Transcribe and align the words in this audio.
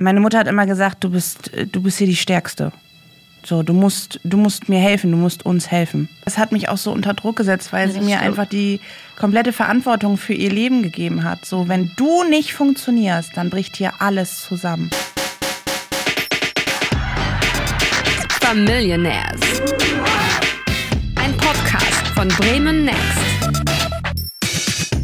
meine 0.00 0.20
Mutter 0.20 0.38
hat 0.38 0.48
immer 0.48 0.66
gesagt, 0.66 1.04
du 1.04 1.10
bist, 1.10 1.50
du 1.72 1.82
bist 1.82 1.98
hier 1.98 2.06
die 2.06 2.16
Stärkste. 2.16 2.72
So, 3.44 3.62
du 3.62 3.72
musst, 3.72 4.18
du 4.24 4.36
musst 4.36 4.68
mir 4.68 4.78
helfen, 4.80 5.10
du 5.10 5.16
musst 5.16 5.46
uns 5.46 5.70
helfen. 5.70 6.08
Das 6.24 6.36
hat 6.36 6.52
mich 6.52 6.68
auch 6.68 6.76
so 6.76 6.90
unter 6.92 7.14
Druck 7.14 7.36
gesetzt, 7.36 7.72
weil 7.72 7.86
Ja, 7.88 7.92
sie 7.92 7.98
das 7.98 8.06
mir 8.06 8.16
stimmt. 8.16 8.28
einfach 8.30 8.46
die 8.46 8.80
komplette 9.18 9.52
Verantwortung 9.52 10.16
für 10.18 10.34
ihr 10.34 10.50
Leben 10.50 10.82
gegeben 10.82 11.24
hat. 11.24 11.44
So, 11.46 11.68
wenn 11.68 11.90
du 11.96 12.24
nicht 12.24 12.52
funktionierst, 12.54 13.30
dann 13.36 13.48
bricht 13.50 13.76
hier 13.76 13.92
alles 13.98 14.42
zusammen. 14.46 14.90
Familionaires. 18.40 19.40
Ein 21.16 21.36
Podcast 21.36 22.06
von 22.14 22.28
Bremen 22.28 22.84
Next. 22.84 23.00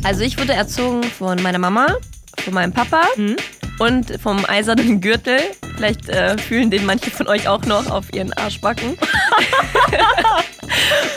Also 0.05 0.23
ich 0.23 0.39
wurde 0.39 0.53
erzogen 0.55 1.03
von 1.05 1.43
meiner 1.43 1.59
Mama, 1.59 1.87
von 2.45 2.55
meinem 2.55 2.73
Papa 2.73 3.03
und 3.79 4.20
vom 4.20 4.45
eisernen 4.46 5.00
Gürtel. 5.00 5.38
Vielleicht 5.76 6.08
äh, 6.08 6.38
fühlen 6.38 6.70
den 6.70 6.86
manche 6.86 7.11
von 7.11 7.26
euch 7.29 7.48
auch 7.48 7.64
noch 7.64 7.90
auf 7.90 8.12
ihren 8.12 8.32
Arschbacken. 8.32 8.96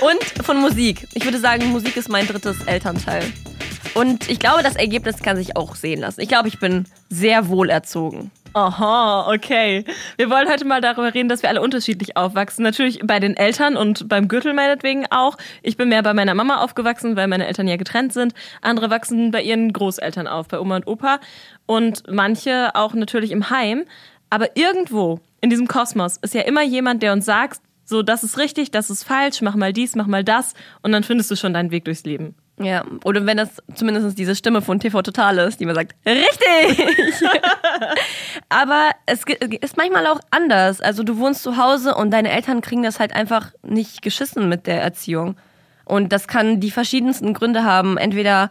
und 0.01 0.45
von 0.45 0.59
Musik. 0.59 1.07
Ich 1.13 1.23
würde 1.23 1.39
sagen, 1.39 1.67
Musik 1.67 1.95
ist 1.97 2.09
mein 2.09 2.27
drittes 2.27 2.61
Elternteil. 2.65 3.23
Und 3.93 4.29
ich 4.29 4.39
glaube, 4.39 4.63
das 4.63 4.75
Ergebnis 4.75 5.17
kann 5.17 5.37
sich 5.37 5.55
auch 5.55 5.75
sehen 5.75 6.01
lassen. 6.01 6.21
Ich 6.21 6.29
glaube, 6.29 6.47
ich 6.47 6.59
bin 6.59 6.85
sehr 7.09 7.47
wohl 7.47 7.69
erzogen. 7.69 8.31
Aha, 8.53 9.31
okay. 9.31 9.85
Wir 10.17 10.29
wollen 10.29 10.49
heute 10.49 10.65
mal 10.65 10.81
darüber 10.81 11.13
reden, 11.13 11.29
dass 11.29 11.43
wir 11.43 11.49
alle 11.49 11.61
unterschiedlich 11.61 12.17
aufwachsen. 12.17 12.63
Natürlich 12.63 12.99
bei 13.03 13.19
den 13.19 13.37
Eltern 13.37 13.77
und 13.77 14.09
beim 14.09 14.27
Gürtel 14.27 14.53
meinetwegen 14.53 15.05
auch. 15.11 15.37
Ich 15.61 15.77
bin 15.77 15.89
mehr 15.89 16.01
bei 16.01 16.15
meiner 16.15 16.33
Mama 16.33 16.63
aufgewachsen, 16.63 17.15
weil 17.15 17.27
meine 17.27 17.45
Eltern 17.45 17.67
ja 17.67 17.77
getrennt 17.77 18.11
sind. 18.11 18.33
Andere 18.61 18.89
wachsen 18.89 19.29
bei 19.29 19.43
ihren 19.43 19.71
Großeltern 19.71 20.27
auf, 20.27 20.47
bei 20.47 20.59
Oma 20.59 20.77
und 20.77 20.87
Opa. 20.87 21.19
Und 21.67 22.03
manche 22.09 22.75
auch 22.75 22.93
natürlich 22.93 23.31
im 23.31 23.51
Heim. 23.51 23.85
Aber 24.31 24.57
irgendwo 24.57 25.19
in 25.41 25.51
diesem 25.51 25.67
Kosmos 25.67 26.17
ist 26.17 26.33
ja 26.33 26.41
immer 26.41 26.63
jemand, 26.63 27.03
der 27.03 27.13
uns 27.13 27.25
sagt, 27.25 27.61
so, 27.85 28.03
das 28.03 28.23
ist 28.23 28.37
richtig, 28.37 28.71
das 28.71 28.89
ist 28.89 29.03
falsch, 29.03 29.41
mach 29.41 29.55
mal 29.55 29.73
dies, 29.73 29.95
mach 29.95 30.07
mal 30.07 30.23
das. 30.23 30.53
Und 30.81 30.91
dann 30.91 31.03
findest 31.03 31.29
du 31.31 31.35
schon 31.35 31.53
deinen 31.53 31.71
Weg 31.71 31.85
durchs 31.85 32.03
Leben. 32.03 32.35
Ja, 32.61 32.83
oder 33.05 33.25
wenn 33.25 33.37
das 33.37 33.63
zumindest 33.73 34.19
diese 34.19 34.35
Stimme 34.35 34.61
von 34.61 34.81
TV 34.81 35.01
Total 35.01 35.37
ist, 35.37 35.61
die 35.61 35.65
mir 35.65 35.75
sagt, 35.75 35.95
richtig! 36.05 36.85
Aber 38.49 38.89
es 39.05 39.23
ist 39.61 39.77
manchmal 39.77 40.05
auch 40.07 40.19
anders. 40.29 40.81
Also 40.81 41.03
du 41.03 41.17
wohnst 41.17 41.41
zu 41.41 41.55
Hause 41.55 41.95
und 41.95 42.11
deine 42.11 42.29
Eltern 42.29 42.59
kriegen 42.59 42.83
das 42.83 42.99
halt 42.99 43.15
einfach 43.15 43.53
nicht 43.63 44.01
geschissen 44.01 44.49
mit 44.49 44.67
der 44.67 44.81
Erziehung. 44.81 45.37
Und 45.85 46.11
das 46.11 46.27
kann 46.27 46.59
die 46.59 46.69
verschiedensten 46.69 47.33
Gründe 47.33 47.63
haben. 47.63 47.97
Entweder 47.97 48.49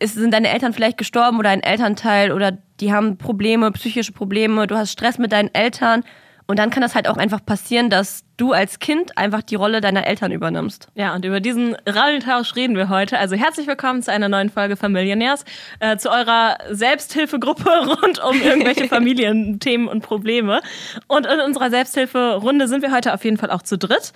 ist, 0.00 0.14
sind 0.14 0.34
deine 0.34 0.50
Eltern 0.50 0.72
vielleicht 0.72 0.98
gestorben 0.98 1.38
oder 1.38 1.50
ein 1.50 1.62
Elternteil 1.62 2.32
oder 2.32 2.58
die 2.80 2.92
haben 2.92 3.16
Probleme, 3.16 3.70
psychische 3.72 4.12
Probleme, 4.12 4.66
du 4.66 4.76
hast 4.76 4.90
Stress 4.90 5.18
mit 5.18 5.30
deinen 5.30 5.54
Eltern. 5.54 6.02
Und 6.46 6.58
dann 6.58 6.68
kann 6.68 6.82
das 6.82 6.94
halt 6.94 7.08
auch 7.08 7.16
einfach 7.16 7.44
passieren, 7.44 7.88
dass 7.88 8.22
du 8.36 8.52
als 8.52 8.78
Kind 8.78 9.16
einfach 9.16 9.42
die 9.42 9.54
Rolle 9.54 9.80
deiner 9.80 10.06
Eltern 10.06 10.30
übernimmst. 10.30 10.88
Ja, 10.94 11.14
und 11.14 11.24
über 11.24 11.40
diesen 11.40 11.74
Rallentausch 11.86 12.54
reden 12.54 12.76
wir 12.76 12.90
heute. 12.90 13.18
Also 13.18 13.34
herzlich 13.34 13.66
willkommen 13.66 14.02
zu 14.02 14.12
einer 14.12 14.28
neuen 14.28 14.50
Folge 14.50 14.76
Familionärs, 14.76 15.44
äh, 15.80 15.96
zu 15.96 16.10
eurer 16.10 16.58
Selbsthilfegruppe 16.70 17.70
rund 18.02 18.22
um 18.22 18.42
irgendwelche 18.42 18.88
Familienthemen 18.88 19.88
und 19.88 20.02
Probleme. 20.02 20.60
Und 21.06 21.26
in 21.26 21.40
unserer 21.40 21.70
Selbsthilferunde 21.70 22.68
sind 22.68 22.82
wir 22.82 22.92
heute 22.92 23.14
auf 23.14 23.24
jeden 23.24 23.38
Fall 23.38 23.50
auch 23.50 23.62
zu 23.62 23.78
dritt. 23.78 24.12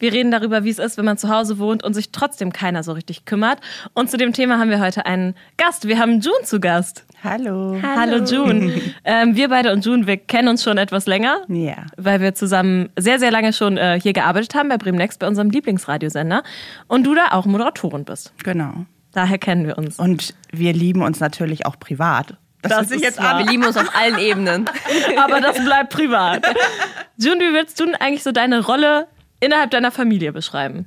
Wir 0.00 0.12
reden 0.14 0.30
darüber, 0.30 0.64
wie 0.64 0.70
es 0.70 0.78
ist, 0.78 0.96
wenn 0.96 1.04
man 1.04 1.18
zu 1.18 1.28
Hause 1.28 1.58
wohnt 1.58 1.84
und 1.84 1.92
sich 1.92 2.10
trotzdem 2.10 2.52
keiner 2.52 2.82
so 2.82 2.92
richtig 2.92 3.26
kümmert. 3.26 3.58
Und 3.92 4.10
zu 4.10 4.16
dem 4.16 4.32
Thema 4.32 4.58
haben 4.58 4.70
wir 4.70 4.80
heute 4.80 5.04
einen 5.04 5.34
Gast. 5.58 5.86
Wir 5.86 5.98
haben 5.98 6.20
June 6.20 6.42
zu 6.42 6.58
Gast. 6.58 7.04
Hallo. 7.22 7.78
Hallo, 7.82 8.24
June. 8.24 8.72
ähm, 9.04 9.36
wir 9.36 9.50
beide 9.50 9.72
und 9.72 9.84
June, 9.84 10.06
wir 10.06 10.16
kennen 10.16 10.48
uns 10.48 10.62
schon 10.64 10.78
etwas 10.78 11.06
länger 11.06 11.42
Ja. 11.48 11.84
weil 11.98 12.22
wir 12.22 12.34
zusammen 12.34 12.88
sehr, 12.98 13.18
sehr 13.18 13.30
lange 13.30 13.52
schon 13.52 13.76
äh, 13.76 14.00
hier 14.02 14.14
gearbeitet 14.14 14.54
haben 14.54 14.70
bei 14.70 14.78
Bremen 14.78 14.96
Next, 14.96 15.20
bei 15.20 15.28
unserem 15.28 15.50
Lieblingsradiosender. 15.50 16.42
Und 16.88 17.04
du 17.04 17.14
da 17.14 17.32
auch 17.32 17.44
Moderatorin 17.44 18.04
bist. 18.04 18.32
Genau. 18.42 18.86
Daher 19.12 19.36
kennen 19.36 19.66
wir 19.66 19.76
uns. 19.76 19.98
Und 19.98 20.34
wir 20.50 20.72
lieben 20.72 21.02
uns 21.02 21.20
natürlich 21.20 21.66
auch 21.66 21.78
privat. 21.78 22.36
Das 22.62 22.88
sich 22.88 22.98
ist 22.98 23.02
jetzt 23.02 23.22
wahr. 23.22 23.38
Wir 23.38 23.46
lieben 23.46 23.64
uns 23.66 23.76
auf 23.76 23.94
allen 23.94 24.18
Ebenen. 24.18 24.64
Aber 25.22 25.40
das 25.42 25.62
bleibt 25.62 25.92
privat. 25.92 26.46
June, 27.18 27.40
wie 27.40 27.52
würdest 27.52 27.78
du 27.80 27.84
denn 27.84 27.96
eigentlich 27.96 28.22
so 28.22 28.32
deine 28.32 28.64
Rolle 28.64 29.06
innerhalb 29.40 29.70
deiner 29.70 29.90
Familie 29.90 30.32
beschreiben? 30.32 30.86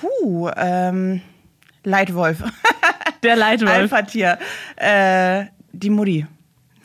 Puh, 0.00 0.48
ähm, 0.56 1.20
Leitwolf. 1.84 2.42
Der 3.22 3.36
Leitwolf. 3.36 3.72
Alpha-Tier. 3.72 4.38
Äh, 4.76 5.46
die 5.72 5.90
Mutti. 5.90 6.26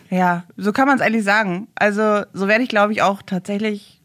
Ja, 0.10 0.44
so 0.58 0.72
kann 0.72 0.88
man 0.88 0.98
es 0.98 1.02
eigentlich 1.02 1.24
sagen. 1.24 1.68
Also, 1.76 2.24
so 2.34 2.48
werde 2.48 2.64
ich, 2.64 2.70
glaube 2.70 2.94
ich, 2.94 3.02
auch 3.02 3.22
tatsächlich 3.22 4.02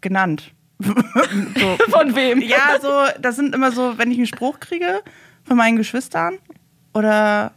genannt. 0.00 0.52
so. 0.80 1.76
Von 1.90 2.14
wem? 2.14 2.40
Ja, 2.42 2.78
so, 2.80 2.90
das 3.20 3.36
sind 3.36 3.54
immer 3.54 3.72
so, 3.72 3.98
wenn 3.98 4.10
ich 4.10 4.18
einen 4.18 4.26
Spruch 4.26 4.60
kriege 4.60 5.00
von 5.44 5.56
meinen 5.56 5.76
Geschwistern 5.76 6.38
oder 6.92 7.52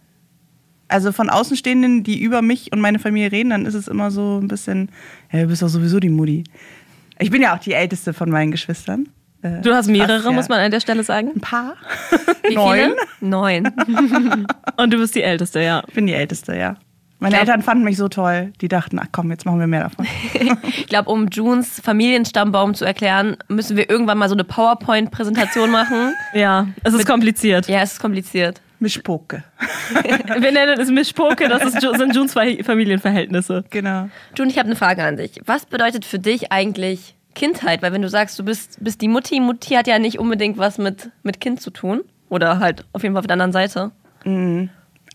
also 0.88 1.12
von 1.12 1.30
Außenstehenden, 1.30 2.04
die 2.04 2.22
über 2.22 2.42
mich 2.42 2.72
und 2.72 2.80
meine 2.80 3.00
Familie 3.00 3.32
reden, 3.32 3.50
dann 3.50 3.66
ist 3.66 3.74
es 3.74 3.88
immer 3.88 4.10
so 4.10 4.40
ein 4.42 4.48
bisschen, 4.48 4.90
ja, 5.32 5.42
du 5.42 5.48
bist 5.48 5.62
doch 5.62 5.68
sowieso 5.68 6.00
die 6.00 6.10
Mutti. 6.10 6.44
Ich 7.20 7.30
bin 7.32 7.42
ja 7.42 7.56
auch 7.56 7.60
die 7.60 7.74
älteste 7.74 8.14
von 8.14 8.30
meinen 8.30 8.52
Geschwistern. 8.52 9.10
Äh, 9.42 9.62
Du 9.62 9.74
hast 9.74 9.88
mehrere, 9.88 10.16
fast, 10.18 10.26
ja. 10.26 10.32
muss 10.32 10.50
man 10.50 10.60
an 10.60 10.72
der 10.72 10.80
Stelle 10.80 11.04
sagen. 11.04 11.32
Ein 11.36 11.42
paar. 11.42 11.76
Wie 12.48 12.56
Neun. 12.56 12.78
viele? 12.80 12.96
Neun. 13.22 13.68
Und 14.78 14.94
du 14.94 14.98
bist 14.98 15.16
die 15.16 15.22
Älteste, 15.24 15.62
ja. 15.62 15.84
Ich 15.88 15.94
bin 15.94 16.08
die 16.08 16.14
Älteste, 16.14 16.56
ja. 16.56 16.76
Meine 17.20 17.34
Ja. 17.36 17.42
Eltern 17.42 17.64
fanden 17.64 17.84
mich 17.84 17.98
so 17.98 18.08
toll. 18.10 18.54
Die 18.62 18.68
dachten, 18.68 19.00
ach 19.00 19.08
komm, 19.12 19.32
jetzt 19.32 19.46
machen 19.46 19.60
wir 19.60 19.66
mehr 19.68 19.84
davon. 19.84 20.06
Ich 20.78 20.88
glaube, 20.88 21.10
um 21.10 21.28
Junes 21.28 21.82
Familienstammbaum 21.84 22.74
zu 22.76 22.86
erklären, 22.86 23.38
müssen 23.50 23.76
wir 23.76 23.90
irgendwann 23.90 24.18
mal 24.20 24.30
so 24.30 24.36
eine 24.36 24.44
PowerPoint-Präsentation 24.44 25.70
machen. 25.72 26.14
Ja, 26.34 26.68
es 26.84 26.94
ist 26.94 27.06
kompliziert. 27.08 27.68
Ja, 27.68 27.82
es 27.82 27.94
ist 27.94 28.00
kompliziert. 28.00 28.62
Mischpoke. 28.80 29.44
Wir 30.40 30.52
nennen 30.52 30.80
es 30.80 30.90
Mischpoke, 30.92 31.48
das 31.50 31.64
ist, 31.64 31.82
sind 31.82 32.16
Junes 32.16 32.34
Fa- 32.34 32.64
Familienverhältnisse. 32.64 33.64
Genau. 33.70 34.10
June, 34.38 34.50
ich 34.52 34.58
habe 34.58 34.68
eine 34.68 34.76
Frage 34.76 35.04
an 35.04 35.18
dich. 35.18 35.42
Was 35.46 35.66
bedeutet 35.66 36.06
für 36.06 36.20
dich 36.20 36.52
eigentlich 36.52 37.16
Kindheit? 37.36 37.82
Weil 37.82 37.92
wenn 37.94 38.02
du 38.02 38.10
sagst, 38.10 38.38
du 38.38 38.44
bist, 38.46 38.78
bist 38.84 39.02
die 39.02 39.08
Mutti, 39.08 39.40
Mutti 39.40 39.74
hat 39.76 39.88
ja 39.88 39.98
nicht 40.00 40.20
unbedingt 40.20 40.58
was 40.58 40.78
mit, 40.78 41.10
mit 41.24 41.40
Kind 41.42 41.62
zu 41.62 41.72
tun. 41.72 42.02
Oder 42.30 42.60
halt 42.60 42.86
auf 42.94 43.04
jeden 43.04 43.16
Fall 43.16 43.22
auf 43.22 43.28
der 43.28 43.34
anderen 43.34 43.54
Seite. 43.54 43.92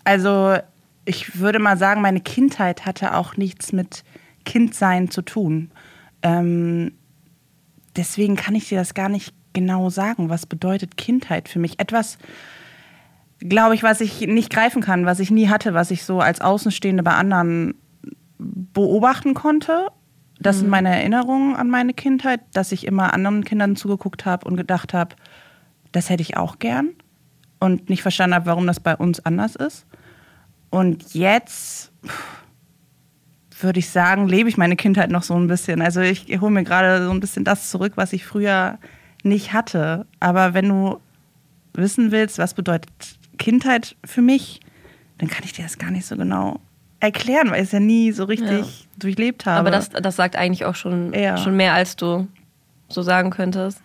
Also, 0.04 0.56
ich 1.04 1.38
würde 1.38 1.58
mal 1.58 1.76
sagen, 1.76 2.00
meine 2.00 2.20
Kindheit 2.20 2.86
hatte 2.86 3.14
auch 3.14 3.36
nichts 3.36 3.72
mit 3.72 4.02
Kindsein 4.44 5.10
zu 5.10 5.22
tun. 5.22 5.70
Ähm, 6.22 6.92
deswegen 7.96 8.36
kann 8.36 8.54
ich 8.54 8.68
dir 8.68 8.78
das 8.78 8.94
gar 8.94 9.08
nicht 9.08 9.34
genau 9.52 9.90
sagen. 9.90 10.30
Was 10.30 10.46
bedeutet 10.46 10.96
Kindheit 10.96 11.48
für 11.50 11.58
mich? 11.58 11.78
Etwas, 11.78 12.16
glaube 13.48 13.74
ich, 13.74 13.82
was 13.82 14.00
ich 14.00 14.20
nicht 14.26 14.50
greifen 14.50 14.82
kann, 14.82 15.06
was 15.06 15.20
ich 15.20 15.30
nie 15.30 15.48
hatte, 15.48 15.74
was 15.74 15.90
ich 15.90 16.04
so 16.04 16.20
als 16.20 16.40
Außenstehende 16.40 17.02
bei 17.02 17.14
anderen 17.14 17.74
beobachten 18.38 19.34
konnte. 19.34 19.88
Das 20.40 20.58
sind 20.58 20.68
meine 20.68 20.88
Erinnerungen 20.88 21.54
an 21.54 21.70
meine 21.70 21.94
Kindheit, 21.94 22.40
dass 22.52 22.72
ich 22.72 22.86
immer 22.86 23.14
anderen 23.14 23.44
Kindern 23.44 23.76
zugeguckt 23.76 24.26
habe 24.26 24.46
und 24.46 24.56
gedacht 24.56 24.92
habe, 24.92 25.14
das 25.92 26.10
hätte 26.10 26.22
ich 26.22 26.36
auch 26.36 26.58
gern 26.58 26.90
und 27.60 27.88
nicht 27.90 28.02
verstanden 28.02 28.34
habe, 28.34 28.46
warum 28.46 28.66
das 28.66 28.80
bei 28.80 28.96
uns 28.96 29.24
anders 29.24 29.54
ist. 29.54 29.86
Und 30.70 31.14
jetzt 31.14 31.92
würde 33.60 33.78
ich 33.78 33.90
sagen, 33.90 34.26
lebe 34.26 34.48
ich 34.48 34.56
meine 34.56 34.74
Kindheit 34.74 35.10
noch 35.10 35.22
so 35.22 35.34
ein 35.34 35.46
bisschen. 35.46 35.80
Also 35.80 36.00
ich 36.00 36.26
hole 36.40 36.50
mir 36.50 36.64
gerade 36.64 37.04
so 37.04 37.10
ein 37.10 37.20
bisschen 37.20 37.44
das 37.44 37.70
zurück, 37.70 37.92
was 37.94 38.12
ich 38.12 38.24
früher 38.24 38.78
nicht 39.22 39.52
hatte. 39.52 40.06
Aber 40.18 40.54
wenn 40.54 40.68
du 40.68 40.98
wissen 41.74 42.10
willst, 42.10 42.38
was 42.38 42.54
bedeutet 42.54 42.90
Kindheit 43.38 43.96
für 44.04 44.22
mich, 44.22 44.60
dann 45.18 45.28
kann 45.28 45.44
ich 45.44 45.52
dir 45.52 45.62
das 45.62 45.78
gar 45.78 45.90
nicht 45.90 46.06
so 46.06 46.16
genau 46.16 46.60
erklären, 47.00 47.50
weil 47.50 47.58
ich 47.60 47.66
es 47.66 47.72
ja 47.72 47.80
nie 47.80 48.12
so 48.12 48.24
richtig 48.24 48.86
durchlebt 48.98 49.46
habe. 49.46 49.58
Aber 49.58 49.70
das, 49.70 49.88
das 49.90 50.16
sagt 50.16 50.36
eigentlich 50.36 50.64
auch 50.64 50.74
schon, 50.76 51.12
Ja. 51.12 51.36
schon 51.36 51.56
mehr, 51.56 51.74
als 51.74 51.96
du 51.96 52.28
so 52.88 53.02
sagen 53.02 53.30
könntest. 53.30 53.80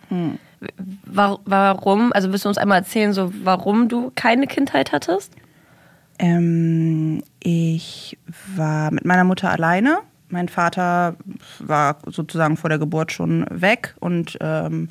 Wa- 1.04 1.38
Warum? 1.44 2.12
Also 2.12 2.30
willst 2.32 2.44
du 2.44 2.48
uns 2.48 2.58
einmal 2.58 2.78
erzählen, 2.78 3.12
so 3.12 3.32
warum 3.42 3.88
du 3.88 4.12
keine 4.14 4.46
Kindheit 4.46 4.92
hattest? 4.92 5.32
Ähm, 6.18 7.22
ich 7.40 8.18
war 8.56 8.90
mit 8.90 9.04
meiner 9.04 9.24
Mutter 9.24 9.50
alleine. 9.50 9.98
Mein 10.30 10.48
Vater 10.48 11.16
war 11.60 11.98
sozusagen 12.06 12.56
vor 12.56 12.68
der 12.70 12.78
Geburt 12.78 13.12
schon 13.12 13.46
weg 13.50 13.94
und 14.00 14.36
ähm, 14.40 14.90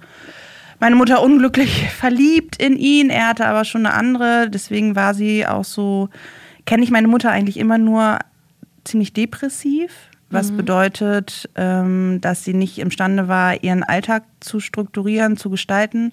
meine 0.80 0.96
Mutter 0.96 1.22
unglücklich 1.22 1.90
verliebt 1.98 2.62
in 2.62 2.78
ihn. 2.78 3.10
Er 3.10 3.28
hatte 3.30 3.46
aber 3.46 3.66
schon 3.66 3.86
eine 3.86 3.96
andere. 3.96 4.50
Deswegen 4.50 4.96
war 4.96 5.14
sie 5.14 5.46
auch 5.46 5.66
so, 5.66 6.10
kenne 6.66 6.84
ich 6.84 6.92
meine 6.92 7.08
Mutter 7.08 7.32
eigentlich 7.32 7.58
immer 7.58 7.78
nur 7.78 8.20
ziemlich 8.84 9.14
depressiv. 9.14 9.92
Was 10.30 10.52
bedeutet, 10.52 11.50
ähm, 11.56 12.20
dass 12.20 12.44
sie 12.44 12.54
nicht 12.54 12.80
imstande 12.80 13.30
war, 13.30 13.64
ihren 13.64 13.84
Alltag 13.84 14.24
zu 14.42 14.60
strukturieren, 14.60 15.38
zu 15.38 15.50
gestalten. 15.50 16.12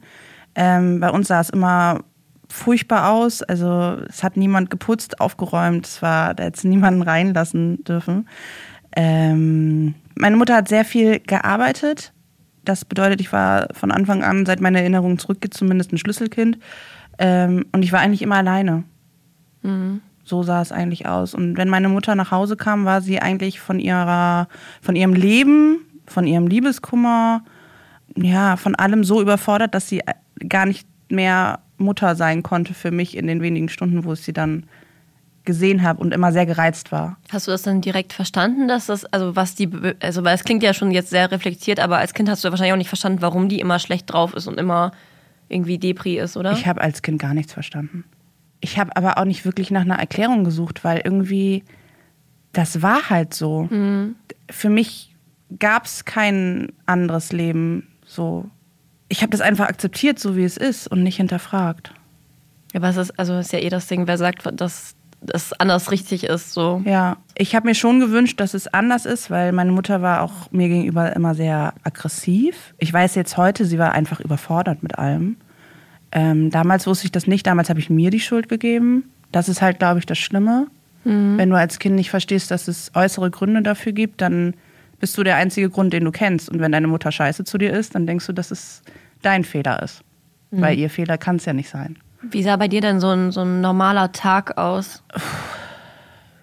Ähm, 0.55 1.01
bei 1.01 1.11
uns 1.11 1.27
sah 1.27 1.41
es 1.41 1.51
immer 1.51 2.05
furchtbar 2.49 3.11
aus. 3.11 3.43
Also 3.43 3.99
es 4.09 4.23
hat 4.23 4.37
niemand 4.37 4.71
geputzt, 4.71 5.21
aufgeräumt. 5.21 5.87
Es 5.87 6.01
war, 6.01 6.35
da 6.35 6.45
hätte 6.45 6.69
niemanden 6.69 7.03
reinlassen 7.03 7.83
dürfen. 7.83 8.29
Ähm, 8.95 9.95
meine 10.15 10.37
Mutter 10.37 10.57
hat 10.57 10.69
sehr 10.69 10.85
viel 10.85 11.19
gearbeitet. 11.19 12.13
Das 12.65 12.85
bedeutet, 12.85 13.21
ich 13.21 13.33
war 13.33 13.69
von 13.73 13.91
Anfang 13.91 14.23
an, 14.23 14.47
seit 14.47 14.61
meine 14.61 14.81
Erinnerung 14.81 15.19
zurückgeht, 15.19 15.55
zumindest 15.55 15.93
ein 15.93 15.99
Schlüsselkind. 15.99 16.59
Ähm, 17.19 17.67
und 17.73 17.83
ich 17.83 17.93
war 17.93 18.01
eigentlich 18.01 18.23
immer 18.23 18.37
alleine. 18.37 18.85
So 20.25 20.43
sah 20.43 20.63
es 20.63 20.73
eigentlich 20.73 21.07
aus. 21.07 21.35
Und 21.35 21.57
wenn 21.57 21.69
meine 21.69 21.89
Mutter 21.89 22.15
nach 22.15 22.31
Hause 22.31 22.57
kam, 22.57 22.85
war 22.85 23.01
sie 23.03 23.21
eigentlich 23.21 23.61
von 23.61 23.79
ihrer, 23.79 24.49
von 24.81 24.97
ihrem 24.97 25.13
Leben, 25.13 25.79
von 26.07 26.27
ihrem 26.27 26.47
Liebeskummer, 26.47 27.45
ja, 28.17 28.57
von 28.57 28.75
allem 28.75 29.05
so 29.05 29.21
überfordert, 29.21 29.75
dass 29.75 29.89
sie 29.89 30.03
gar 30.49 30.67
nicht 30.67 30.87
mehr 31.11 31.61
Mutter 31.77 32.15
sein 32.15 32.43
konnte 32.43 32.75
für 32.75 32.91
mich 32.91 33.17
in 33.17 33.27
den 33.27 33.43
wenigen 33.43 33.69
Stunden, 33.69 34.05
wo 34.05 34.13
ich 34.13 34.21
sie 34.21 34.33
dann 34.33 34.65
gesehen 35.45 35.83
habe 35.83 36.01
und 36.01 36.15
immer 36.15 36.33
sehr 36.33 36.47
gereizt 36.47 36.91
war. 36.93 37.19
Hast 37.31 37.47
du 37.47 37.51
das 37.51 37.63
dann 37.63 37.81
direkt 37.81 38.13
verstanden, 38.13 38.67
dass 38.69 38.87
das, 38.87 39.05
also 39.07 39.37
was 39.37 39.55
die, 39.55 39.69
also 40.01 40.25
weil 40.25 40.35
es 40.35 40.45
klingt 40.45 40.63
ja 40.63 40.73
schon 40.73 40.91
jetzt 40.91 41.11
sehr 41.11 41.31
reflektiert, 41.31 41.81
aber 41.81 41.99
als 41.99 42.15
Kind 42.15 42.29
hast 42.29 42.45
du 42.45 42.51
wahrscheinlich 42.51 42.73
auch 42.73 42.79
nicht 42.79 42.89
verstanden, 42.89 43.21
warum 43.21 43.49
die 43.49 43.61
immer 43.61 43.79
schlecht 43.79 44.13
drauf 44.13 44.35
ist 44.35 44.47
und 44.47 44.59
immer 44.59 44.93
irgendwie 45.49 45.79
Depri 45.79 46.19
ist, 46.19 46.37
oder? 46.37 46.53
Ich 46.53 46.67
habe 46.67 46.81
als 46.81 47.03
Kind 47.03 47.21
gar 47.21 47.35
nichts 47.35 47.53
verstanden. 47.53 48.05
Ich 48.61 48.79
habe 48.79 48.97
aber 48.97 49.19
auch 49.19 49.27
nicht 49.27 49.45
wirklich 49.45 49.71
nach 49.71 49.83
einer 49.83 49.99
Erklärung 49.99 50.45
gesucht, 50.45 50.85
weil 50.85 51.03
irgendwie 51.05 51.63
das 52.53 52.81
war 52.81 53.11
halt 53.11 53.35
so. 53.35 53.69
Für 54.51 54.69
mich 54.71 55.15
gab 55.59 55.85
es 55.85 56.05
kein 56.05 56.73
anderes 56.87 57.33
Leben 57.33 57.89
so. 58.07 58.49
Ich 59.09 59.21
habe 59.21 59.31
das 59.31 59.43
einfach 59.43 59.69
akzeptiert, 59.69 60.19
so 60.19 60.37
wie 60.37 60.45
es 60.45 60.57
ist 60.57 60.89
und 60.89 61.03
nicht 61.03 61.17
hinterfragt. 61.17 61.93
Ja, 62.73 62.81
aber 62.81 62.89
es 62.89 62.97
ist, 62.97 63.19
also 63.19 63.39
ist 63.39 63.53
ja 63.53 63.59
eh 63.59 63.69
das 63.69 63.87
Ding, 63.87 64.07
wer 64.07 64.19
sagt, 64.19 64.49
dass 64.59 64.95
das 65.25 65.53
anders 65.55 65.91
richtig 65.91 66.25
ist, 66.25 66.53
so. 66.53 66.83
Ja, 66.85 67.17
ich 67.37 67.55
habe 67.55 67.69
mir 67.69 67.75
schon 67.75 68.01
gewünscht, 68.01 68.41
dass 68.41 68.55
es 68.55 68.67
anders 68.69 69.07
ist, 69.07 69.31
weil 69.31 69.53
meine 69.53 69.73
Mutter 69.73 70.03
war 70.03 70.23
auch 70.23 70.51
mir 70.53 70.69
gegenüber 70.69 71.15
immer 71.15 71.35
sehr 71.35 71.75
aggressiv. 71.83 72.75
Ich 72.79 72.93
weiß 72.93 73.15
jetzt 73.15 73.37
heute, 73.37 73.65
sie 73.65 73.79
war 73.79 73.93
einfach 73.93 74.21
überfordert 74.21 74.83
mit 74.83 74.99
allem. 74.99 75.37
Ähm, 76.13 76.51
damals 76.51 76.87
wusste 76.87 77.07
ich 77.07 77.13
das 77.13 77.27
nicht, 77.27 77.47
damals 77.47 77.71
habe 77.71 77.81
ich 77.81 77.91
mir 77.91 78.11
die 78.11 78.21
Schuld 78.21 78.49
gegeben. 78.49 79.05
Das 79.33 79.49
ist 79.49 79.63
halt, 79.63 79.79
glaube 79.79 79.99
ich, 79.99 80.07
das 80.07 80.19
Schlimme. 80.19 80.69
Wenn 81.07 81.51
du 81.51 81.57
als 81.57 81.79
Kind 81.79 81.97
nicht 81.97 82.09
verstehst, 82.09 82.51
dass 82.51 82.67
es 82.67 82.91
äußere 82.95 83.31
Gründe 83.31 83.61
dafür 83.61 83.93
gibt, 83.93 84.23
dann 84.23 84.55
bist 85.01 85.19
du 85.19 85.23
der 85.23 85.37
einzige 85.37 85.69
Grund, 85.69 85.93
den 85.93 86.03
du 86.05 86.11
kennst. 86.13 86.49
Und 86.49 86.61
wenn 86.61 86.73
deine 86.73 86.87
Mutter 86.87 87.13
scheiße 87.13 87.45
zu 87.45 87.59
dir 87.59 87.75
ist, 87.75 87.95
dann 87.95 88.07
denkst 88.07 88.27
du, 88.27 88.33
dass 88.33 88.51
es 88.51 88.83
dein 89.21 89.45
Fehler 89.45 89.83
ist. 89.83 90.03
Weil 90.51 90.79
ihr 90.79 90.89
Fehler 90.89 91.19
kann 91.19 91.37
es 91.37 91.45
ja 91.45 91.53
nicht 91.53 91.69
sein. 91.69 91.99
Wie 92.31 92.43
sah 92.43 92.57
bei 92.57 92.69
dir 92.69 92.81
denn 92.81 93.01
so 93.01 93.09
ein, 93.11 93.33
so 93.33 93.41
ein 93.43 93.61
normaler 93.61 94.13
Tag 94.13 94.57
aus? 94.59 95.03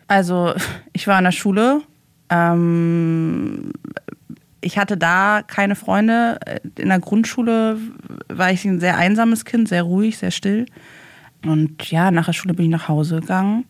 Also, 0.07 0.53
ich 0.93 1.07
war 1.07 1.17
in 1.17 1.25
der 1.25 1.31
Schule. 1.31 1.81
Ähm, 2.29 3.71
ich 4.61 4.77
hatte 4.77 4.97
da 4.97 5.41
keine 5.45 5.75
Freunde. 5.75 6.39
In 6.77 6.89
der 6.89 6.99
Grundschule 6.99 7.77
war 8.29 8.51
ich 8.51 8.63
ein 8.65 8.79
sehr 8.79 8.97
einsames 8.97 9.45
Kind, 9.45 9.67
sehr 9.67 9.83
ruhig, 9.83 10.17
sehr 10.17 10.31
still. 10.31 10.65
Und 11.45 11.89
ja, 11.89 12.11
nach 12.11 12.25
der 12.25 12.33
Schule 12.33 12.53
bin 12.53 12.65
ich 12.65 12.71
nach 12.71 12.87
Hause 12.87 13.19
gegangen 13.21 13.65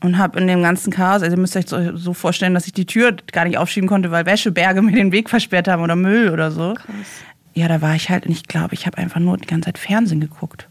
und 0.00 0.16
habe 0.18 0.38
in 0.38 0.46
dem 0.46 0.62
ganzen 0.62 0.92
Chaos, 0.92 1.22
also 1.22 1.34
ihr 1.34 1.40
müsst 1.40 1.56
euch 1.56 1.66
so- 1.68 2.14
vorstellen, 2.14 2.54
dass 2.54 2.66
ich 2.66 2.72
die 2.72 2.86
Tür 2.86 3.16
gar 3.32 3.44
nicht 3.44 3.58
aufschieben 3.58 3.88
konnte, 3.88 4.12
weil 4.12 4.26
Wäscheberge 4.26 4.80
mir 4.80 4.92
den 4.92 5.10
Weg 5.10 5.28
versperrt 5.28 5.66
haben 5.66 5.82
oder 5.82 5.96
Müll 5.96 6.30
oder 6.30 6.52
so. 6.52 6.74
Ja, 7.54 7.66
da 7.66 7.82
war 7.82 7.96
ich 7.96 8.08
halt, 8.10 8.26
und 8.26 8.32
ich 8.32 8.44
glaube, 8.44 8.74
ich 8.74 8.86
habe 8.86 8.98
einfach 8.98 9.18
nur 9.18 9.36
die 9.38 9.46
ganze 9.48 9.66
Zeit 9.66 9.78
Fernsehen 9.78 10.20
geguckt. 10.20 10.68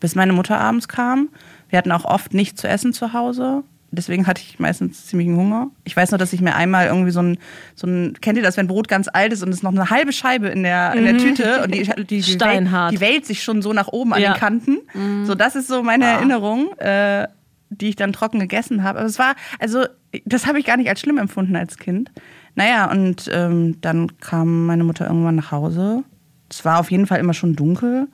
Bis 0.00 0.14
meine 0.14 0.32
Mutter 0.32 0.58
abends 0.60 0.88
kam. 0.88 1.28
Wir 1.68 1.78
hatten 1.78 1.92
auch 1.92 2.04
oft 2.04 2.34
nichts 2.34 2.60
zu 2.60 2.68
essen 2.68 2.92
zu 2.92 3.12
Hause. 3.12 3.62
Deswegen 3.92 4.26
hatte 4.26 4.42
ich 4.42 4.58
meistens 4.58 5.06
ziemlichen 5.06 5.36
Hunger. 5.36 5.68
Ich 5.84 5.96
weiß 5.96 6.10
noch, 6.10 6.18
dass 6.18 6.32
ich 6.32 6.40
mir 6.40 6.54
einmal 6.54 6.86
irgendwie 6.86 7.12
so 7.12 7.20
ein, 7.22 7.38
so 7.74 7.86
ein 7.86 8.14
kennt 8.20 8.36
ihr 8.36 8.42
das, 8.42 8.56
wenn 8.56 8.66
Brot 8.66 8.88
ganz 8.88 9.08
alt 9.10 9.32
ist 9.32 9.42
und 9.42 9.48
es 9.50 9.56
ist 9.56 9.62
noch 9.62 9.70
eine 9.72 9.88
halbe 9.90 10.12
Scheibe 10.12 10.48
in 10.48 10.64
der, 10.64 10.92
in 10.94 11.04
der 11.04 11.16
Tüte 11.16 11.62
und 11.62 11.74
die, 11.74 11.82
die, 11.98 12.04
die, 12.04 12.22
Steinhart. 12.22 12.92
die 12.92 13.00
wälzt 13.00 13.28
sich 13.28 13.42
schon 13.42 13.62
so 13.62 13.72
nach 13.72 13.88
oben 13.88 14.12
an 14.12 14.20
Ja. 14.20 14.32
den 14.34 14.38
Kanten. 14.40 14.78
So, 15.24 15.34
das 15.34 15.54
ist 15.56 15.68
so 15.68 15.82
meine 15.82 16.04
Erinnerung, 16.04 16.72
äh, 16.78 17.28
die 17.70 17.88
ich 17.88 17.96
dann 17.96 18.12
trocken 18.12 18.40
gegessen 18.40 18.82
habe. 18.82 18.98
Aber 18.98 19.08
es 19.08 19.18
war, 19.18 19.34
also, 19.60 19.84
das 20.24 20.46
habe 20.46 20.58
ich 20.58 20.66
gar 20.66 20.76
nicht 20.76 20.88
als 20.90 21.00
schlimm 21.00 21.16
empfunden 21.18 21.56
als 21.56 21.78
Kind. 21.78 22.10
Naja, 22.54 22.90
und 22.90 23.30
ähm, 23.32 23.80
dann 23.80 24.18
kam 24.20 24.66
meine 24.66 24.84
Mutter 24.84 25.06
irgendwann 25.06 25.36
nach 25.36 25.52
Hause. 25.52 26.02
Es 26.50 26.64
war 26.64 26.80
auf 26.80 26.90
jeden 26.90 27.06
Fall 27.06 27.20
immer 27.20 27.34
schon 27.34 27.54
dunkel 27.56 28.08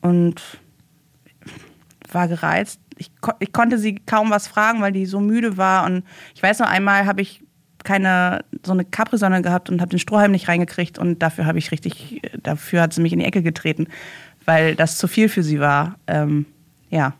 und 0.00 0.40
war 2.12 2.28
gereizt. 2.28 2.80
Ich, 2.98 3.10
ko 3.20 3.32
ich 3.40 3.52
konnte 3.52 3.78
sie 3.78 3.96
kaum 3.96 4.30
was 4.30 4.46
fragen, 4.48 4.80
weil 4.80 4.92
die 4.92 5.06
so 5.06 5.20
müde 5.20 5.56
war. 5.56 5.84
Und 5.84 6.04
ich 6.34 6.42
weiß 6.42 6.58
noch 6.60 6.68
einmal, 6.70 7.06
habe 7.06 7.20
ich 7.22 7.42
keine 7.84 8.44
so 8.64 8.72
eine 8.72 8.84
Capri-Sonne 8.84 9.42
gehabt 9.42 9.70
und 9.70 9.80
habe 9.80 9.90
den 9.90 9.98
Strohhalm 9.98 10.32
nicht 10.32 10.48
reingekriegt 10.48 10.98
und 10.98 11.20
dafür 11.22 11.46
habe 11.46 11.58
ich 11.58 11.70
richtig, 11.70 12.20
dafür 12.42 12.82
hat 12.82 12.92
sie 12.92 13.00
mich 13.00 13.12
in 13.12 13.20
die 13.20 13.24
Ecke 13.24 13.42
getreten, 13.42 13.86
weil 14.44 14.74
das 14.74 14.98
zu 14.98 15.06
viel 15.06 15.28
für 15.28 15.42
sie 15.44 15.60
war. 15.60 15.94
Ähm, 16.08 16.46
ja. 16.90 17.12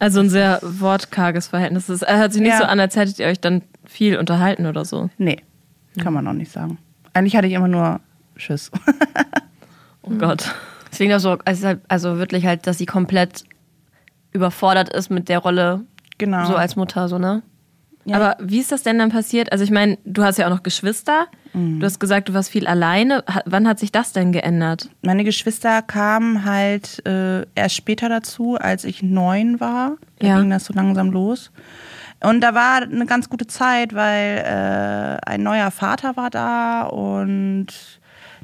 Also 0.00 0.18
ein 0.20 0.28
sehr 0.30 0.58
wortkarges 0.62 1.46
Verhältnis. 1.48 1.88
Es 1.88 2.00
hört 2.00 2.32
sich 2.32 2.42
nicht 2.42 2.52
Ja. 2.52 2.58
so 2.58 2.64
an, 2.64 2.80
als 2.80 2.96
hättet 2.96 3.18
ihr 3.20 3.26
euch 3.26 3.38
dann 3.40 3.62
viel 3.84 4.16
unterhalten 4.16 4.66
oder 4.66 4.84
so. 4.84 5.10
Nee, 5.18 5.36
kann 6.02 6.12
man 6.12 6.24
noch 6.24 6.32
nicht 6.32 6.50
sagen. 6.50 6.78
Eigentlich 7.12 7.36
hatte 7.36 7.46
ich 7.46 7.52
immer 7.54 7.68
nur 7.68 8.00
Schiss. 8.36 8.70
Oh 10.02 10.10
Gott. 10.16 10.54
Deswegen 10.90 11.12
auch 11.12 11.18
so, 11.20 11.36
also, 11.44 11.66
halt- 11.66 11.80
also 11.88 12.16
wirklich 12.18 12.46
halt, 12.46 12.66
dass 12.66 12.78
sie 12.78 12.86
komplett 12.86 13.44
überfordert 14.32 14.88
ist 14.90 15.10
mit 15.10 15.28
der 15.28 15.38
Rolle, 15.38 15.84
genau. 16.18 16.44
so 16.46 16.56
als 16.56 16.76
Mutter, 16.76 17.08
so, 17.08 17.18
ne? 17.18 17.42
Ja. 18.06 18.16
Aber 18.16 18.36
wie 18.40 18.58
ist 18.60 18.72
das 18.72 18.82
denn 18.82 18.98
dann 18.98 19.10
passiert? 19.10 19.52
Also 19.52 19.62
ich 19.62 19.70
meine, 19.70 19.98
du 20.06 20.24
hast 20.24 20.38
ja 20.38 20.46
auch 20.46 20.50
noch 20.50 20.62
Geschwister. 20.62 21.26
Mhm. 21.52 21.80
Du 21.80 21.86
hast 21.86 22.00
gesagt, 22.00 22.30
du 22.30 22.34
warst 22.34 22.48
viel 22.50 22.66
alleine. 22.66 23.22
Wann 23.44 23.68
hat 23.68 23.78
sich 23.78 23.92
das 23.92 24.12
denn 24.14 24.32
geändert? 24.32 24.88
Meine 25.02 25.22
Geschwister 25.22 25.82
kamen 25.82 26.44
halt 26.46 27.06
äh, 27.06 27.44
erst 27.54 27.74
später 27.76 28.08
dazu, 28.08 28.56
als 28.58 28.84
ich 28.84 29.02
neun 29.02 29.60
war. 29.60 29.96
Da 30.18 30.26
Ja. 30.28 30.40
ging 30.40 30.48
das 30.48 30.64
so 30.64 30.72
langsam 30.72 31.10
los. 31.10 31.50
Und 32.24 32.40
da 32.40 32.54
war 32.54 32.82
eine 32.82 33.04
ganz 33.06 33.28
gute 33.28 33.46
Zeit, 33.46 33.94
weil 33.94 34.38
äh, 34.46 35.18
ein 35.30 35.42
neuer 35.42 35.70
Vater 35.70 36.16
war 36.16 36.30
da 36.30 36.82
und 36.84 37.66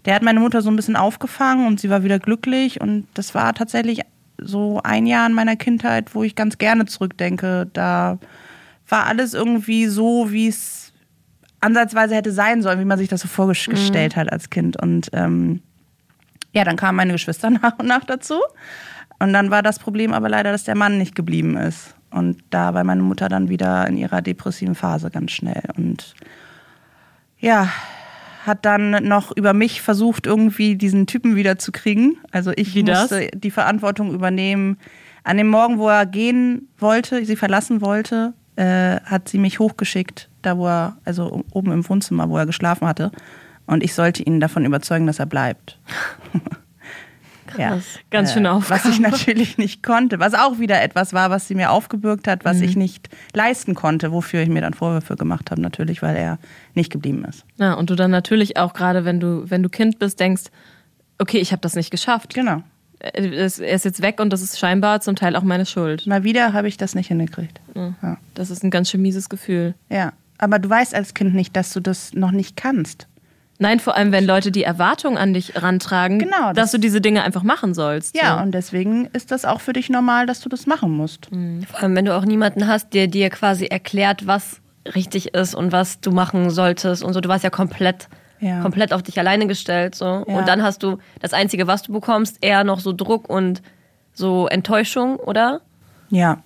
der 0.04 0.14
hat 0.14 0.22
meine 0.22 0.40
Mutter 0.40 0.60
so 0.62 0.70
ein 0.70 0.76
bisschen 0.76 0.96
aufgefangen 0.96 1.66
und 1.66 1.80
sie 1.80 1.88
war 1.90 2.02
wieder 2.04 2.18
glücklich. 2.18 2.80
Und 2.82 3.06
das 3.14 3.34
war 3.34 3.54
tatsächlich 3.54 4.00
so 4.38 4.80
ein 4.82 5.06
Jahr 5.06 5.26
in 5.26 5.32
meiner 5.32 5.56
Kindheit, 5.56 6.14
wo 6.14 6.22
ich 6.22 6.34
ganz 6.34 6.58
gerne 6.58 6.86
zurückdenke. 6.86 7.68
Da 7.72 8.18
war 8.88 9.06
alles 9.06 9.34
irgendwie 9.34 9.86
so, 9.86 10.30
wie 10.30 10.48
es 10.48 10.92
ansatzweise 11.60 12.14
hätte 12.14 12.32
sein 12.32 12.62
sollen, 12.62 12.80
wie 12.80 12.84
man 12.84 12.98
sich 12.98 13.08
das 13.08 13.22
so 13.22 13.28
vorgestellt 13.28 14.16
hat 14.16 14.30
als 14.30 14.50
Kind. 14.50 14.80
Und 14.80 15.10
ähm, 15.12 15.62
ja, 16.52 16.64
dann 16.64 16.76
kamen 16.76 16.96
meine 16.96 17.12
Geschwister 17.12 17.50
nach 17.62 17.78
und 17.78 17.86
nach 17.86 18.04
dazu. 18.04 18.40
Und 19.18 19.32
dann 19.32 19.50
war 19.50 19.62
das 19.62 19.78
Problem 19.78 20.12
aber 20.12 20.28
leider, 20.28 20.52
dass 20.52 20.64
der 20.64 20.76
Mann 20.76 20.98
nicht 20.98 21.14
geblieben 21.14 21.56
ist. 21.56 21.94
Und 22.10 22.42
da 22.50 22.74
war 22.74 22.84
meine 22.84 23.02
Mutter 23.02 23.28
dann 23.28 23.48
wieder 23.48 23.86
in 23.86 23.96
ihrer 23.96 24.22
depressiven 24.22 24.74
Phase 24.74 25.10
ganz 25.10 25.32
schnell. 25.32 25.62
Und 25.76 26.14
ja, 27.38 27.68
hat 28.46 28.64
dann 28.64 28.90
noch 29.06 29.36
über 29.36 29.52
mich 29.52 29.82
versucht, 29.82 30.26
irgendwie 30.26 30.76
diesen 30.76 31.06
Typen 31.06 31.36
wieder 31.36 31.58
zu 31.58 31.72
kriegen. 31.72 32.18
Also 32.30 32.52
ich 32.54 32.74
Wie 32.74 32.84
das? 32.84 33.10
musste 33.10 33.28
die 33.34 33.50
Verantwortung 33.50 34.14
übernehmen. 34.14 34.78
An 35.24 35.36
dem 35.36 35.48
Morgen, 35.48 35.78
wo 35.78 35.88
er 35.88 36.06
gehen 36.06 36.68
wollte, 36.78 37.24
sie 37.24 37.36
verlassen 37.36 37.80
wollte, 37.80 38.34
äh, 38.54 39.00
hat 39.00 39.28
sie 39.28 39.38
mich 39.38 39.58
hochgeschickt, 39.58 40.28
da 40.42 40.56
wo 40.56 40.66
er, 40.66 40.96
also 41.04 41.44
oben 41.52 41.72
im 41.72 41.88
Wohnzimmer, 41.88 42.28
wo 42.28 42.38
er 42.38 42.46
geschlafen 42.46 42.86
hatte. 42.86 43.10
Und 43.66 43.82
ich 43.82 43.94
sollte 43.94 44.22
ihn 44.22 44.38
davon 44.38 44.64
überzeugen, 44.64 45.06
dass 45.06 45.18
er 45.18 45.26
bleibt. 45.26 45.78
ja. 47.60 47.78
Ganz 48.10 48.34
Äh, 48.36 48.42
Was 48.44 48.54
Aufgabe. 48.86 48.88
ich 48.90 49.00
natürlich 49.00 49.58
nicht 49.58 49.82
konnte, 49.82 50.18
was 50.20 50.34
auch 50.34 50.58
wieder 50.58 50.82
etwas 50.82 51.12
war, 51.12 51.30
was 51.30 51.48
sie 51.48 51.54
mir 51.54 51.70
aufgebürgt 51.70 52.28
hat, 52.28 52.44
Mhm. 52.44 52.48
was 52.48 52.60
ich 52.60 52.76
nicht 52.76 53.08
leisten 53.34 53.74
konnte, 53.74 54.12
wofür 54.12 54.42
ich 54.42 54.48
mir 54.48 54.60
dann 54.60 54.74
Vorwürfe 54.74 55.16
gemacht 55.16 55.50
habe, 55.50 55.60
natürlich, 55.60 56.02
weil 56.02 56.16
er 56.16 56.38
nicht 56.74 56.90
geblieben 56.92 57.24
ist. 57.24 57.44
Ja, 57.58 57.74
und 57.74 57.90
du 57.90 57.94
dann 57.94 58.10
natürlich 58.10 58.56
auch 58.56 58.72
gerade, 58.74 59.04
wenn 59.04 59.20
du, 59.20 59.48
wenn 59.50 59.62
du 59.62 59.68
Kind 59.68 59.98
bist, 59.98 60.20
denkst, 60.20 60.44
okay, 61.18 61.38
ich 61.38 61.52
habe 61.52 61.60
das 61.62 61.74
nicht 61.76 61.90
geschafft. 61.90 62.34
Genau. 62.34 62.62
Er 62.98 63.14
ist 63.16 63.58
er 63.58 63.74
ist 63.74 63.84
jetzt 63.84 64.00
weg 64.00 64.20
und 64.20 64.32
das 64.32 64.40
ist 64.40 64.58
scheinbar 64.58 65.00
zum 65.02 65.16
Teil 65.16 65.36
auch 65.36 65.42
meine 65.42 65.66
Schuld. 65.66 66.06
Mal 66.06 66.24
wieder 66.24 66.54
habe 66.54 66.66
ich 66.66 66.76
das 66.78 66.94
nicht 66.94 67.08
hingekriegt. 67.08 67.60
Ja. 67.74 68.16
Das 68.34 68.50
ist 68.50 68.64
ein 68.64 68.70
ganz 68.70 68.90
schön 68.90 69.02
mieses 69.02 69.28
Gefühl. 69.28 69.74
ja. 69.90 70.12
Aber 70.38 70.58
du 70.58 70.68
weißt 70.68 70.94
als 70.94 71.14
Kind 71.14 71.34
nicht, 71.34 71.56
dass 71.56 71.72
du 71.72 71.80
das 71.80 72.12
noch 72.12 72.30
nicht 72.30 72.58
kannst. 72.58 73.06
Nein, 73.58 73.80
vor 73.80 73.96
allem, 73.96 74.12
wenn 74.12 74.26
Leute 74.26 74.50
die 74.52 74.62
Erwartung 74.64 75.16
an 75.16 75.32
dich 75.32 75.62
rantragen, 75.62 76.18
Genau, 76.18 76.48
das- 76.52 76.56
dass 76.56 76.70
du 76.72 76.78
diese 76.78 77.00
Dinge 77.00 77.22
einfach 77.22 77.42
machen 77.42 77.72
sollst. 77.74 78.14
Ja, 78.16 78.36
so. 78.36 78.42
und 78.42 78.52
deswegen 78.52 79.06
ist 79.12 79.30
das 79.30 79.44
auch 79.44 79.60
für 79.60 79.72
dich 79.72 79.88
normal, 79.88 80.26
dass 80.26 80.40
du 80.40 80.48
das 80.48 80.66
machen 80.66 80.90
musst. 80.92 81.28
Vor 81.70 81.80
allem, 81.82 81.96
wenn 81.96 82.04
du 82.04 82.14
auch 82.14 82.24
niemanden 82.24 82.66
hast, 82.66 82.92
der 82.92 83.06
dir 83.06 83.30
quasi 83.30 83.66
erklärt, 83.66 84.26
was 84.26 84.60
richtig 84.94 85.34
ist 85.34 85.54
und 85.54 85.72
was 85.72 86.00
du 86.00 86.10
machen 86.12 86.50
solltest 86.50 87.02
und 87.02 87.12
so. 87.12 87.20
Du 87.20 87.28
warst 87.28 87.44
ja 87.44 87.50
komplett, 87.50 88.08
Ja. 88.40 88.60
komplett 88.60 88.92
auf 88.92 89.02
dich 89.02 89.18
alleine 89.18 89.46
gestellt, 89.46 89.94
so. 89.94 90.04
Ja. 90.04 90.22
Und 90.38 90.46
dann 90.46 90.62
hast 90.62 90.82
du 90.82 90.98
das 91.20 91.32
Einzige, 91.32 91.66
was 91.66 91.82
du 91.82 91.92
bekommst, 91.92 92.36
eher 92.42 92.62
noch 92.62 92.80
so 92.80 92.92
Druck 92.92 93.28
und 93.30 93.62
so 94.12 94.46
Enttäuschung, 94.48 95.16
oder? 95.16 95.60
Ja, 96.10 96.38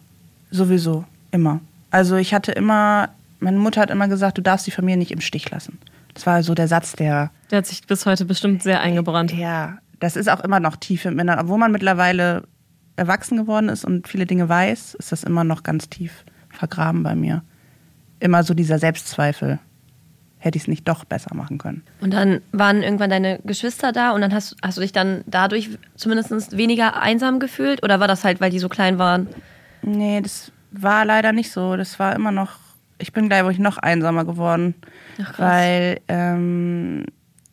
sowieso, 0.51 1.05
immer. 1.33 1.61
Also 1.91 2.17
ich 2.17 2.33
hatte 2.33 2.53
immer, 2.53 3.09
meine 3.41 3.59
Mutter 3.59 3.81
hat 3.81 3.91
immer 3.91 4.09
gesagt, 4.09 4.39
du 4.39 4.43
darfst 4.43 4.67
die 4.67 4.71
Familie 4.71 4.97
nicht 4.99 5.11
im 5.11 5.21
Stich 5.21 5.51
lassen. 5.51 5.79
Das 6.15 6.27
war 6.27 6.43
so 6.43 6.55
der 6.55 6.69
Satz, 6.69 6.93
der, 6.93 7.31
Der 7.51 7.59
hat 7.59 7.67
sich 7.67 7.87
bis 7.87 8.07
heute 8.07 8.25
bestimmt 8.25 8.63
sehr 8.63 8.81
eingebrannt. 8.81 9.33
ja, 9.33 9.79
das 10.01 10.17
ist 10.17 10.29
auch 10.31 10.41
immer 10.41 10.61
noch 10.61 10.77
tief 10.77 11.05
im 11.05 11.19
Inneren. 11.19 11.41
Obwohl 11.41 11.59
man 11.59 11.73
mittlerweile 11.73 12.45
erwachsen 12.97 13.37
geworden 13.37 13.69
ist 13.69 13.85
und 13.85 14.09
viele 14.09 14.27
Dinge 14.27 14.49
weiß, 14.49 14.95
ist 14.95 15.13
das 15.13 15.25
immer 15.25 15.45
noch 15.45 15.63
ganz 15.63 15.89
tief 15.89 16.25
vergraben 16.49 17.03
bei 17.03 17.15
mir. 17.15 17.43
Immer 18.19 18.43
so 18.43 18.55
dieser 18.55 18.79
Selbstzweifel. 18.79 19.59
Hätte 20.39 20.57
ich 20.57 20.65
es 20.65 20.69
nicht 20.69 20.89
doch 20.89 21.05
besser 21.05 21.35
machen 21.35 21.59
können. 21.59 21.83
Und 22.01 22.15
dann 22.15 22.41
waren 22.51 22.83
irgendwann 22.83 23.11
deine 23.11 23.41
Geschwister 23.45 23.93
da 23.93 24.13
und 24.13 24.23
dann 24.23 24.33
hast, 24.33 24.57
hast 24.63 24.79
du 24.79 24.81
dich 24.81 24.93
dann 24.93 25.23
dadurch 25.27 25.69
zumindest 25.97 26.57
weniger 26.57 27.01
einsam 27.01 27.41
gefühlt? 27.41 27.83
Oder 27.83 28.01
war 28.01 28.09
das 28.09 28.25
halt, 28.25 28.41
weil 28.41 28.51
die 28.51 28.59
so 28.59 28.71
klein 28.71 28.99
waren? 28.99 29.27
Nee, 29.83 30.23
das 30.23 30.51
war 30.73 31.05
leider 31.05 31.33
nicht 31.33 31.53
so. 31.53 31.77
Das 31.77 31.99
war 31.99 32.15
immer 32.17 32.33
noch, 32.33 32.53
ich 33.01 33.13
bin 33.13 33.29
glaube 33.29 33.53
ich 33.53 33.59
noch 33.59 33.79
einsamer 33.79 34.25
geworden. 34.25 34.75
Ach, 35.21 35.39
weil 35.39 36.01
ähm, 36.09 37.05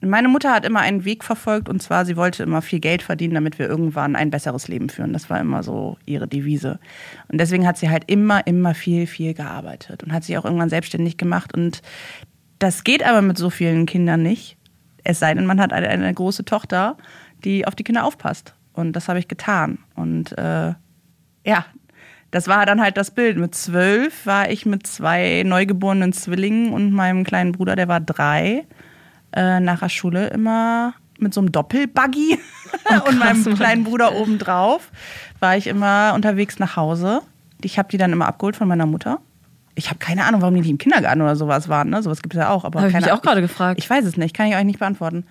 meine 0.02 0.28
Mutter 0.28 0.54
hat 0.54 0.66
immer 0.66 0.82
einen 0.82 1.06
Weg 1.06 1.24
verfolgt 1.24 1.70
und 1.70 1.82
zwar, 1.82 2.06
sie 2.06 2.18
wollte 2.18 2.44
immer 2.44 2.62
viel 2.62 2.80
Geld 2.80 3.02
verdienen, 3.02 3.34
damit 3.34 3.58
wir 3.58 3.68
irgendwann 3.68 4.16
ein 4.16 4.30
besseres 4.30 4.68
Leben 4.68 4.90
führen. 4.90 5.12
Das 5.12 5.30
war 5.30 5.40
immer 5.40 5.64
so 5.64 5.98
ihre 6.06 6.28
Devise. 6.28 6.80
Und 7.30 7.40
deswegen 7.40 7.66
hat 7.66 7.78
sie 7.78 7.90
halt 7.90 8.04
immer, 8.08 8.46
immer 8.46 8.76
viel, 8.76 9.08
viel 9.08 9.34
gearbeitet 9.34 10.04
und 10.04 10.14
hat 10.14 10.24
sich 10.24 10.38
auch 10.38 10.46
irgendwann 10.46 10.70
selbstständig 10.70 11.18
gemacht. 11.18 11.54
Und 11.56 11.82
das 12.60 12.84
geht 12.84 13.04
aber 13.04 13.22
mit 13.22 13.38
so 13.38 13.50
vielen 13.50 13.88
Kindern 13.88 14.22
nicht. 14.22 14.58
Es 15.04 15.20
sei 15.20 15.34
denn, 15.34 15.46
man 15.46 15.60
hat 15.60 15.74
eine, 15.74 15.88
eine 15.90 16.14
große 16.14 16.46
Tochter, 16.46 16.98
die 17.44 17.66
auf 17.66 17.76
die 17.76 17.84
Kinder 17.84 18.04
aufpasst. 18.04 18.54
Und 18.74 18.94
das 18.94 19.10
habe 19.10 19.18
ich 19.18 19.28
getan. 19.28 19.80
Und 19.96 20.38
äh, 20.38 20.74
ja, 21.44 21.66
das 22.32 22.48
war 22.48 22.66
dann 22.66 22.82
halt 22.82 22.98
das 22.98 23.12
Bild. 23.12 23.38
Mit 23.38 23.56
zwölf 23.56 24.26
war 24.26 24.50
ich 24.50 24.66
mit 24.66 24.86
zwei 24.86 25.44
neugeborenen 25.46 26.14
Zwillingen 26.14 26.74
und 26.74 26.92
meinem 26.92 27.24
kleinen 27.24 27.54
Bruder, 27.54 27.76
der 27.76 27.88
war 27.88 28.00
drei, 28.00 28.66
äh, 29.36 29.60
nach 29.60 29.80
der 29.80 29.90
Schule 29.90 30.28
immer 30.28 30.94
mit 31.20 31.34
so 31.34 31.42
einem 31.42 31.52
Doppelbuggy 31.52 32.38
und 33.08 33.20
meinem 33.20 33.56
kleinen 33.56 33.84
Bruder 33.84 34.16
obendrauf 34.16 34.92
war 35.40 35.58
ich 35.58 35.68
immer 35.68 36.14
unterwegs 36.16 36.60
nach 36.60 36.76
Hause. 36.76 37.22
Ich 37.62 37.80
habe 37.80 37.90
die 37.90 37.98
dann 37.98 38.12
immer 38.12 38.28
abgeholt 38.28 38.56
von 38.56 38.68
meiner 38.68 38.86
Mutter. 38.86 39.20
Ich 39.76 39.90
habe 39.90 40.00
keine 40.00 40.26
Ahnung, 40.26 40.42
warum 40.42 40.56
die 40.56 40.62
nicht 40.62 40.70
im 40.70 40.78
Kindergarten 40.78 41.22
oder 41.22 41.36
sowas 41.36 41.70
waren. 41.70 41.90
Ne? 41.90 42.02
Sowas 42.02 42.22
gibt 42.22 42.34
es 42.34 42.40
ja 42.40 42.50
auch. 42.50 42.66
Aber 42.66 42.82
Hab 42.82 42.90
ich 42.90 42.96
mich 42.96 43.12
auch 43.12 43.22
gerade 43.22 43.42
gefragt. 43.42 43.80
Ich 43.80 43.90
weiß 43.90 44.06
es 44.06 44.18
nicht, 44.18 44.36
kann 44.36 44.48
ich 44.48 44.56
euch 44.56 44.64
nicht 44.64 44.80
beantworten. 44.80 45.24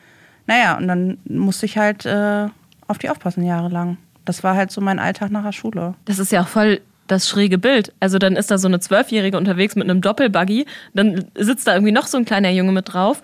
Naja, 0.46 0.76
und 0.76 0.86
dann 0.86 1.18
musste 1.28 1.66
ich 1.66 1.78
halt 1.78 2.06
äh, 2.06 2.46
auf 2.86 2.98
die 2.98 3.10
aufpassen 3.10 3.44
jahrelang. 3.44 3.96
Das 4.24 4.44
war 4.44 4.54
halt 4.54 4.70
so 4.70 4.80
mein 4.80 4.98
Alltag 4.98 5.30
nach 5.30 5.42
der 5.42 5.52
Schule. 5.52 5.94
Das 6.04 6.18
ist 6.18 6.30
ja 6.30 6.42
auch 6.42 6.48
voll 6.48 6.80
das 7.06 7.28
schräge 7.28 7.58
Bild. 7.58 7.92
Also 8.00 8.18
dann 8.18 8.36
ist 8.36 8.50
da 8.50 8.58
so 8.58 8.68
eine 8.68 8.80
Zwölfjährige 8.80 9.36
unterwegs 9.38 9.76
mit 9.76 9.88
einem 9.88 10.00
Doppelbuggy, 10.00 10.66
dann 10.94 11.26
sitzt 11.36 11.66
da 11.66 11.74
irgendwie 11.74 11.92
noch 11.92 12.06
so 12.06 12.18
ein 12.18 12.24
kleiner 12.24 12.50
Junge 12.50 12.72
mit 12.72 12.92
drauf. 12.92 13.22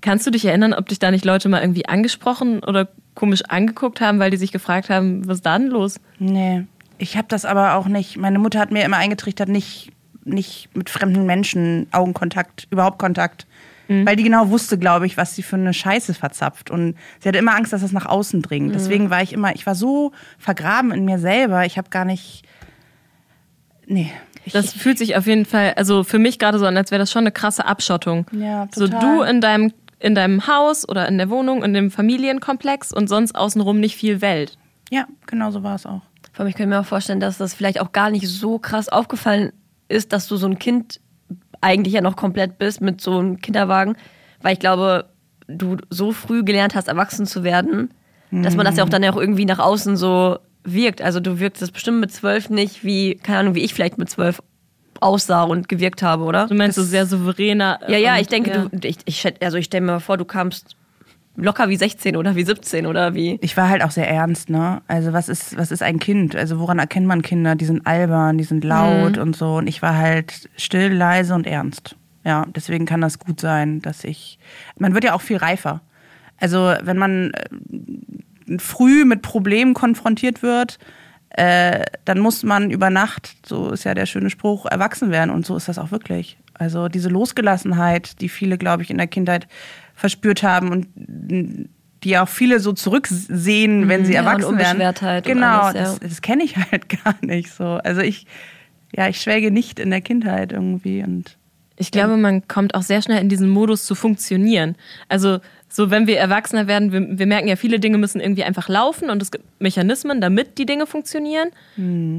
Kannst 0.00 0.26
du 0.26 0.30
dich 0.30 0.44
erinnern, 0.44 0.74
ob 0.74 0.88
dich 0.88 0.98
da 0.98 1.10
nicht 1.10 1.24
Leute 1.24 1.48
mal 1.48 1.60
irgendwie 1.60 1.86
angesprochen 1.86 2.62
oder 2.62 2.88
komisch 3.14 3.42
angeguckt 3.48 4.00
haben, 4.00 4.18
weil 4.20 4.30
die 4.30 4.36
sich 4.36 4.52
gefragt 4.52 4.90
haben, 4.90 5.26
was 5.26 5.38
ist 5.38 5.46
da 5.46 5.58
denn 5.58 5.68
los? 5.68 5.98
Nee, 6.18 6.64
ich 6.98 7.16
habe 7.16 7.26
das 7.28 7.44
aber 7.44 7.74
auch 7.74 7.86
nicht. 7.88 8.16
Meine 8.16 8.38
Mutter 8.38 8.60
hat 8.60 8.70
mir 8.70 8.84
immer 8.84 8.98
eingetrichtert, 8.98 9.48
nicht, 9.48 9.90
nicht 10.24 10.68
mit 10.74 10.88
fremden 10.88 11.26
Menschen 11.26 11.88
Augenkontakt, 11.90 12.68
überhaupt 12.70 12.98
Kontakt. 12.98 13.46
Weil 13.90 14.16
die 14.16 14.22
genau 14.22 14.50
wusste, 14.50 14.76
glaube 14.76 15.06
ich, 15.06 15.16
was 15.16 15.34
sie 15.34 15.42
für 15.42 15.56
eine 15.56 15.72
Scheiße 15.72 16.12
verzapft. 16.12 16.70
Und 16.70 16.94
sie 17.20 17.28
hatte 17.30 17.38
immer 17.38 17.56
Angst, 17.56 17.72
dass 17.72 17.80
das 17.80 17.90
nach 17.90 18.04
außen 18.04 18.42
dringt. 18.42 18.74
Deswegen 18.74 19.08
war 19.08 19.22
ich 19.22 19.32
immer, 19.32 19.54
ich 19.54 19.64
war 19.64 19.74
so 19.74 20.12
vergraben 20.38 20.92
in 20.92 21.06
mir 21.06 21.18
selber. 21.18 21.64
Ich 21.64 21.78
habe 21.78 21.88
gar 21.88 22.04
nicht. 22.04 22.42
Nee. 23.88 24.12
Ich, 24.44 24.52
Das 24.52 24.72
fühlt 24.72 24.98
sich 24.98 25.16
auf 25.16 25.26
jeden 25.26 25.44
Fall, 25.44 25.74
also 25.76 26.04
für 26.04 26.18
mich 26.18 26.38
gerade 26.38 26.58
so 26.58 26.66
an, 26.66 26.76
als 26.76 26.90
wäre 26.90 27.00
das 27.00 27.10
schon 27.10 27.22
eine 27.22 27.32
krasse 27.32 27.64
Abschottung. 27.66 28.26
Ja, 28.32 28.68
So 28.72 28.86
total. 28.86 29.00
du 29.00 29.22
in 29.22 29.40
deinem, 29.40 29.72
in 29.98 30.14
deinem 30.14 30.46
Haus 30.46 30.88
oder 30.88 31.08
in 31.08 31.18
der 31.18 31.28
Wohnung, 31.30 31.62
in 31.64 31.74
dem 31.74 31.90
Familienkomplex 31.90 32.92
und 32.92 33.08
sonst 33.08 33.34
außenrum 33.34 33.80
nicht 33.80 33.96
viel 33.96 34.20
Welt. 34.20 34.56
ja, 34.90 35.06
genau 35.26 35.50
so 35.50 35.62
war 35.62 35.74
es 35.74 35.84
auch. 35.86 36.02
Vor 36.32 36.40
allem, 36.44 36.48
ich 36.48 36.54
könnte 36.54 36.68
mir 36.70 36.80
auch 36.80 36.86
vorstellen, 36.86 37.18
dass 37.20 37.36
das 37.38 37.52
vielleicht 37.54 37.80
auch 37.80 37.92
gar 37.92 38.10
nicht 38.10 38.28
so 38.28 38.58
krass 38.58 38.88
aufgefallen 38.88 39.52
ist, 39.88 40.12
dass 40.12 40.28
du 40.28 40.36
so 40.36 40.46
ein 40.46 40.58
Kind 40.58 41.00
eigentlich 41.60 41.94
ja 41.94 42.00
noch 42.00 42.14
komplett 42.14 42.58
bist 42.58 42.80
mit 42.80 43.00
so 43.00 43.18
einem 43.18 43.40
Kinderwagen, 43.40 43.96
weil 44.40 44.52
ich 44.52 44.60
glaube, 44.60 45.06
du 45.48 45.78
so 45.90 46.12
früh 46.12 46.44
gelernt 46.44 46.74
hast, 46.76 46.86
erwachsen 46.88 47.26
zu 47.26 47.42
werden, 47.42 47.92
dass 48.30 48.54
man 48.54 48.64
das 48.66 48.76
ja 48.76 48.84
auch 48.84 48.88
dann 48.90 49.02
ja 49.02 49.10
auch 49.12 49.16
irgendwie 49.16 49.46
nach 49.46 49.58
außen 49.58 49.96
so 49.96 50.38
wirkt. 50.72 51.02
Also 51.02 51.20
du 51.20 51.38
wirkst 51.40 51.62
das 51.62 51.70
bestimmt 51.70 52.00
mit 52.00 52.12
zwölf 52.12 52.50
nicht 52.50 52.84
wie, 52.84 53.14
keine 53.16 53.38
Ahnung, 53.38 53.54
wie 53.54 53.60
ich 53.64 53.74
vielleicht 53.74 53.98
mit 53.98 54.08
zwölf 54.10 54.42
aussah 55.00 55.44
und 55.44 55.68
gewirkt 55.68 56.02
habe, 56.02 56.24
oder? 56.24 56.46
Du 56.48 56.54
meinst 56.54 56.76
so 56.76 56.82
sehr 56.82 57.06
souveräner. 57.06 57.78
Ja, 57.88 57.98
ja, 57.98 58.14
und- 58.14 58.20
ich 58.20 58.26
denke, 58.28 58.50
ja. 58.50 58.66
du, 58.70 58.88
ich, 58.88 58.98
ich, 59.04 59.26
also 59.42 59.56
ich 59.58 59.66
stelle 59.66 59.84
mir 59.86 59.92
mal 59.92 60.00
vor, 60.00 60.16
du 60.16 60.24
kamst 60.24 60.74
locker 61.36 61.68
wie 61.68 61.76
16 61.76 62.16
oder 62.16 62.34
wie 62.34 62.42
17 62.42 62.84
oder 62.84 63.14
wie. 63.14 63.38
Ich 63.40 63.56
war 63.56 63.68
halt 63.68 63.84
auch 63.84 63.92
sehr 63.92 64.10
ernst, 64.10 64.50
ne? 64.50 64.82
Also 64.88 65.12
was 65.12 65.28
ist, 65.28 65.56
was 65.56 65.70
ist 65.70 65.84
ein 65.84 66.00
Kind? 66.00 66.34
Also 66.34 66.58
woran 66.58 66.80
erkennt 66.80 67.06
man 67.06 67.22
Kinder? 67.22 67.54
Die 67.54 67.64
sind 67.64 67.86
albern, 67.86 68.38
die 68.38 68.44
sind 68.44 68.64
laut 68.64 69.18
und 69.18 69.36
so. 69.36 69.54
Und 69.58 69.68
ich 69.68 69.80
war 69.80 69.96
halt 69.96 70.48
still, 70.56 70.92
leise 70.92 71.34
und 71.34 71.46
ernst. 71.46 71.94
Ja, 72.24 72.44
deswegen 72.56 72.86
kann 72.86 73.00
das 73.00 73.20
gut 73.20 73.40
sein, 73.40 73.80
dass 73.80 74.02
ich. 74.02 74.40
Man 74.78 74.94
wird 74.94 75.04
ja 75.04 75.14
auch 75.14 75.20
viel 75.20 75.36
reifer. 75.36 75.80
Also 76.40 76.72
wenn 76.82 76.98
man 76.98 77.30
äh, 77.34 77.44
früh 78.58 79.04
mit 79.04 79.22
Problemen 79.22 79.74
konfrontiert 79.74 80.42
wird, 80.42 80.78
äh, 81.30 81.84
dann 82.04 82.18
muss 82.20 82.42
man 82.42 82.70
über 82.70 82.90
Nacht, 82.90 83.36
so 83.46 83.70
ist 83.70 83.84
ja 83.84 83.94
der 83.94 84.06
schöne 84.06 84.30
Spruch, 84.30 84.66
erwachsen 84.66 85.10
werden. 85.10 85.30
Und 85.30 85.46
so 85.46 85.56
ist 85.56 85.68
das 85.68 85.78
auch 85.78 85.90
wirklich. 85.90 86.38
Also 86.54 86.88
diese 86.88 87.08
Losgelassenheit, 87.08 88.20
die 88.20 88.28
viele, 88.28 88.58
glaube 88.58 88.82
ich, 88.82 88.90
in 88.90 88.98
der 88.98 89.06
Kindheit 89.06 89.46
verspürt 89.94 90.42
haben 90.42 90.70
und 90.70 91.68
die 92.04 92.18
auch 92.18 92.28
viele 92.28 92.60
so 92.60 92.72
zurücksehen, 92.72 93.88
wenn 93.88 94.04
sie 94.04 94.14
Ja, 94.14 94.20
und 94.20 94.26
erwachsen 94.26 94.58
werden. 94.58 94.70
Unbeschwertheit 94.72 95.26
und 95.26 95.32
Genau, 95.32 95.60
alles, 95.60 95.74
ja. 95.74 95.82
das, 95.82 95.98
das 96.00 96.22
kenne 96.22 96.44
ich 96.44 96.56
halt 96.72 96.88
gar 96.88 97.16
nicht 97.20 97.52
so. 97.52 97.64
Also 97.64 98.00
ich, 98.00 98.26
ja, 98.96 99.08
ich 99.08 99.20
schwelge 99.20 99.50
nicht 99.50 99.78
in 99.78 99.90
der 99.90 100.00
Kindheit 100.00 100.52
irgendwie 100.52 101.02
und 101.02 101.36
Ich 101.76 101.90
glaube, 101.90 102.16
man 102.16 102.46
kommt 102.48 102.74
auch 102.74 102.82
sehr 102.82 103.02
schnell 103.02 103.20
in 103.20 103.28
diesen 103.28 103.48
Modus 103.48 103.84
zu 103.84 103.94
funktionieren. 103.94 104.76
Also 105.08 105.40
so, 105.68 105.90
wenn 105.90 106.06
wir 106.06 106.18
Erwachsener 106.18 106.66
werden, 106.66 106.92
wir, 106.92 107.18
wir 107.18 107.26
merken 107.26 107.48
ja, 107.48 107.56
viele 107.56 107.78
Dinge 107.78 107.98
müssen 107.98 108.20
irgendwie 108.20 108.44
einfach 108.44 108.68
laufen 108.68 109.10
und 109.10 109.20
es 109.22 109.30
gibt 109.30 109.44
Mechanismen, 109.60 110.20
damit 110.20 110.58
die 110.58 110.66
Dinge 110.66 110.86
funktionieren. 110.86 111.50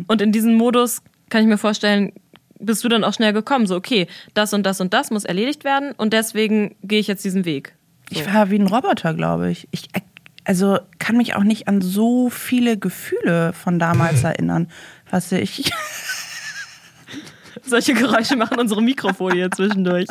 Und 0.07 0.21
in 0.21 0.31
diesen 0.31 0.55
Modus 0.55 1.01
kann 1.29 1.41
ich 1.41 1.47
mir 1.47 1.57
vorstellen, 1.57 2.13
bist 2.59 2.83
du 2.83 2.89
dann 2.89 3.03
auch 3.03 3.13
schnell 3.13 3.33
gekommen. 3.33 3.65
So, 3.67 3.75
okay, 3.75 4.07
das 4.33 4.53
und 4.53 4.63
das 4.63 4.81
und 4.81 4.93
das 4.93 5.11
muss 5.11 5.25
erledigt 5.25 5.63
werden 5.63 5.93
und 5.93 6.13
deswegen 6.13 6.75
gehe 6.83 6.99
ich 6.99 7.07
jetzt 7.07 7.23
diesen 7.25 7.45
Weg. 7.45 7.73
ich 8.09 8.25
war 8.31 8.49
wie 8.51 8.59
ein 8.59 8.67
Roboter, 8.67 9.13
glaube 9.13 9.49
ich. 9.49 9.67
Ich 9.71 9.85
äh, 9.93 10.01
also 10.43 10.79
kann 10.97 11.17
mich 11.17 11.35
auch 11.35 11.43
nicht 11.43 11.67
an 11.67 11.81
so 11.81 12.29
viele 12.29 12.77
Gefühle 12.77 13.53
von 13.53 13.79
damals 13.79 14.23
erinnern, 14.25 14.67
was 15.09 15.31
ich 15.31 15.71
Solche 17.65 17.93
Geräusche 17.93 18.35
machen 18.35 18.57
unsere 18.59 18.81
Mikrofone 18.81 19.35
hier 19.35 19.51
zwischendurch. 19.51 20.07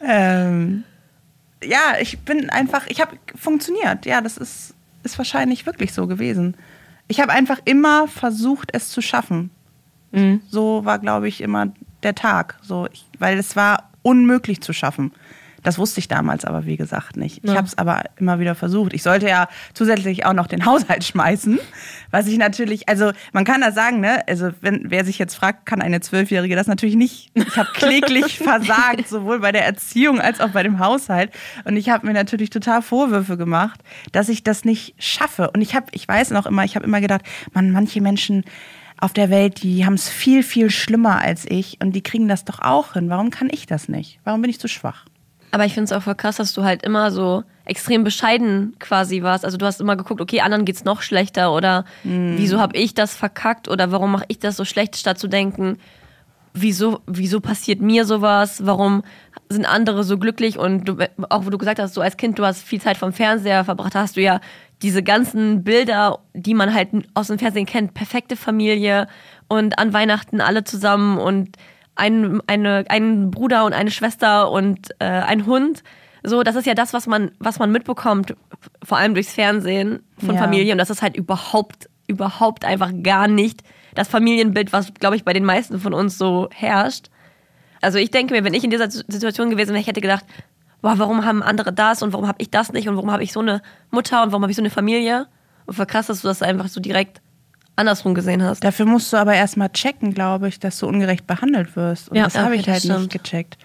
ähm, 0.00 0.84
ja, 1.66 1.96
ich 2.00 2.20
bin 2.20 2.50
einfach, 2.50 2.86
ich 2.86 3.00
habe 3.00 3.16
funktioniert. 3.34 4.06
Ja, 4.06 4.20
das 4.20 4.36
ist, 4.36 4.74
ist 5.02 5.18
wahrscheinlich 5.18 5.66
wirklich 5.66 5.92
so 5.92 6.06
gewesen. 6.06 6.56
Ich 7.08 7.20
habe 7.20 7.32
einfach 7.32 7.60
immer 7.64 8.08
versucht, 8.08 8.70
es 8.72 8.88
zu 8.90 9.02
schaffen. 9.02 9.50
So 10.48 10.84
war, 10.84 10.98
glaube 10.98 11.28
ich, 11.28 11.40
immer 11.40 11.72
der 12.02 12.14
Tag. 12.14 12.56
So, 12.62 12.86
ich, 12.92 13.04
weil 13.18 13.38
es 13.38 13.56
war 13.56 13.90
unmöglich 14.02 14.60
zu 14.60 14.72
schaffen. 14.72 15.12
Das 15.64 15.78
wusste 15.78 15.98
ich 15.98 16.06
damals 16.06 16.44
aber, 16.44 16.66
wie 16.66 16.76
gesagt, 16.76 17.16
nicht. 17.16 17.38
Ich 17.42 17.50
Ja. 17.50 17.56
habe 17.56 17.66
es 17.66 17.76
aber 17.76 18.02
immer 18.16 18.38
wieder 18.38 18.54
versucht. 18.54 18.92
Ich 18.94 19.02
sollte 19.02 19.26
ja 19.28 19.48
zusätzlich 19.72 20.24
auch 20.26 20.32
noch 20.32 20.46
den 20.46 20.64
Haushalt 20.64 21.02
schmeißen, 21.04 21.58
was 22.12 22.28
ich 22.28 22.38
natürlich, 22.38 22.88
also 22.88 23.10
man 23.32 23.44
kann 23.44 23.60
das 23.62 23.74
sagen, 23.74 23.98
ne? 24.00 24.22
Also 24.28 24.50
wenn 24.60 24.90
wer 24.90 25.04
sich 25.04 25.18
jetzt 25.18 25.34
fragt, 25.34 25.66
kann 25.66 25.82
eine 25.82 26.00
Zwölfjährige 26.00 26.54
das 26.54 26.66
natürlich 26.68 26.94
nicht. 26.94 27.30
Ich 27.34 27.56
habe 27.56 27.70
kläglich 27.72 28.38
versagt, 28.38 29.08
sowohl 29.08 29.40
bei 29.40 29.50
der 29.50 29.64
Erziehung 29.64 30.20
als 30.20 30.38
auch 30.40 30.50
bei 30.50 30.62
dem 30.62 30.78
Haushalt. 30.78 31.32
Und 31.64 31.76
ich 31.76 31.88
habe 31.88 32.06
mir 32.06 32.12
natürlich 32.12 32.50
total 32.50 32.82
Vorwürfe 32.82 33.36
gemacht, 33.36 33.80
dass 34.12 34.28
ich 34.28 34.44
das 34.44 34.64
nicht 34.64 34.94
schaffe. 34.98 35.50
Und 35.50 35.62
ich 35.62 35.74
habe, 35.74 35.86
ich 35.92 36.06
weiß 36.06 36.30
noch 36.30 36.46
immer, 36.46 36.64
ich 36.64 36.76
habe 36.76 36.84
immer 36.84 37.00
gedacht, 37.00 37.22
man, 37.54 37.70
manche 37.72 38.00
Menschen 38.02 38.44
auf 39.00 39.12
der 39.14 39.30
Welt, 39.30 39.62
die 39.62 39.84
haben 39.86 39.94
es 39.94 40.08
viel, 40.08 40.42
viel 40.42 40.70
schlimmer 40.70 41.20
als 41.20 41.46
ich 41.48 41.78
und 41.82 41.92
die 41.92 42.02
kriegen 42.02 42.28
das 42.28 42.44
doch 42.44 42.60
auch 42.60 42.92
hin. 42.92 43.08
Warum 43.10 43.30
kann 43.30 43.48
ich 43.50 43.66
das 43.66 43.88
nicht? 43.88 44.20
Warum 44.24 44.40
bin 44.42 44.50
ich 44.50 44.60
zu 44.60 44.68
schwach? 44.68 45.06
Aber 45.54 45.66
ich 45.66 45.72
finde 45.72 45.84
es 45.84 45.92
auch 45.92 46.02
voll 46.02 46.16
krass, 46.16 46.34
dass 46.34 46.52
du 46.52 46.64
halt 46.64 46.82
immer 46.82 47.12
so 47.12 47.44
extrem 47.64 48.02
bescheiden 48.02 48.74
quasi 48.80 49.22
warst. 49.22 49.44
Also 49.44 49.56
du 49.56 49.64
hast 49.64 49.80
immer 49.80 49.94
geguckt, 49.94 50.20
okay, 50.20 50.40
anderen 50.40 50.64
geht's 50.64 50.84
noch 50.84 51.00
schlechter 51.00 51.54
oder 51.54 51.84
wieso 52.02 52.58
habe 52.58 52.76
ich 52.76 52.92
das 52.92 53.14
verkackt 53.14 53.68
oder 53.68 53.92
warum 53.92 54.10
mache 54.10 54.24
ich 54.26 54.40
das 54.40 54.56
so 54.56 54.64
schlecht, 54.64 54.96
statt 54.96 55.16
zu 55.16 55.28
denken, 55.28 55.78
wieso, 56.54 57.02
wieso 57.06 57.38
passiert 57.38 57.80
mir 57.80 58.04
sowas, 58.04 58.66
warum 58.66 59.04
sind 59.48 59.64
andere 59.64 60.02
so 60.02 60.18
glücklich? 60.18 60.58
Und 60.58 60.88
du, 60.88 60.96
auch 61.28 61.46
wo 61.46 61.50
du 61.50 61.58
gesagt 61.58 61.78
hast, 61.78 61.94
so 61.94 62.00
als 62.00 62.16
Kind, 62.16 62.36
du 62.40 62.44
hast 62.44 62.60
viel 62.64 62.80
Zeit 62.80 62.96
vom 62.96 63.12
Fernseher 63.12 63.64
verbracht, 63.64 63.94
hast 63.94 64.16
du 64.16 64.22
ja 64.22 64.40
diese 64.82 65.04
ganzen 65.04 65.62
Bilder, 65.62 66.18
die 66.32 66.54
man 66.54 66.74
halt 66.74 66.88
aus 67.14 67.28
dem 67.28 67.38
Fernsehen 67.38 67.66
kennt, 67.66 67.94
perfekte 67.94 68.34
Familie 68.34 69.06
und 69.46 69.78
an 69.78 69.92
Weihnachten 69.92 70.40
alle 70.40 70.64
zusammen 70.64 71.18
und 71.18 71.56
ein, 71.96 72.40
eine, 72.46 72.84
ein 72.88 73.30
Bruder 73.30 73.64
und 73.64 73.72
eine 73.72 73.90
Schwester 73.90 74.50
und 74.50 74.90
äh, 74.98 75.04
ein 75.04 75.46
Hund. 75.46 75.82
So, 76.22 76.42
das 76.42 76.56
ist 76.56 76.66
ja 76.66 76.74
das, 76.74 76.92
was 76.92 77.06
man, 77.06 77.32
was 77.38 77.58
man 77.58 77.70
mitbekommt, 77.70 78.34
vor 78.82 78.98
allem 78.98 79.14
durchs 79.14 79.32
Fernsehen 79.32 80.02
von 80.18 80.34
Ja. 80.34 80.40
Familie. 80.40 80.72
Und 80.72 80.78
das 80.78 80.90
ist 80.90 81.02
halt 81.02 81.16
überhaupt, 81.16 81.88
überhaupt 82.06 82.64
einfach 82.64 82.90
gar 83.02 83.28
nicht 83.28 83.62
das 83.94 84.08
Familienbild, 84.08 84.72
was, 84.72 84.92
glaube 84.94 85.16
ich, 85.16 85.24
bei 85.24 85.32
den 85.32 85.44
meisten 85.44 85.78
von 85.78 85.94
uns 85.94 86.18
so 86.18 86.48
herrscht. 86.52 87.10
Also 87.80 87.98
ich 87.98 88.10
denke 88.10 88.34
mir, 88.34 88.42
wenn 88.44 88.54
ich 88.54 88.64
in 88.64 88.70
dieser 88.70 88.90
Situation 88.90 89.50
gewesen 89.50 89.70
wäre, 89.70 89.80
ich 89.80 89.86
hätte 89.86 90.00
gedacht, 90.00 90.24
boah, 90.80 90.98
warum 90.98 91.24
haben 91.24 91.42
andere 91.42 91.72
das 91.72 92.02
und 92.02 92.12
warum 92.12 92.26
habe 92.26 92.38
ich 92.40 92.50
das 92.50 92.72
nicht 92.72 92.88
und 92.88 92.96
warum 92.96 93.10
habe 93.10 93.22
ich 93.22 93.32
so 93.32 93.40
eine 93.40 93.62
Mutter 93.90 94.22
und 94.22 94.32
warum 94.32 94.42
habe 94.42 94.50
ich 94.50 94.56
so 94.56 94.62
eine 94.62 94.70
Familie? 94.70 95.26
Und 95.66 95.74
voll 95.74 95.86
krass, 95.86 96.06
dass 96.06 96.22
du 96.22 96.28
das 96.28 96.42
einfach 96.42 96.68
so 96.68 96.80
direkt 96.80 97.20
andersrum 97.76 98.14
gesehen 98.14 98.42
hast. 98.42 98.62
Dafür 98.62 98.86
musst 98.86 99.12
du 99.12 99.16
aber 99.16 99.34
erstmal 99.34 99.70
checken, 99.70 100.14
glaube 100.14 100.48
ich, 100.48 100.60
dass 100.60 100.78
du 100.78 100.86
ungerecht 100.86 101.26
behandelt 101.26 101.76
wirst. 101.76 102.08
Und 102.08 102.16
Ja, 102.16 102.24
das 102.24 102.36
habe 102.36 102.50
okay, 102.50 102.60
ich 102.60 102.66
das 102.66 102.88
halt 102.88 103.00
nicht 103.00 103.10
gecheckt. 103.12 103.58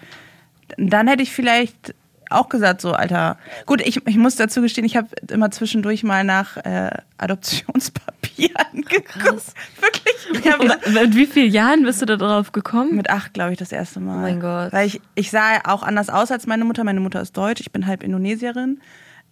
Dann 0.76 1.08
hätte 1.08 1.22
ich 1.22 1.32
vielleicht 1.32 1.94
auch 2.30 2.48
gesagt, 2.48 2.80
so, 2.80 2.92
Alter. 2.92 3.36
Gut, 3.66 3.80
ich, 3.80 4.06
ich 4.06 4.16
muss 4.16 4.36
dazu 4.36 4.62
gestehen, 4.62 4.84
ich 4.84 4.96
habe 4.96 5.08
immer 5.30 5.50
zwischendurch 5.50 6.04
mal 6.04 6.24
nach 6.24 6.56
äh, 6.58 6.90
Adoptionspapieren 7.18 8.54
geguckt. 8.72 9.52
Wirklich. 9.80 10.44
Ich 10.44 10.58
Und 10.60 10.94
mit 10.94 11.14
wie 11.16 11.26
vielen 11.26 11.50
Jahren 11.50 11.82
bist 11.82 12.00
du 12.02 12.06
da 12.06 12.16
drauf 12.16 12.52
gekommen? 12.52 12.94
mit 12.94 13.10
acht, 13.10 13.34
glaube 13.34 13.52
ich, 13.52 13.58
das 13.58 13.72
erste 13.72 13.98
Mal. 14.00 14.16
Oh 14.16 14.20
mein 14.20 14.40
Gott. 14.40 14.72
Weil 14.72 14.86
ich, 14.86 15.00
ich 15.16 15.30
sah 15.30 15.60
auch 15.64 15.82
anders 15.82 16.08
aus 16.08 16.30
als 16.30 16.46
meine 16.46 16.64
Mutter. 16.64 16.84
Meine 16.84 17.00
Mutter 17.00 17.20
ist 17.20 17.36
deutsch, 17.36 17.60
ich 17.60 17.72
bin 17.72 17.86
halb 17.86 18.02
Indonesierin. 18.02 18.80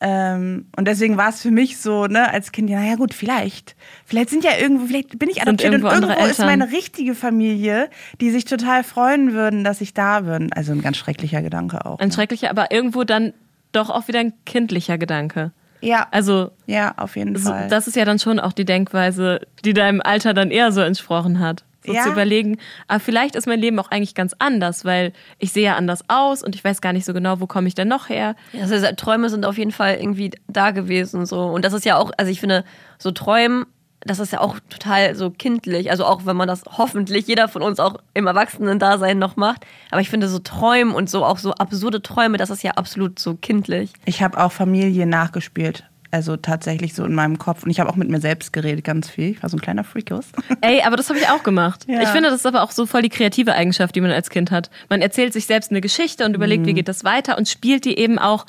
Ähm, 0.00 0.66
und 0.76 0.86
deswegen 0.86 1.16
war 1.16 1.30
es 1.30 1.42
für 1.42 1.50
mich 1.50 1.78
so, 1.78 2.06
ne, 2.06 2.30
als 2.32 2.52
Kind, 2.52 2.70
ja, 2.70 2.78
naja 2.78 2.94
gut, 2.94 3.14
vielleicht. 3.14 3.74
Vielleicht 4.04 4.30
sind 4.30 4.44
ja 4.44 4.52
irgendwo, 4.58 4.86
vielleicht 4.86 5.18
bin 5.18 5.28
ich 5.28 5.42
adoptiert 5.42 5.72
irgendwo 5.72 5.88
und 5.88 6.02
irgendwo 6.04 6.26
ist 6.26 6.38
meine 6.38 6.70
richtige 6.70 7.14
Familie, 7.14 7.90
die 8.20 8.30
sich 8.30 8.44
total 8.44 8.84
freuen 8.84 9.32
würden, 9.32 9.64
dass 9.64 9.80
ich 9.80 9.94
da 9.94 10.20
bin. 10.20 10.52
Also 10.52 10.72
ein 10.72 10.82
ganz 10.82 10.98
schrecklicher 10.98 11.42
Gedanke 11.42 11.84
auch. 11.84 11.98
Ein 11.98 12.08
ne? 12.08 12.14
schrecklicher, 12.14 12.50
aber 12.50 12.70
irgendwo 12.70 13.04
dann 13.04 13.32
doch 13.72 13.90
auch 13.90 14.08
wieder 14.08 14.20
ein 14.20 14.32
kindlicher 14.46 14.98
Gedanke. 14.98 15.52
Ja, 15.80 16.06
Also 16.10 16.50
ja, 16.66 16.94
auf 16.96 17.16
jeden 17.16 17.36
so, 17.36 17.50
Fall. 17.50 17.68
das 17.68 17.86
ist 17.86 17.96
ja 17.96 18.04
dann 18.04 18.18
schon 18.18 18.40
auch 18.40 18.52
die 18.52 18.64
Denkweise, 18.64 19.40
die 19.64 19.74
deinem 19.74 20.00
Alter 20.00 20.34
dann 20.34 20.50
eher 20.50 20.72
so 20.72 20.80
entsprochen 20.80 21.38
hat. 21.38 21.64
So 21.88 21.94
Ja. 21.94 22.04
zu 22.04 22.10
überlegen, 22.10 22.58
aber 22.86 23.00
vielleicht 23.00 23.34
ist 23.34 23.46
mein 23.46 23.60
Leben 23.60 23.78
auch 23.80 23.90
eigentlich 23.90 24.14
ganz 24.14 24.34
anders, 24.38 24.84
weil 24.84 25.12
ich 25.38 25.52
sehe 25.52 25.64
ja 25.64 25.76
anders 25.76 26.04
aus 26.08 26.42
und 26.42 26.54
ich 26.54 26.62
weiß 26.62 26.80
gar 26.80 26.92
nicht 26.92 27.04
so 27.04 27.12
genau, 27.12 27.40
wo 27.40 27.46
komme 27.46 27.66
ich 27.68 27.74
denn 27.74 27.88
noch 27.88 28.08
her. 28.08 28.36
Ja, 28.52 28.62
Also 28.62 28.76
Träume 28.96 29.28
sind 29.30 29.44
auf 29.44 29.58
jeden 29.58 29.72
Fall 29.72 29.96
irgendwie 29.96 30.30
da 30.46 30.70
gewesen 30.70 31.26
so 31.26 31.44
und 31.46 31.64
das 31.64 31.72
ist 31.72 31.84
ja 31.84 31.96
auch, 31.96 32.12
also 32.16 32.30
ich 32.30 32.40
finde 32.40 32.64
so 32.98 33.10
Träumen, 33.10 33.66
das 34.00 34.20
ist 34.20 34.32
ja 34.32 34.40
auch 34.40 34.60
total 34.70 35.16
so 35.16 35.30
kindlich, 35.30 35.90
also 35.90 36.04
auch 36.04 36.24
wenn 36.24 36.36
man 36.36 36.46
das 36.46 36.62
hoffentlich 36.78 37.26
jeder 37.26 37.48
von 37.48 37.62
uns 37.62 37.80
auch 37.80 37.96
im 38.14 38.28
Erwachsenen-Dasein 38.28 39.18
noch 39.18 39.34
macht, 39.36 39.66
aber 39.90 40.00
ich 40.00 40.08
finde 40.08 40.28
so 40.28 40.38
Träumen 40.38 40.94
und 40.94 41.10
so 41.10 41.24
auch 41.24 41.38
so 41.38 41.52
absurde 41.54 42.00
Träume, 42.00 42.38
das 42.38 42.50
ist 42.50 42.62
ja 42.62 42.72
absolut 42.72 43.18
so 43.18 43.34
kindlich. 43.34 43.92
ich 44.04 44.22
habe 44.22 44.38
auch 44.42 44.52
Familie 44.52 45.04
nachgespielt. 45.06 45.84
Also 46.10 46.36
tatsächlich 46.36 46.94
so 46.94 47.04
in 47.04 47.14
meinem 47.14 47.38
Kopf. 47.38 47.64
Und 47.64 47.70
ich 47.70 47.80
habe 47.80 47.90
auch 47.90 47.96
mit 47.96 48.08
mir 48.08 48.20
selbst 48.20 48.52
geredet, 48.54 48.84
ganz 48.84 49.10
viel. 49.10 49.30
Ich 49.32 49.42
war 49.42 49.50
so 49.50 49.56
ein 49.58 49.60
kleiner 49.60 49.84
Freakus. 49.84 50.26
Ey, 50.62 50.80
aber 50.82 50.96
das 50.96 51.10
habe 51.10 51.18
ich 51.18 51.28
auch 51.28 51.42
gemacht. 51.42 51.84
Ja. 51.86 52.00
Ich 52.00 52.08
finde, 52.08 52.30
das 52.30 52.40
ist 52.40 52.46
aber 52.46 52.62
auch 52.62 52.70
so 52.70 52.86
voll 52.86 53.02
die 53.02 53.10
kreative 53.10 53.52
Eigenschaft, 53.52 53.94
die 53.94 54.00
man 54.00 54.10
als 54.10 54.30
Kind 54.30 54.50
hat. 54.50 54.70
Man 54.88 55.02
erzählt 55.02 55.34
sich 55.34 55.44
selbst 55.46 55.70
eine 55.70 55.80
Geschichte 55.82 56.24
und 56.24 56.34
überlegt, 56.34 56.64
wie 56.64 56.72
geht 56.72 56.88
das 56.88 57.04
weiter 57.04 57.36
und 57.36 57.46
spielt 57.48 57.84
die 57.84 57.98
eben 57.98 58.18
auch 58.18 58.46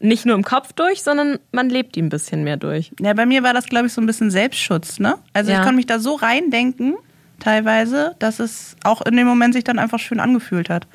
nicht 0.00 0.24
nur 0.26 0.34
im 0.34 0.44
Kopf 0.44 0.72
durch, 0.72 1.02
sondern 1.02 1.38
man 1.52 1.68
lebt 1.70 1.94
die 1.96 2.02
ein 2.02 2.08
bisschen 2.08 2.42
mehr 2.42 2.56
durch. 2.56 2.90
Ja, 3.00 3.12
bei 3.14 3.26
mir 3.26 3.42
war 3.42 3.52
das, 3.54 3.66
glaube 3.66 3.86
ich, 3.86 3.92
so 3.92 4.00
ein 4.00 4.06
bisschen 4.06 4.30
Selbstschutz, 4.30 4.98
ne? 4.98 5.16
Also 5.34 5.50
Ja. 5.50 5.58
ich 5.58 5.62
konnte 5.62 5.76
mich 5.76 5.86
da 5.86 5.98
so 5.98 6.14
reindenken, 6.14 6.94
teilweise, 7.38 8.14
dass 8.18 8.38
es 8.40 8.76
auch 8.84 9.02
in 9.02 9.16
dem 9.16 9.26
Moment 9.26 9.54
sich 9.54 9.64
dann 9.64 9.78
einfach 9.78 9.98
schön 9.98 10.20
angefühlt 10.20 10.70
hat. 10.70 10.86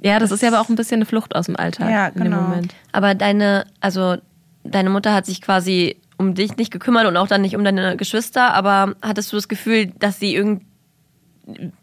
Ja, 0.00 0.18
das 0.18 0.30
ist 0.30 0.42
ja 0.42 0.48
aber 0.48 0.60
auch 0.60 0.68
ein 0.68 0.76
bisschen 0.76 0.96
eine 0.98 1.06
Flucht 1.06 1.34
aus 1.34 1.46
dem 1.46 1.56
Alltag 1.56 1.90
Ja, 1.90 2.08
in 2.08 2.14
dem 2.14 2.22
genau. 2.24 2.42
Moment. 2.42 2.74
Aber 2.92 3.14
deine, 3.14 3.66
also 3.80 4.16
deine 4.70 4.90
Mutter 4.90 5.14
hat 5.14 5.26
sich 5.26 5.40
quasi 5.42 5.96
um 6.16 6.34
dich 6.34 6.56
nicht 6.56 6.70
gekümmert 6.70 7.06
und 7.06 7.16
auch 7.16 7.28
dann 7.28 7.42
nicht 7.42 7.56
um 7.56 7.64
deine 7.64 7.96
Geschwister, 7.96 8.54
aber 8.54 8.94
hattest 9.02 9.32
du 9.32 9.36
das 9.36 9.48
Gefühl, 9.48 9.86
dass 9.98 10.18
sie 10.18 10.34
irgend, 10.34 10.62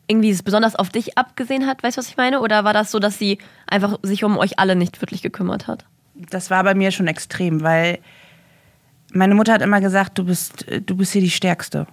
irgendwie 0.07 0.29
es 0.29 0.43
besonders 0.43 0.75
auf 0.75 0.89
dich 0.89 1.17
abgesehen 1.17 1.67
hat, 1.67 1.83
weißt 1.83 1.97
du, 1.97 1.99
was 1.99 2.09
ich 2.09 2.17
meine? 2.17 2.41
Oder 2.41 2.63
war 2.63 2.73
das 2.73 2.91
so, 2.91 2.99
dass 2.99 3.17
sie 3.17 3.37
einfach 3.67 3.99
sich 4.01 4.23
um 4.23 4.37
euch 4.37 4.59
alle 4.59 4.75
nicht 4.75 5.01
wirklich 5.01 5.21
gekümmert 5.21 5.67
hat? 5.67 5.85
Das 6.15 6.49
war 6.49 6.63
bei 6.63 6.73
mir 6.73 6.91
schon 6.91 7.07
extrem, 7.07 7.61
weil 7.61 7.99
meine 9.13 9.35
Mutter 9.35 9.53
hat 9.53 9.61
immer 9.61 9.81
gesagt, 9.81 10.17
du 10.17 10.25
bist, 10.25 10.65
du 10.85 10.95
bist 10.97 11.13
hier 11.13 11.21
die 11.21 11.29
Stärkste. 11.29 11.87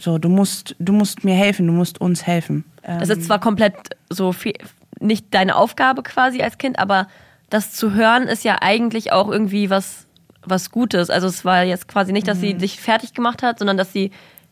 So, 0.00 0.18
du 0.18 0.28
musst, 0.28 0.74
du 0.78 0.92
musst 0.92 1.24
mir 1.24 1.34
helfen, 1.34 1.66
du 1.66 1.72
musst 1.72 2.00
uns 2.00 2.26
helfen. 2.26 2.64
Ähm, 2.82 3.00
Das 3.00 3.08
ist 3.08 3.24
zwar 3.24 3.40
komplett 3.40 3.74
so 4.10 4.32
viel, 4.32 4.54
nicht 5.00 5.26
deine 5.32 5.56
Aufgabe 5.56 6.02
quasi 6.02 6.42
als 6.42 6.58
Kind, 6.58 6.78
aber 6.78 7.08
das 7.50 7.72
zu 7.72 7.92
hören 7.92 8.24
ist 8.24 8.44
ja 8.44 8.58
eigentlich 8.60 9.12
auch 9.12 9.28
irgendwie 9.28 9.70
was, 9.70 10.03
was 10.46 10.70
Gutes. 10.70 11.10
Also 11.10 11.26
es 11.26 11.44
war 11.44 11.62
jetzt 11.64 11.88
quasi 11.88 12.12
nicht, 12.12 12.28
dass 12.28 12.40
sie 12.40 12.54
dich 12.54 12.80
fertig 12.80 13.14
gemacht 13.14 13.42
hat, 13.42 13.58
sondern 13.58 13.76
dass 13.76 13.92
sie 13.92 14.10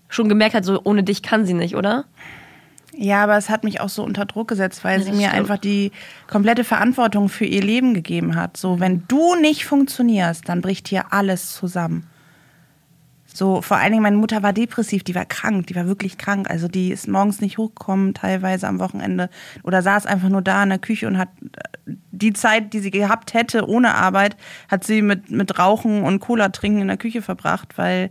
schon 0.08 0.28
gemerkt 0.28 0.54
hat, 0.54 0.64
so 0.64 0.80
ohne 0.84 1.02
dich 1.02 1.22
kann 1.22 1.46
sie 1.46 1.54
nicht, 1.54 1.74
oder? 1.76 2.04
Ja, 2.94 3.22
aber 3.24 3.38
es 3.38 3.48
hat 3.48 3.64
mich 3.64 3.80
auch 3.80 3.88
so 3.88 4.02
unter 4.04 4.26
Druck 4.26 4.48
gesetzt, 4.48 4.84
weil 4.84 4.98
Ja, 4.98 5.04
sie 5.06 5.12
mir 5.12 5.28
stimmt. 5.28 5.34
einfach 5.34 5.56
die 5.58 5.92
komplette 6.28 6.62
Verantwortung 6.64 7.30
für 7.30 7.46
ihr 7.46 7.62
Leben 7.62 7.94
gegeben 7.94 8.36
hat. 8.36 8.58
So, 8.58 8.80
wenn 8.80 9.04
du 9.08 9.34
nicht 9.36 9.64
funktionierst, 9.64 10.46
dann 10.48 10.60
bricht 10.60 10.88
hier 10.88 11.12
alles 11.12 11.54
zusammen. 11.54 12.06
So, 13.34 13.62
vor 13.62 13.76
allen 13.78 13.92
Dingen, 13.92 14.02
meine 14.02 14.16
Mutter 14.16 14.42
war 14.42 14.52
depressiv, 14.52 15.04
die 15.04 15.14
war 15.14 15.24
krank, 15.24 15.66
die 15.68 15.76
war 15.76 15.86
wirklich 15.86 16.18
krank. 16.18 16.50
Also 16.50 16.68
die 16.68 16.90
ist 16.92 17.08
morgens 17.08 17.40
nicht 17.40 17.58
hochgekommen, 17.58 18.14
teilweise 18.14 18.68
am 18.68 18.78
Wochenende. 18.78 19.30
Oder 19.62 19.82
saß 19.82 20.06
einfach 20.06 20.28
nur 20.28 20.42
da 20.42 20.62
in 20.62 20.68
der 20.68 20.78
Küche 20.78 21.06
und 21.06 21.18
hat 21.18 21.28
äh, 21.40 21.92
die 22.10 22.32
Zeit, 22.32 22.72
die 22.72 22.80
sie 22.80 22.90
gehabt 22.90 23.34
hätte 23.34 23.68
ohne 23.68 23.94
Arbeit, 23.94 24.36
hat 24.68 24.84
sie 24.84 25.02
mit, 25.02 25.30
mit 25.30 25.58
Rauchen 25.58 26.02
und 26.02 26.20
Cola 26.20 26.50
trinken 26.50 26.82
in 26.82 26.88
der 26.88 26.96
Küche 26.96 27.22
verbracht, 27.22 27.76
weil 27.78 28.10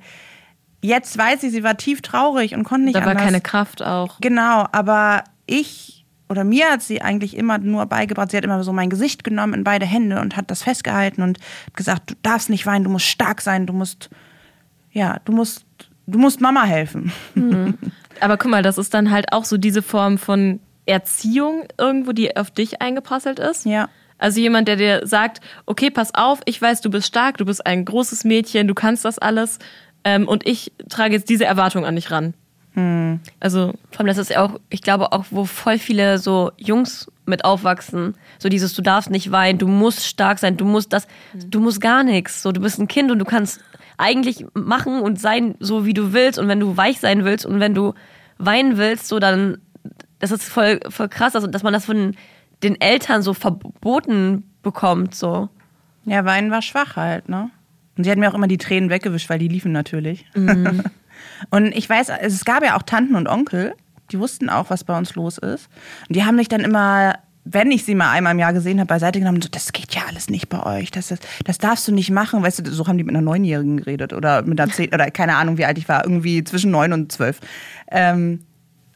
jetzt 0.82 1.18
weiß 1.18 1.42
sie, 1.42 1.50
sie 1.50 1.64
war 1.64 1.78
tief 1.78 2.02
traurig 2.02 2.56
und 2.56 2.64
konnte 2.64 2.86
nicht 2.86 2.96
Da 2.96 3.02
war 3.02 3.10
anders. 3.12 3.26
keine 3.26 3.42
Kraft 3.42 3.84
auch. 3.84 4.20
Genau, 4.20 4.68
aber 4.72 5.24
ich 5.46 6.06
oder 6.32 6.46
mir 6.46 6.70
hat 6.72 6.82
sie 6.82 7.02
eigentlich 7.02 7.36
immer 7.36 7.58
nur 7.58 7.86
beigebracht, 7.88 8.32
sie 8.32 8.38
hat 8.38 8.46
immer 8.46 8.64
so 8.64 8.72
mein 8.72 8.90
Gesicht 8.90 9.26
genommen 9.26 9.54
in 9.54 9.64
beide 9.66 9.86
Hände 9.86 10.22
und 10.22 10.38
hat 10.38 10.50
das 10.50 10.64
festgehalten 10.64 11.22
und 11.24 11.40
gesagt, 11.76 12.12
du 12.12 12.16
darfst 12.24 12.50
nicht 12.50 12.66
weinen, 12.66 12.86
du 12.86 12.90
musst 12.90 13.06
stark 13.06 13.42
sein, 13.42 13.66
du 13.66 13.74
musst, 13.74 14.10
ja, 14.92 15.20
du 15.26 15.32
musst, 15.32 15.66
du 16.08 16.20
musst 16.20 16.42
Mama 16.42 16.64
helfen. 16.64 17.12
Aber 18.20 18.38
guck 18.38 18.52
mal, 18.52 18.64
das 18.64 18.78
ist 18.78 18.94
dann 18.94 19.12
halt 19.12 19.34
auch 19.34 19.46
so 19.46 19.58
diese 19.58 19.82
Form 19.82 20.18
von 20.18 20.60
Erziehung 20.86 21.64
irgendwo, 21.78 22.12
die 22.12 22.36
auf 22.36 22.52
dich 22.52 22.82
eingeprasselt 22.82 23.40
ist. 23.40 23.66
Ja. 23.66 23.90
Also 24.18 24.40
jemand, 24.40 24.68
der 24.68 24.76
dir 24.76 25.08
sagt, 25.08 25.42
okay, 25.66 25.90
pass 25.90 26.14
auf, 26.14 26.42
ich 26.46 26.62
weiß, 26.62 26.82
du 26.82 26.92
bist 26.92 27.08
stark, 27.08 27.38
du 27.38 27.46
bist 27.46 27.66
ein 27.66 27.86
großes 27.86 28.24
Mädchen, 28.24 28.68
du 28.68 28.76
kannst 28.76 29.04
das 29.04 29.18
alles 29.18 29.58
ähm, 30.04 30.28
und 30.28 30.46
ich 30.46 30.72
trage 30.90 31.16
jetzt 31.16 31.30
diese 31.30 31.46
Erwartung 31.46 31.86
an 31.86 31.96
dich 31.96 32.12
ran. 32.12 32.36
Also 33.40 33.74
Vor 33.92 34.00
allem, 34.00 34.08
das 34.08 34.18
ist 34.18 34.30
ja 34.30 34.46
auch, 34.46 34.60
ich 34.70 34.82
glaube 34.82 35.12
auch, 35.12 35.26
wo 35.30 35.46
voll 35.46 35.78
viele 35.78 36.18
so 36.20 36.52
Jungs 36.58 37.12
mit 37.26 37.44
aufwachsen. 37.44 38.16
So 38.40 38.48
dieses, 38.50 38.74
du 38.74 38.82
darfst 38.82 39.10
nicht 39.10 39.32
weinen, 39.32 39.60
du 39.60 39.68
musst 39.68 40.06
stark 40.06 40.40
sein, 40.40 40.56
du 40.56 40.66
musst 40.66 40.94
das, 40.94 41.08
du 41.34 41.60
musst 41.60 41.82
gar 41.82 42.04
nichts. 42.04 42.42
So, 42.42 42.52
du 42.52 42.62
bist 42.62 42.80
ein 42.80 42.88
Kind 42.88 43.12
und 43.12 43.20
du 43.20 43.26
kannst 43.26 43.60
eigentlich 43.98 44.46
machen 44.54 45.02
und 45.02 45.20
sein, 45.20 45.56
so 45.60 45.86
wie 45.86 45.94
du 45.94 46.14
willst. 46.14 46.40
Und 46.40 46.48
wenn 46.48 46.60
du 46.60 46.78
weich 46.78 47.00
sein 47.00 47.26
willst 47.26 47.46
und 47.46 47.60
wenn 47.60 47.74
du 47.74 47.94
weinen 48.38 48.78
willst, 48.78 49.08
so 49.08 49.20
dann, 49.20 49.58
das 50.20 50.32
ist 50.32 50.44
voll, 50.44 50.80
voll 50.90 51.10
krass, 51.10 51.36
also, 51.36 51.48
dass 51.48 51.64
man 51.64 51.74
das 51.74 51.86
von 51.86 52.16
den 52.64 52.80
Eltern 52.80 53.22
so 53.22 53.34
verboten 53.34 54.44
bekommt, 54.64 55.14
so. 55.16 55.50
Ja, 56.06 56.26
Weinen 56.26 56.52
war 56.52 56.62
schwach 56.62 56.96
halt, 56.96 57.30
ne? 57.30 57.50
Und 57.98 58.06
sie 58.06 58.12
hat 58.12 58.18
mir 58.18 58.30
auch 58.30 58.34
immer 58.34 58.48
die 58.48 58.58
Tränen 58.58 58.90
weggewischt, 58.90 59.30
weil 59.30 59.40
die 59.40 59.48
liefen 59.50 59.72
natürlich. 59.72 60.26
und 61.50 61.68
ich 61.68 61.90
weiß, 61.90 62.10
es 62.22 62.46
gab 62.46 62.64
ja 62.64 62.78
auch 62.78 62.84
Tanten 62.84 63.16
und 63.16 63.28
Onkel, 63.28 63.74
die 64.12 64.20
wussten 64.20 64.50
auch, 64.50 64.70
was 64.70 64.84
bei 64.84 64.98
uns 64.98 65.16
los 65.16 65.38
ist. 65.38 65.70
Und 66.08 66.16
die 66.16 66.24
haben 66.24 66.36
mich 66.36 66.50
dann 66.50 66.62
immer, 66.62 67.16
wenn 67.44 67.72
ich 67.72 67.86
sie 67.86 67.96
mal 67.96 68.12
einmal 68.12 68.34
im 68.34 68.40
Jahr 68.40 68.54
gesehen 68.54 68.80
habe, 68.80 68.88
beiseite 68.88 69.20
genommen 69.20 69.42
so, 69.42 69.50
das 69.50 69.72
geht 69.72 69.96
ja 69.96 70.02
alles 70.08 70.30
nicht 70.30 70.50
bei 70.50 70.64
euch. 70.64 70.92
Das, 70.92 71.12
ist, 71.12 71.26
das 71.46 71.58
darfst 71.58 71.88
du 71.88 71.94
nicht 71.94 72.12
machen. 72.12 72.44
Weißt 72.44 72.66
du, 72.66 72.72
so 72.72 72.88
haben 72.88 72.98
die 72.98 73.04
mit 73.04 73.16
einer 73.16 73.24
Neunjährigen 73.24 73.78
geredet 73.78 74.14
oder 74.14 74.44
mit 74.44 74.60
einer 74.60 74.72
Zehn, 74.72 74.94
oder 74.94 75.10
keine 75.12 75.36
Ahnung, 75.36 75.58
wie 75.58 75.66
alt 75.66 75.78
ich 75.78 75.88
war, 75.88 76.04
irgendwie 76.04 76.44
zwischen 76.44 76.72
neun 76.72 76.94
und 76.94 77.12
zwölf. 77.12 77.40
Ähm, 77.90 78.42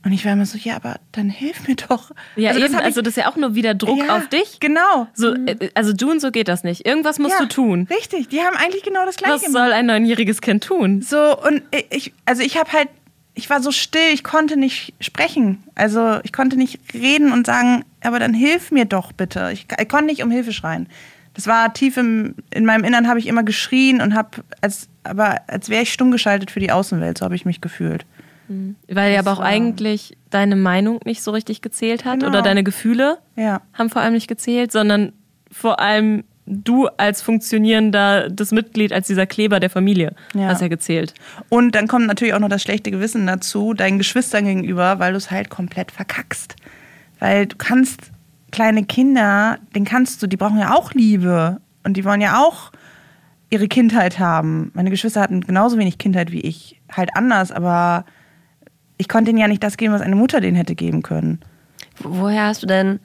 und 0.06 0.14
ich 0.14 0.24
war 0.24 0.34
immer 0.34 0.46
so, 0.46 0.58
ja, 0.58 0.76
aber 0.76 0.96
dann 1.12 1.30
hilf 1.30 1.68
mir 1.68 1.76
doch. 1.76 2.12
Ja, 2.36 2.54
das 2.54 2.62
eben, 2.64 2.74
ich- 2.76 2.80
also 2.84 3.02
das 3.02 3.12
ist 3.18 3.18
ja 3.24 3.30
auch 3.30 3.36
nur 3.36 3.56
wieder 3.56 3.74
Druck 3.74 3.98
Ja, 4.06 4.16
auf 4.18 4.30
dich. 4.30 4.60
Genau. 4.60 5.08
So, 5.14 5.34
äh, 5.34 5.70
also 5.74 5.94
du 5.94 6.12
und 6.12 6.22
so 6.22 6.32
geht 6.32 6.48
das 6.48 6.64
nicht. 6.64 6.86
Irgendwas 6.88 7.20
musst 7.20 7.34
ja, 7.34 7.40
du 7.42 7.48
tun. 7.48 7.88
Richtig, 7.90 8.30
die 8.30 8.40
haben 8.42 8.56
eigentlich 8.56 8.84
genau 8.84 9.06
das 9.06 9.18
Gleiche 9.18 9.34
Was 9.46 9.52
soll 9.52 9.72
ein 9.74 9.88
neunjähriges 9.88 10.42
Kind 10.42 10.64
tun? 10.64 11.02
So, 11.02 11.38
und 11.42 11.64
ich, 11.90 12.14
also 12.26 12.44
ich 12.44 12.58
habe 12.58 12.72
halt, 12.72 12.88
ich 13.34 13.50
war 13.50 13.62
so 13.62 13.72
still, 13.72 14.14
ich 14.14 14.24
konnte 14.24 14.58
nicht 14.58 14.94
sprechen. 15.02 15.64
Also 15.74 16.20
ich 16.24 16.32
konnte 16.32 16.56
nicht 16.56 16.80
reden 16.94 17.32
und 17.34 17.46
sagen, 17.48 17.84
aber 18.02 18.20
dann 18.20 18.34
hilf 18.34 18.72
mir 18.72 18.86
doch 18.86 19.12
bitte. 19.12 19.50
Ich, 19.52 19.66
ich 19.80 19.90
konnte 19.90 20.06
nicht 20.06 20.24
um 20.24 20.32
Hilfe 20.32 20.54
schreien. 20.54 20.88
Das 21.34 21.48
war 21.48 21.74
tief 21.74 21.98
im, 21.98 22.36
in 22.52 22.64
meinem 22.64 22.86
Innern 22.86 23.10
habe 23.10 23.20
ich 23.20 23.28
immer 23.28 23.44
geschrien 23.44 24.00
und 24.02 24.14
habe, 24.14 24.30
als, 24.62 24.88
aber 25.04 25.42
als 25.48 25.68
wäre 25.68 25.82
ich 25.84 25.92
stumm 25.92 26.12
geschaltet 26.12 26.50
für 26.50 26.62
die 26.62 26.72
Außenwelt, 26.72 27.18
so 27.18 27.26
habe 27.26 27.36
ich 27.36 27.44
mich 27.44 27.60
gefühlt. 27.60 28.06
Weil 28.88 29.14
ja 29.14 29.20
aber 29.20 29.34
auch 29.34 29.40
eigentlich 29.40 30.18
deine 30.30 30.56
Meinung 30.56 31.00
nicht 31.06 31.24
so 31.24 31.32
richtig 31.32 31.62
gezählt 31.62 32.06
hat 32.06 32.20
Genau. 32.20 32.28
oder 32.28 32.42
deine 32.42 32.64
Gefühle 32.64 33.18
Ja. 33.36 33.62
haben 33.74 33.90
vor 33.90 34.02
allem 34.02 34.14
nicht 34.14 34.28
gezählt, 34.28 34.72
sondern 34.72 35.14
vor 35.52 35.80
allem 35.80 36.24
du 36.48 36.88
als 36.98 37.24
funktionierender, 37.24 38.30
das 38.30 38.52
Mitglied, 38.52 38.94
als 38.94 39.08
dieser 39.08 39.26
Kleber 39.26 39.60
der 39.60 39.70
Familie 39.72 40.14
Ja. 40.36 40.48
hast 40.50 40.62
ja 40.62 40.68
gezählt. 40.68 41.14
Und 41.50 41.74
dann 41.74 41.88
kommt 41.88 42.06
natürlich 42.06 42.34
auch 42.36 42.40
noch 42.40 42.50
das 42.50 42.62
schlechte 42.62 42.92
Gewissen 42.92 43.26
dazu, 43.26 43.74
deinen 43.74 43.98
Geschwistern 43.98 44.46
gegenüber, 44.46 45.00
weil 45.00 45.14
du 45.14 45.18
es 45.18 45.32
halt 45.32 45.50
komplett 45.50 45.92
verkackst. 45.92 46.56
Weil 47.20 47.48
du 47.48 47.56
kannst 47.56 48.12
kleine 48.52 48.84
Kinder, 48.86 49.58
den 49.76 49.86
kannst 49.86 50.22
du, 50.22 50.28
die 50.28 50.38
brauchen 50.38 50.60
ja 50.60 50.76
auch 50.76 50.92
Liebe. 50.94 51.60
Und 51.84 51.98
die 51.98 52.06
wollen 52.06 52.22
ja 52.22 52.40
auch 52.44 52.72
ihre 53.50 53.68
Kindheit 53.68 54.20
haben. 54.20 54.72
Meine 54.76 54.90
Geschwister 54.92 55.22
hatten 55.22 55.42
genauso 55.42 55.78
wenig 55.78 55.98
Kindheit 55.98 56.32
wie 56.32 56.42
ich. 56.42 56.80
Halt 56.92 57.10
anders, 57.16 57.52
aber 57.52 58.06
ich 58.98 59.08
konnte 59.08 59.32
ihnen 59.32 59.40
ja 59.40 59.48
nicht 59.48 59.64
das 59.64 59.78
geben, 59.78 59.94
was 59.94 60.02
eine 60.02 60.16
Mutter 60.16 60.42
denen 60.42 60.56
hätte 60.56 60.76
geben 60.76 61.02
können. 61.02 61.40
Woher 62.00 62.48
hast 62.48 62.64
du 62.64 62.68
denn 62.68 63.00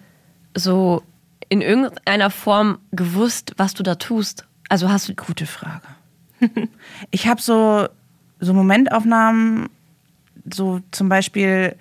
so 0.57 1.03
in 1.49 1.61
irgendeiner 1.61 2.31
Form 2.31 2.79
gewusst, 2.93 3.55
was 3.57 3.75
du 3.75 3.83
da 3.83 3.97
tust? 3.97 4.47
Also 4.69 4.91
hast 4.91 5.09
du. 5.09 5.15
Gute 5.15 5.47
Frage. 5.47 5.87
ich 7.11 7.27
habe 7.27 7.41
so, 7.41 7.89
so 8.39 8.55
Momentaufnahmen, 8.55 9.69
so 10.51 10.81
zum 10.91 11.09
Beispiel, 11.09 11.77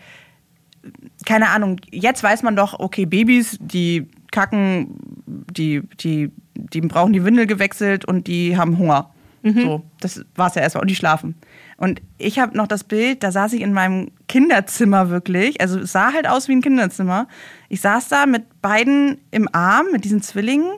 keine 1.25 1.49
Ahnung, 1.49 1.79
jetzt 1.91 2.23
weiß 2.23 2.43
man 2.43 2.55
doch, 2.55 2.79
okay, 2.79 3.05
Babys, 3.05 3.57
die 3.61 4.07
kacken, 4.31 4.95
die, 5.25 5.81
die, 5.99 6.31
die 6.55 6.81
brauchen 6.81 7.13
die 7.13 7.23
Windel 7.23 7.47
gewechselt 7.47 8.05
und 8.05 8.27
die 8.27 8.57
haben 8.57 8.77
Hunger. 8.77 9.11
So, 9.43 9.83
das 10.01 10.25
war's 10.35 10.55
ja 10.55 10.61
erstmal. 10.61 10.81
Und 10.81 10.89
die 10.89 10.95
schlafen. 10.95 11.35
Und 11.79 12.01
ich 12.17 12.39
habe 12.39 12.57
noch 12.57 12.67
das 12.67 12.83
Bild, 12.83 13.23
da 13.23 13.31
saß 13.31 13.53
ich 13.53 13.61
in 13.61 13.71
meinem 13.71 14.11
Kinderzimmer 14.27 15.09
wirklich. 15.09 15.61
Also 15.61 15.79
es 15.79 15.93
sah 15.93 16.11
halt 16.11 16.27
aus 16.27 16.49
wie 16.49 16.51
ein 16.51 16.61
Kinderzimmer. 16.61 17.27
Ich 17.69 17.79
saß 17.79 18.09
da 18.09 18.25
mit 18.25 18.61
beiden 18.61 19.17
im 19.31 19.47
Arm, 19.53 19.87
mit 19.93 20.03
diesen 20.03 20.21
Zwillingen. 20.21 20.73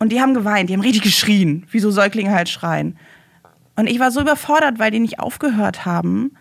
Und 0.00 0.10
die 0.10 0.20
haben 0.20 0.34
geweint, 0.34 0.68
die 0.68 0.74
haben 0.74 0.80
richtig 0.80 1.02
geschrien, 1.02 1.64
wie 1.70 1.78
so 1.78 1.92
Säuglinge 1.92 2.32
halt 2.32 2.48
schreien. 2.48 2.98
Und 3.76 3.88
ich 3.88 4.00
war 4.00 4.10
so 4.10 4.20
überfordert, 4.20 4.80
weil 4.80 4.90
die 4.90 4.98
nicht 4.98 5.20
aufgehört 5.20 5.86
haben, 5.86 6.32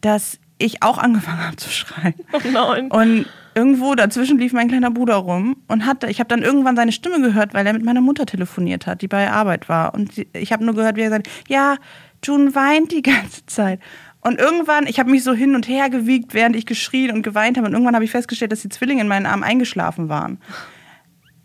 dass 0.00 0.40
ich 0.58 0.82
auch 0.82 0.98
angefangen 0.98 1.46
habe 1.46 1.56
zu 1.56 1.70
schreien. 1.70 2.14
Oh 2.32 2.40
nein. 2.50 2.90
Und 2.90 3.26
irgendwo 3.54 3.94
dazwischen 3.94 4.38
lief 4.38 4.52
mein 4.52 4.66
kleiner 4.66 4.90
Bruder 4.90 5.14
rum 5.14 5.56
und 5.68 5.86
hatte, 5.86 6.08
ich 6.08 6.18
habe 6.18 6.28
dann 6.28 6.42
irgendwann 6.42 6.74
seine 6.74 6.90
Stimme 6.90 7.20
gehört, 7.20 7.54
weil 7.54 7.64
er 7.66 7.72
mit 7.72 7.84
meiner 7.84 8.00
Mutter 8.00 8.26
telefoniert 8.26 8.88
hat, 8.88 9.00
die 9.00 9.08
bei 9.08 9.30
Arbeit 9.30 9.68
war. 9.68 9.94
Und 9.94 10.10
ich 10.32 10.52
habe 10.52 10.64
nur 10.64 10.74
gehört, 10.74 10.96
wie 10.96 11.02
er 11.02 11.10
sagt, 11.10 11.30
ja, 11.48 11.76
June 12.24 12.54
weint 12.54 12.92
die 12.92 13.02
ganze 13.02 13.46
Zeit. 13.46 13.80
Und 14.20 14.38
irgendwann, 14.40 14.86
ich 14.86 14.98
habe 14.98 15.10
mich 15.10 15.22
so 15.22 15.34
hin 15.34 15.54
und 15.54 15.68
her 15.68 15.90
gewiegt, 15.90 16.32
während 16.32 16.56
ich 16.56 16.64
geschrien 16.64 17.10
und 17.10 17.22
geweint 17.22 17.58
habe. 17.58 17.66
Und 17.66 17.74
irgendwann 17.74 17.94
habe 17.94 18.06
ich 18.06 18.10
festgestellt, 18.10 18.52
dass 18.52 18.62
die 18.62 18.70
Zwillinge 18.70 19.02
in 19.02 19.08
meinen 19.08 19.26
Armen 19.26 19.44
eingeschlafen 19.44 20.08
waren. 20.08 20.38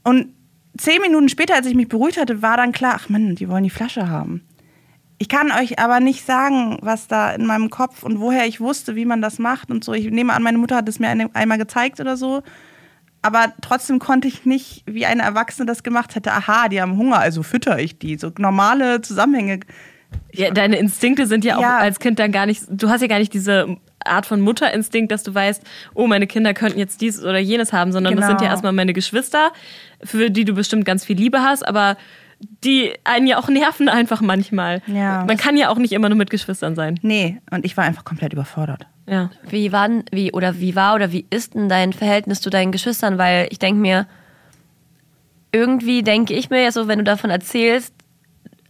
Und 0.04 0.34
zehn 0.78 1.02
Minuten 1.02 1.28
später, 1.28 1.56
als 1.56 1.68
ich 1.68 1.76
mich 1.76 1.90
beruhigt 1.90 2.18
hatte, 2.18 2.42
war 2.42 2.56
dann 2.56 2.72
klar, 2.72 2.94
ach 2.96 3.10
Mann, 3.10 3.36
die 3.36 3.50
wollen 3.50 3.66
die 3.66 3.70
Flasche 3.70 4.10
haben. 4.10 4.46
Ich 5.18 5.28
kann 5.28 5.52
euch 5.52 5.80
aber 5.80 6.00
nicht 6.00 6.26
sagen, 6.26 6.78
was 6.82 7.10
da 7.10 7.34
in 7.34 7.46
meinem 7.46 7.70
Kopf 7.70 8.04
und 8.04 8.22
woher 8.22 8.48
ich 8.48 8.62
wusste, 8.62 8.96
wie 8.96 9.04
man 9.04 9.22
das 9.22 9.38
macht 9.38 9.70
und 9.70 9.84
so. 9.84 9.94
Ich 9.94 10.10
nehme 10.10 10.34
an, 10.34 10.42
meine 10.42 10.58
Mutter 10.58 10.78
hat 10.78 10.88
es 10.88 11.00
mir 11.00 11.10
eine, 11.10 11.30
einmal 11.36 11.58
gezeigt 11.58 12.00
oder 12.00 12.16
so. 12.16 12.42
Aber 13.22 13.52
trotzdem 13.62 14.00
konnte 14.00 14.30
ich 14.30 14.46
nicht, 14.46 14.84
wie 14.86 15.06
eine 15.06 15.24
Erwachsene 15.24 15.66
das 15.66 15.84
gemacht 15.84 16.16
hätte, 16.16 16.32
aha, 16.32 16.70
die 16.70 16.82
haben 16.82 16.98
Hunger, 16.98 17.20
also 17.20 17.44
fütter 17.44 17.78
ich 17.80 18.00
die. 18.00 18.18
So 18.18 18.32
normale 18.38 19.02
Zusammenhänge. 19.02 19.60
Ja, 20.34 20.52
deine 20.52 20.78
Instinkte 20.78 21.26
sind 21.26 21.44
ja 21.44 21.58
auch 21.58 21.62
Ja. 21.62 21.78
als 21.80 22.00
Kind 22.00 22.20
dann 22.20 22.32
gar 22.32 22.46
nicht, 22.46 22.64
du 22.70 22.90
hast 22.90 23.02
ja 23.02 23.08
gar 23.08 23.20
nicht 23.20 23.34
diese 23.34 23.78
Art 24.06 24.26
von 24.26 24.40
Mutterinstinkt, 24.42 25.12
dass 25.12 25.24
du 25.24 25.34
weißt, 25.34 25.64
oh, 25.94 26.08
meine 26.08 26.28
Kinder 26.28 26.54
könnten 26.54 26.80
jetzt 26.80 27.02
dies 27.02 27.22
oder 27.24 27.40
jenes 27.40 27.74
haben, 27.74 27.92
sondern 27.92 28.16
das 28.16 28.26
Genau. 28.28 28.38
sind 28.38 28.46
ja 28.46 28.52
erstmal 28.52 28.72
meine 28.74 28.94
Geschwister, 28.94 29.52
für 30.04 30.30
die 30.32 30.46
du 30.46 30.54
bestimmt 30.54 30.86
ganz 30.86 31.04
viel 31.04 31.18
Liebe 31.18 31.42
hast, 31.42 31.68
aber 31.68 31.98
die 32.64 32.94
einen 33.04 33.28
ja 33.28 33.38
auch 33.38 33.50
nerven 33.50 33.90
einfach 33.90 34.22
manchmal. 34.22 34.82
Ja. 34.88 35.26
Man 35.28 35.36
kann 35.36 35.58
ja 35.58 35.68
auch 35.70 35.78
nicht 35.78 35.92
immer 35.92 36.08
nur 36.08 36.18
mit 36.18 36.30
Geschwistern 36.30 36.74
sein. 36.76 36.98
Nee, 37.02 37.42
und 37.52 37.66
ich 37.66 37.76
war 37.76 37.84
einfach 37.84 38.06
komplett 38.06 38.32
überfordert. 38.32 38.88
Ja. 39.10 39.30
Wie 39.50 39.72
war 39.74 39.90
wie 40.12 40.32
oder 40.32 40.60
wie 40.60 40.76
war 40.76 40.96
oder 40.96 41.12
wie 41.12 41.26
ist 41.32 41.56
denn 41.56 41.68
dein 41.68 41.92
Verhältnis 41.92 42.40
zu 42.40 42.50
deinen 42.50 42.72
Geschwistern? 42.72 43.18
Weil 43.18 43.48
ich 43.50 43.60
denke 43.60 43.82
mir, 43.82 44.08
irgendwie 45.52 46.04
denke 46.04 46.34
ich 46.34 46.50
mir 46.50 46.62
ja 46.64 46.72
so, 46.72 46.88
wenn 46.88 47.00
du 47.00 47.04
davon 47.04 47.30
erzählst, 47.30 47.94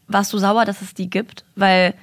warst 0.09 0.33
du 0.33 0.37
sauer, 0.37 0.65
dass 0.65 0.81
es 0.81 0.93
die 0.93 1.09
gibt, 1.09 1.45
weil 1.55 1.93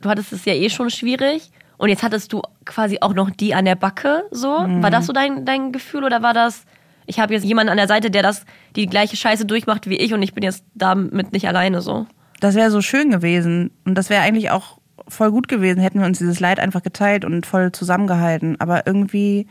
du 0.00 0.08
hattest 0.08 0.32
es 0.32 0.44
ja 0.44 0.54
eh 0.54 0.70
schon 0.70 0.90
schwierig 0.90 1.50
und 1.76 1.88
jetzt 1.88 2.02
hattest 2.02 2.32
du 2.32 2.42
quasi 2.64 2.98
auch 3.00 3.14
noch 3.14 3.30
die 3.30 3.54
an 3.54 3.64
der 3.64 3.76
Backe. 3.76 4.24
So 4.30 4.48
war 4.48 4.90
das 4.90 5.06
so 5.06 5.12
dein 5.12 5.44
dein 5.44 5.72
Gefühl 5.72 6.04
oder 6.04 6.22
war 6.22 6.34
das? 6.34 6.64
Ich 7.06 7.18
habe 7.20 7.34
jetzt 7.34 7.44
jemanden 7.44 7.70
an 7.70 7.76
der 7.76 7.88
Seite, 7.88 8.10
der 8.10 8.22
das 8.22 8.44
die 8.76 8.86
gleiche 8.86 9.16
Scheiße 9.16 9.44
durchmacht 9.44 9.88
wie 9.88 9.96
ich 9.96 10.12
und 10.12 10.22
ich 10.22 10.34
bin 10.34 10.44
jetzt 10.44 10.64
damit 10.74 11.32
nicht 11.32 11.48
alleine 11.48 11.80
so. 11.80 12.06
Das 12.40 12.54
wäre 12.54 12.70
so 12.70 12.80
schön 12.80 13.10
gewesen. 13.10 13.70
Und 13.84 13.96
das 13.96 14.10
wäre 14.10 14.22
eigentlich 14.22 14.50
auch 14.50 14.78
voll 15.08 15.30
gut 15.30 15.48
gewesen, 15.48 15.80
hätten 15.80 15.98
wir 16.00 16.06
uns 16.06 16.18
dieses 16.18 16.40
Leid 16.40 16.60
einfach 16.60 16.82
geteilt 16.82 17.24
und 17.24 17.46
voll 17.46 17.72
zusammengehalten. 17.72 18.60
Aber 18.60 18.86
irgendwie 18.86 19.46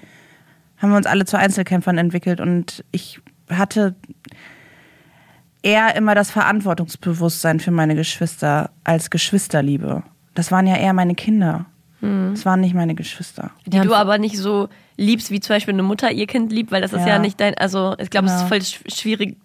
haben 0.78 0.92
wir 0.92 0.98
uns 0.98 1.06
alle 1.06 1.26
zu 1.26 1.38
Einzelkämpfern 1.38 1.98
entwickelt 1.98 2.40
und 2.40 2.84
ich 2.92 3.20
hatte 3.50 3.96
eher 5.62 5.96
immer 5.96 6.16
das 6.16 6.32
Verantwortungsbewusstsein 6.32 7.60
für 7.60 7.72
meine 7.72 7.96
Geschwister 7.96 8.70
als 8.84 9.10
Geschwisterliebe. 9.10 10.04
Das 10.36 10.52
waren 10.52 10.68
ja 10.68 10.76
eher 10.78 10.94
meine 10.94 11.16
Kinder. 11.16 11.66
Das 12.02 12.46
waren 12.46 12.62
nicht 12.62 12.74
meine 12.74 12.96
Geschwister. 12.96 13.52
Die 13.66 13.76
Ja, 13.76 13.84
du 13.84 13.94
aber 13.94 14.18
nicht 14.20 14.38
so 14.38 14.70
liebst, 14.96 15.32
wie 15.32 15.42
zum 15.42 15.58
Beispiel 15.58 15.74
eine 15.74 15.84
Mutter 15.84 16.10
ihr 16.12 16.28
Kind 16.28 16.50
liebt, 16.50 16.72
weil 16.72 16.82
das 16.82 16.94
ist 16.94 17.02
ja, 17.02 17.08
Ja. 17.16 17.20
nicht 17.20 17.42
dein, 17.42 17.56
also 17.58 17.94
ich 18.00 18.10
glaube, 18.10 18.28
es 18.28 18.32
ist 18.34 18.38
Genau. 18.40 18.48
voll 18.48 18.58
sch- 18.60 18.96
schwierig, 19.02 19.36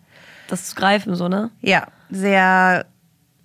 das 0.47 0.67
zu 0.67 0.77
greifen, 0.77 1.17
so, 1.17 1.27
ne? 1.29 1.51
Ja, 1.63 1.89
sehr 2.11 2.87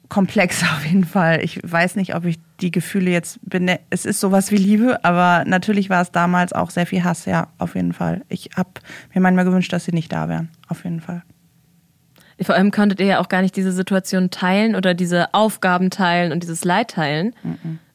komplex 0.10 0.62
auf 0.77 0.86
jeden 0.86 1.05
Fall. 1.05 1.43
Ich 1.43 1.60
weiß 1.63 1.95
nicht, 1.95 2.13
ob 2.13 2.25
ich 2.25 2.38
die 2.62 2.69
Gefühle 2.69 3.10
jetzt 3.10 3.39
bin. 3.41 3.71
Es 3.89 4.05
ist 4.05 4.19
sowas 4.19 4.51
wie 4.51 4.58
Liebe, 4.58 5.03
aber 5.03 5.43
natürlich 5.45 5.89
war 5.89 6.03
es 6.03 6.12
damals 6.12 6.53
auch 6.53 6.69
sehr 6.69 6.86
viel 6.86 7.03
Hass, 7.03 7.25
ja, 7.25 7.47
auf 7.58 7.73
jeden 7.73 7.93
Fall. 7.93 8.21
Ich 8.29 8.51
habe 8.55 8.69
mir 9.15 9.21
manchmal 9.21 9.45
gewünscht, 9.45 9.73
dass 9.73 9.86
sie 9.86 9.91
nicht 9.91 10.12
da 10.13 10.29
wären, 10.29 10.49
auf 10.67 10.84
jeden 10.84 11.01
Fall. 11.01 11.23
Vor 12.41 12.56
allem 12.56 12.71
konntet 12.71 12.99
ihr 12.99 13.06
ja 13.06 13.19
auch 13.19 13.30
gar 13.30 13.41
nicht 13.41 13.56
diese 13.56 13.71
Situation 13.71 14.30
teilen 14.32 14.75
oder 14.75 14.93
diese 14.93 15.34
Aufgaben 15.34 15.89
teilen 15.89 16.32
und 16.32 16.41
dieses 16.43 16.63
Leid 16.63 16.91
teilen, 16.91 17.34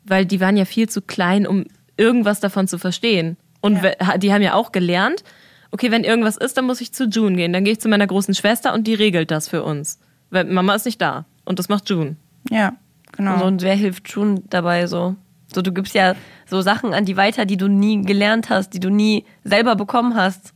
weil 0.04 0.26
die 0.26 0.40
waren 0.40 0.56
ja 0.56 0.64
viel 0.66 0.88
zu 0.88 1.00
klein, 1.02 1.46
um 1.46 1.64
irgendwas 1.96 2.40
davon 2.40 2.68
zu 2.68 2.78
verstehen. 2.78 3.36
Und 3.60 3.82
Ja. 3.82 4.18
die 4.18 4.32
haben 4.32 4.42
ja 4.42 4.54
auch 4.54 4.70
gelernt, 4.72 5.24
okay, 5.70 5.90
wenn 5.90 6.04
irgendwas 6.04 6.36
ist, 6.36 6.56
dann 6.58 6.66
muss 6.66 6.80
ich 6.80 6.92
zu 6.92 7.04
June 7.08 7.36
gehen. 7.36 7.52
Dann 7.52 7.64
gehe 7.64 7.72
ich 7.72 7.80
zu 7.80 7.88
meiner 7.88 8.06
großen 8.06 8.34
Schwester 8.34 8.74
und 8.74 8.86
die 8.86 8.94
regelt 8.94 9.30
das 9.30 9.48
für 9.48 9.62
uns. 9.62 9.98
Weil 10.30 10.44
Mama 10.44 10.74
ist 10.74 10.84
nicht 10.84 11.00
da. 11.00 11.24
Und 11.46 11.58
das 11.58 11.68
macht 11.68 11.88
June. 11.88 12.16
Ja, 12.50 12.74
genau. 13.16 13.38
So, 13.38 13.44
und 13.46 13.62
wer 13.62 13.74
hilft 13.74 14.10
schon 14.10 14.42
dabei 14.50 14.86
so? 14.86 15.16
So, 15.54 15.62
du 15.62 15.72
gibst 15.72 15.94
ja 15.94 16.14
so 16.46 16.60
Sachen 16.60 16.92
an 16.92 17.04
die 17.06 17.16
weiter, 17.16 17.44
die 17.46 17.56
du 17.56 17.68
nie 17.68 18.02
gelernt 18.02 18.50
hast, 18.50 18.70
die 18.74 18.80
du 18.80 18.90
nie 18.90 19.24
selber 19.44 19.74
bekommen 19.76 20.14
hast. 20.16 20.52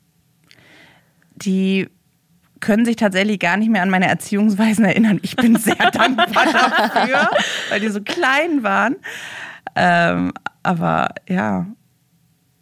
die 1.37 1.89
können 2.61 2.85
sich 2.85 2.97
tatsächlich 2.97 3.39
gar 3.39 3.57
nicht 3.57 3.71
mehr 3.71 3.83
an 3.83 3.91
meine 3.91 4.09
Erziehungsweisen 4.09 4.85
erinnern. 4.85 5.21
Ich 5.23 5.37
bin 5.37 5.57
sehr 5.57 5.75
dankbar 5.93 6.45
dafür, 6.45 7.31
weil 7.71 7.81
die 7.81 7.89
so 7.89 8.01
klein 8.01 8.63
waren. 8.63 8.97
Ähm, 9.75 10.33
aber 10.63 11.09
ja, 11.29 11.67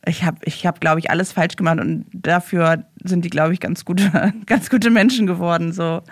ich 0.06 0.24
habe, 0.24 0.38
ich 0.44 0.66
hab, 0.66 0.80
glaube 0.80 1.00
ich, 1.00 1.10
alles 1.10 1.32
falsch 1.32 1.56
gemacht 1.56 1.80
und 1.80 2.06
dafür 2.12 2.84
sind 3.02 3.24
die, 3.24 3.30
glaube 3.30 3.52
ich, 3.52 3.60
ganz 3.60 3.84
gute, 3.84 4.32
ganz 4.46 4.70
gute 4.70 4.90
Menschen 4.90 5.26
geworden. 5.26 5.72
So. 5.72 6.02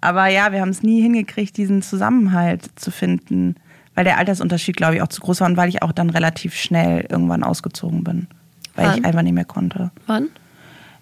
Aber 0.00 0.26
ja, 0.26 0.52
wir 0.52 0.60
haben 0.60 0.70
es 0.70 0.82
nie 0.82 1.00
hingekriegt, 1.00 1.56
diesen 1.56 1.82
Zusammenhalt 1.82 2.68
zu 2.76 2.90
finden, 2.90 3.54
weil 3.94 4.04
der 4.04 4.18
Altersunterschied, 4.18 4.76
glaube 4.76 4.96
ich, 4.96 5.02
auch 5.02 5.08
zu 5.08 5.20
groß 5.20 5.40
war 5.40 5.48
und 5.48 5.56
weil 5.56 5.68
ich 5.68 5.82
auch 5.82 5.92
dann 5.92 6.10
relativ 6.10 6.54
schnell 6.54 7.06
irgendwann 7.08 7.44
ausgezogen 7.44 8.02
bin, 8.02 8.26
weil 8.74 8.88
Wann? 8.88 8.98
ich 8.98 9.04
einfach 9.04 9.22
nicht 9.22 9.34
mehr 9.34 9.44
konnte. 9.44 9.92
Wann? 10.06 10.28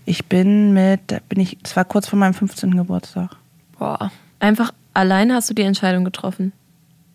Ich 0.04 0.26
bin 0.26 0.72
mit, 0.72 1.00
bin 1.28 1.40
ich, 1.40 1.58
das 1.62 1.76
war 1.76 1.84
kurz 1.84 2.08
vor 2.08 2.18
meinem 2.18 2.34
15. 2.34 2.76
Geburtstag. 2.76 3.36
Boah. 3.78 4.10
Einfach 4.40 4.72
alleine 4.94 5.34
hast 5.34 5.48
du 5.50 5.54
die 5.54 5.62
Entscheidung 5.62 6.04
getroffen. 6.04 6.52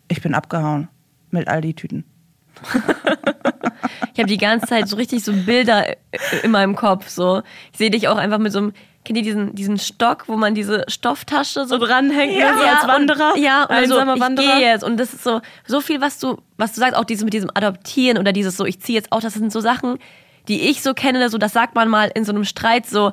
Ich 0.08 0.22
bin 0.22 0.34
abgehauen 0.34 0.88
mit 1.30 1.48
all 1.48 1.60
die 1.60 1.74
Tüten. 1.74 2.04
Ich 4.18 4.20
habe 4.20 4.28
die 4.28 4.38
ganze 4.38 4.66
Zeit 4.66 4.88
so 4.88 4.96
richtig 4.96 5.22
so 5.22 5.32
Bilder 5.32 5.94
in 6.42 6.50
meinem 6.50 6.74
Kopf. 6.74 7.08
So, 7.08 7.42
ich 7.70 7.78
sehe 7.78 7.88
dich 7.88 8.08
auch 8.08 8.16
einfach 8.16 8.38
mit 8.38 8.52
so 8.52 8.58
einem, 8.58 8.72
kennt 9.04 9.16
ihr 9.16 9.22
diesen, 9.22 9.54
diesen 9.54 9.78
Stock, 9.78 10.24
wo 10.26 10.36
man 10.36 10.56
diese 10.56 10.84
Stofftasche 10.88 11.66
so 11.66 11.78
dranhängt, 11.78 12.36
ja, 12.36 12.50
ne, 12.50 12.58
so 12.58 12.64
als 12.64 12.88
Wanderer. 12.88 13.34
Und, 13.34 13.40
ja, 13.40 13.62
und 13.62 13.70
dann 13.70 13.86
so, 13.86 13.94
einsamer 13.94 14.14
ich 14.16 14.20
Wanderer. 14.20 14.56
gehe 14.56 14.70
jetzt. 14.72 14.82
Und 14.82 14.98
das 14.98 15.14
ist 15.14 15.22
so, 15.22 15.40
so 15.68 15.80
viel, 15.80 16.00
was 16.00 16.18
du, 16.18 16.38
was 16.56 16.72
du 16.72 16.80
sagst, 16.80 16.96
auch 16.96 17.04
dieses 17.04 17.22
mit 17.22 17.32
diesem 17.32 17.50
Adoptieren 17.54 18.18
oder 18.18 18.32
dieses 18.32 18.56
so, 18.56 18.64
ich 18.64 18.80
ziehe 18.80 18.98
jetzt 18.98 19.12
auch, 19.12 19.20
das 19.20 19.34
sind 19.34 19.52
so 19.52 19.60
Sachen, 19.60 20.00
die 20.48 20.68
ich 20.68 20.82
so 20.82 20.94
kenne, 20.94 21.28
so, 21.28 21.38
das 21.38 21.52
sagt 21.52 21.74
man 21.74 21.88
mal 21.88 22.10
in 22.14 22.24
so 22.24 22.32
einem 22.32 22.44
Streit 22.44 22.86
so, 22.86 23.12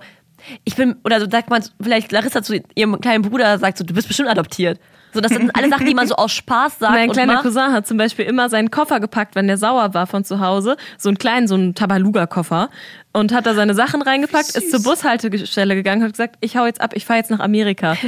Ich 0.64 0.76
bin, 0.76 0.96
oder 1.04 1.20
so 1.20 1.30
sagt 1.30 1.50
man, 1.50 1.64
vielleicht 1.82 2.12
Larissa 2.12 2.42
zu 2.42 2.62
ihrem 2.76 3.00
kleinen 3.02 3.24
Bruder 3.24 3.58
sagt 3.60 3.78
so, 3.78 3.84
du 3.84 3.94
bist 3.94 4.08
bestimmt 4.08 4.30
adoptiert. 4.30 4.80
So, 5.16 5.22
das 5.22 5.32
sind 5.32 5.56
alle 5.56 5.70
Sachen, 5.70 5.86
die 5.86 5.94
man 5.94 6.08
so 6.08 6.16
aus 6.18 6.34
Spaß 6.34 6.80
sagt 6.80 6.92
Mein 6.92 7.08
und 7.08 7.14
kleiner 7.14 7.36
macht. 7.36 7.44
Cousin 7.44 7.72
hat 7.72 7.88
zum 7.88 7.98
Beispiel 7.98 8.26
immer 8.26 8.50
seinen 8.50 8.70
Koffer 8.70 9.00
gepackt, 9.00 9.36
wenn 9.36 9.48
der 9.48 9.56
sauer 9.56 9.94
war 9.94 10.08
von 10.08 10.26
zu 10.26 10.42
Hause. 10.42 10.76
So 10.98 11.08
einen 11.08 11.18
kleinen, 11.18 11.48
so 11.48 11.56
einen 11.56 11.74
Tabaluga-Koffer. 11.74 12.70
Und 13.14 13.34
hat 13.34 13.46
da 13.46 13.54
seine 13.54 13.74
Sachen 13.76 14.02
reingepackt, 14.02 14.58
ist 14.58 14.72
zur 14.72 14.84
Bushaltestelle 14.84 15.76
gegangen 15.76 16.02
und 16.02 16.08
hat 16.08 16.14
gesagt, 16.14 16.36
ich 16.42 16.58
hau 16.58 16.66
jetzt 16.66 16.82
ab, 16.82 16.92
ich 16.96 17.06
fahre 17.06 17.20
jetzt 17.20 17.32
nach 17.32 17.40
Amerika. 17.40 17.96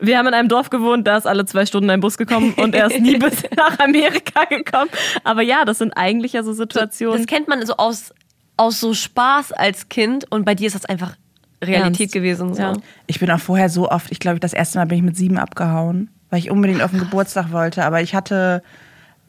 Wir 0.00 0.18
haben 0.18 0.26
in 0.26 0.34
einem 0.34 0.48
Dorf 0.48 0.70
gewohnt, 0.70 1.06
da 1.06 1.18
ist 1.18 1.26
alle 1.26 1.44
zwei 1.44 1.66
Stunden 1.66 1.90
ein 1.90 2.00
Bus 2.00 2.16
gekommen 2.16 2.54
und 2.54 2.74
er 2.74 2.86
ist 2.86 3.00
nie 3.00 3.16
bis 3.18 3.42
nach 3.54 3.78
Amerika 3.78 4.44
gekommen. 4.44 4.90
Aber 5.24 5.42
ja, 5.42 5.64
das 5.66 5.78
sind 5.78 5.92
eigentlich 5.92 6.32
ja 6.32 6.42
so 6.42 6.52
Situationen. 6.54 7.18
Das 7.18 7.26
kennt 7.26 7.48
man 7.48 7.64
so 7.66 7.76
aus, 7.76 8.14
aus 8.60 8.78
so 8.78 8.92
Spaß 8.92 9.52
als 9.52 9.88
Kind 9.88 10.30
und 10.30 10.44
bei 10.44 10.54
dir 10.54 10.66
ist 10.66 10.74
das 10.74 10.84
einfach 10.84 11.16
Realität 11.64 12.00
Ernst. 12.00 12.12
gewesen. 12.12 12.54
So. 12.54 12.60
Ja. 12.60 12.72
Ich 13.06 13.18
bin 13.18 13.30
auch 13.30 13.40
vorher 13.40 13.70
so 13.70 13.90
oft, 13.90 14.12
ich 14.12 14.20
glaube, 14.20 14.38
das 14.38 14.52
erste 14.52 14.78
Mal 14.78 14.84
bin 14.84 14.98
ich 14.98 15.04
mit 15.04 15.16
sieben 15.16 15.38
abgehauen, 15.38 16.10
weil 16.28 16.40
ich 16.40 16.50
unbedingt 16.50 16.82
auf 16.82 16.90
den 16.90 17.00
Geburtstag 17.00 17.52
wollte. 17.52 17.86
Aber 17.86 18.02
ich 18.02 18.14
hatte, 18.14 18.62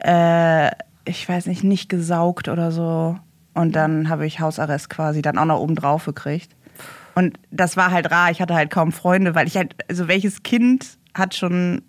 äh, 0.00 0.70
ich 1.06 1.26
weiß 1.26 1.46
nicht, 1.46 1.64
nicht 1.64 1.88
gesaugt 1.88 2.48
oder 2.48 2.72
so. 2.72 3.18
Und 3.54 3.74
dann 3.74 4.10
habe 4.10 4.26
ich 4.26 4.38
Hausarrest 4.38 4.90
quasi 4.90 5.22
dann 5.22 5.38
auch 5.38 5.46
noch 5.46 5.60
oben 5.60 5.76
drauf 5.76 6.04
gekriegt. 6.04 6.54
Und 7.14 7.38
das 7.50 7.78
war 7.78 7.90
halt 7.90 8.10
rar. 8.10 8.30
Ich 8.30 8.42
hatte 8.42 8.54
halt 8.54 8.70
kaum 8.70 8.92
Freunde, 8.92 9.34
weil 9.34 9.46
ich 9.46 9.56
halt, 9.56 9.74
also 9.88 10.08
welches 10.08 10.42
Kind 10.42 10.98
hat 11.14 11.34
schon, 11.34 11.80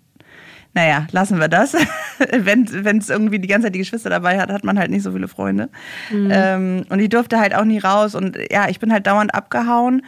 naja, 0.72 1.06
lassen 1.12 1.38
wir 1.38 1.48
das. 1.48 1.76
Wenn 2.32 2.98
es 2.98 3.10
irgendwie 3.10 3.38
die 3.38 3.48
ganze 3.48 3.66
Zeit 3.66 3.74
die 3.74 3.80
Geschwister 3.80 4.10
dabei 4.10 4.38
hat, 4.38 4.50
hat 4.50 4.64
man 4.64 4.78
halt 4.78 4.90
nicht 4.90 5.02
so 5.02 5.12
viele 5.12 5.28
Freunde. 5.28 5.68
Ähm, 6.12 6.84
und 6.88 6.98
ich 7.00 7.08
durfte 7.08 7.38
halt 7.38 7.54
auch 7.54 7.64
nie 7.64 7.78
raus. 7.78 8.14
Und 8.14 8.38
ja, 8.50 8.68
ich 8.68 8.78
bin 8.80 8.92
halt 8.92 9.06
dauernd 9.06 9.34
abgehauen 9.34 10.02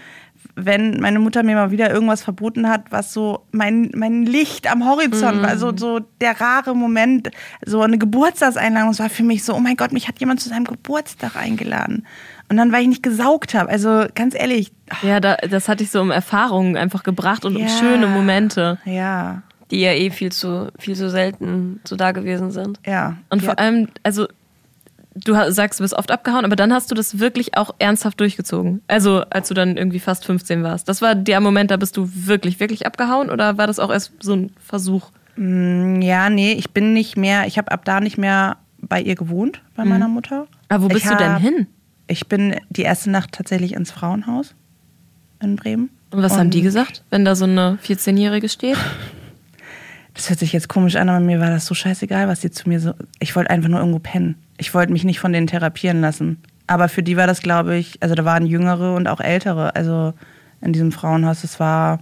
wenn 0.55 1.01
meine 1.01 1.19
Mutter 1.19 1.43
mir 1.43 1.55
mal 1.55 1.71
wieder 1.71 1.91
irgendwas 1.91 2.23
verboten 2.23 2.69
hat, 2.69 2.91
was 2.91 3.13
so 3.13 3.45
mein, 3.53 3.91
mein 3.95 4.25
Licht 4.25 4.71
am 4.71 4.87
Horizont 4.87 5.43
war, 5.43 5.59
so, 5.59 5.77
so 5.77 6.01
der 6.21 6.41
rare 6.41 6.75
Moment, 6.75 7.31
so 7.65 7.83
eine 7.83 7.99
Geburtstagseinladung, 7.99 8.91
das 8.91 8.99
war 8.99 9.11
für 9.11 9.23
mich 9.23 9.45
so, 9.45 9.55
oh 9.55 9.61
mein 9.61 9.77
Gott, 9.77 9.93
mich 9.93 10.09
hat 10.09 10.19
jemand 10.19 10.41
zu 10.41 10.49
seinem 10.49 10.65
Geburtstag 10.65 11.37
eingeladen. 11.37 12.07
Und 12.49 12.57
dann, 12.57 12.73
weil 12.73 12.83
ich 12.83 12.89
nicht 12.89 13.03
gesaugt 13.03 13.55
habe, 13.55 13.69
also 13.71 14.07
ganz 14.15 14.35
ehrlich, 14.35 14.73
Ja, 15.03 15.21
da, 15.21 15.37
das 15.37 15.69
hatte 15.69 15.83
ich 15.83 15.91
so 15.91 16.01
um 16.01 16.11
Erfahrungen 16.11 16.77
einfach 16.77 17.03
gebracht 17.03 17.45
und 17.45 17.57
um 17.57 17.63
Ja. 17.63 17.69
schöne 17.69 18.07
Momente. 18.07 18.79
ja, 18.85 19.43
Die 19.71 19.81
ja 19.81 19.93
eh 19.93 20.11
viel 20.11 20.31
zu, 20.33 20.71
viel 20.79 20.95
zu 20.95 21.11
selten 21.11 21.81
so 21.85 21.97
da 21.97 22.13
gewesen 22.13 22.51
sind. 22.51 22.79
ja. 22.87 23.17
Und 23.31 23.43
vor 23.43 23.59
allem, 23.59 23.89
also 24.05 24.27
du 25.15 25.35
sagst, 25.51 25.81
du 25.81 25.85
bist 25.85 25.95
oft 25.95 26.11
abgehauen, 26.11 26.45
aber 26.45 26.57
dann 26.57 26.73
hast 26.73 26.91
du 26.91 26.95
das 26.95 27.19
wirklich 27.19 27.57
auch 27.57 27.75
ernsthaft 27.79 28.21
durchgezogen. 28.21 28.83
Also 28.87 29.23
als 29.31 29.49
du 29.49 29.55
dann 29.55 29.77
irgendwie 29.77 29.99
fast 29.99 30.25
15 30.27 30.63
warst. 30.63 30.89
Das 30.89 31.01
war 31.03 31.15
der 31.15 31.41
Moment, 31.41 31.71
da 31.71 31.79
bist 31.79 31.97
du 31.97 32.09
wirklich, 32.13 32.61
wirklich 32.61 32.87
abgehauen 32.87 33.31
oder 33.31 33.57
war 33.59 33.67
das 33.67 33.79
auch 33.79 33.91
erst 33.91 34.13
so 34.21 34.35
ein 34.37 34.53
Versuch? 34.61 35.11
Ja, 35.37 36.31
nee, 36.31 36.53
ich 36.53 36.71
bin 36.71 36.93
nicht 36.93 37.17
mehr, 37.17 37.47
ich 37.47 37.59
habe 37.59 37.71
ab 37.73 37.85
da 37.85 38.01
nicht 38.01 38.19
mehr 38.19 38.57
bei 38.81 39.01
ihr 39.03 39.15
gewohnt, 39.17 39.63
bei 39.75 39.85
meiner 39.85 40.09
Mutter. 40.09 40.47
Aber 40.69 40.85
wo 40.85 40.87
Ich 40.89 40.95
bist 40.95 41.07
du 41.11 41.17
denn 41.17 41.33
hab- 41.35 41.41
hin? 41.43 41.67
Ich 42.07 42.29
bin 42.29 42.55
die 42.71 42.83
erste 42.83 43.11
Nacht 43.11 43.33
tatsächlich 43.33 43.73
ins 43.75 43.91
Frauenhaus 43.91 44.55
in 45.43 45.57
Bremen. 45.57 45.91
Und 46.13 46.23
was 46.23 46.39
haben 46.39 46.51
die 46.51 46.63
gesagt, 46.63 47.03
wenn 47.11 47.25
da 47.25 47.35
so 47.35 47.45
eine 47.47 47.79
14-Jährige 47.85 48.49
steht? 48.49 48.77
Das 50.17 50.31
hört 50.31 50.39
sich 50.39 50.53
jetzt 50.55 50.69
komisch 50.69 50.97
an, 50.97 51.11
aber 51.11 51.21
mir 51.21 51.41
war 51.41 51.51
das 51.51 51.67
so 51.67 51.75
scheißegal, 51.75 52.27
was 52.27 52.41
die 52.41 52.51
zu 52.51 52.69
mir 52.69 52.81
so. 52.81 52.95
Ich 53.21 53.37
wollte 53.37 53.51
einfach 53.51 53.69
nur 53.69 53.81
irgendwo 53.81 53.99
pennen. 53.99 54.37
Ich 54.57 54.73
wollte 54.73 54.93
mich 54.93 55.05
nicht 55.05 55.21
von 55.21 55.33
denen 55.33 55.47
therapieren 55.47 56.01
lassen. 56.01 56.43
Aber 56.67 56.89
für 56.89 57.03
die 57.03 57.19
war 57.19 57.27
das, 57.27 57.43
glaube 57.43 57.77
ich, 57.77 58.03
also 58.03 58.15
da 58.15 58.25
waren 58.25 58.47
Jüngere 58.47 58.95
und 58.95 59.07
auch 59.09 59.21
Ältere. 59.21 59.77
Also 59.77 60.15
in 60.63 60.73
diesem 60.73 60.91
Frauenhaus, 60.91 61.43
das 61.43 61.61
war 61.61 62.01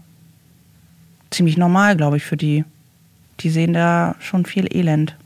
ziemlich 1.31 1.57
normal, 1.57 1.96
glaube 1.96 2.16
ich, 2.16 2.24
für 2.24 2.37
die. 2.37 2.64
Die 3.40 3.50
sehen 3.50 3.72
da 3.72 4.14
schon 4.20 4.46
viel 4.46 4.74
Elend. 4.74 5.16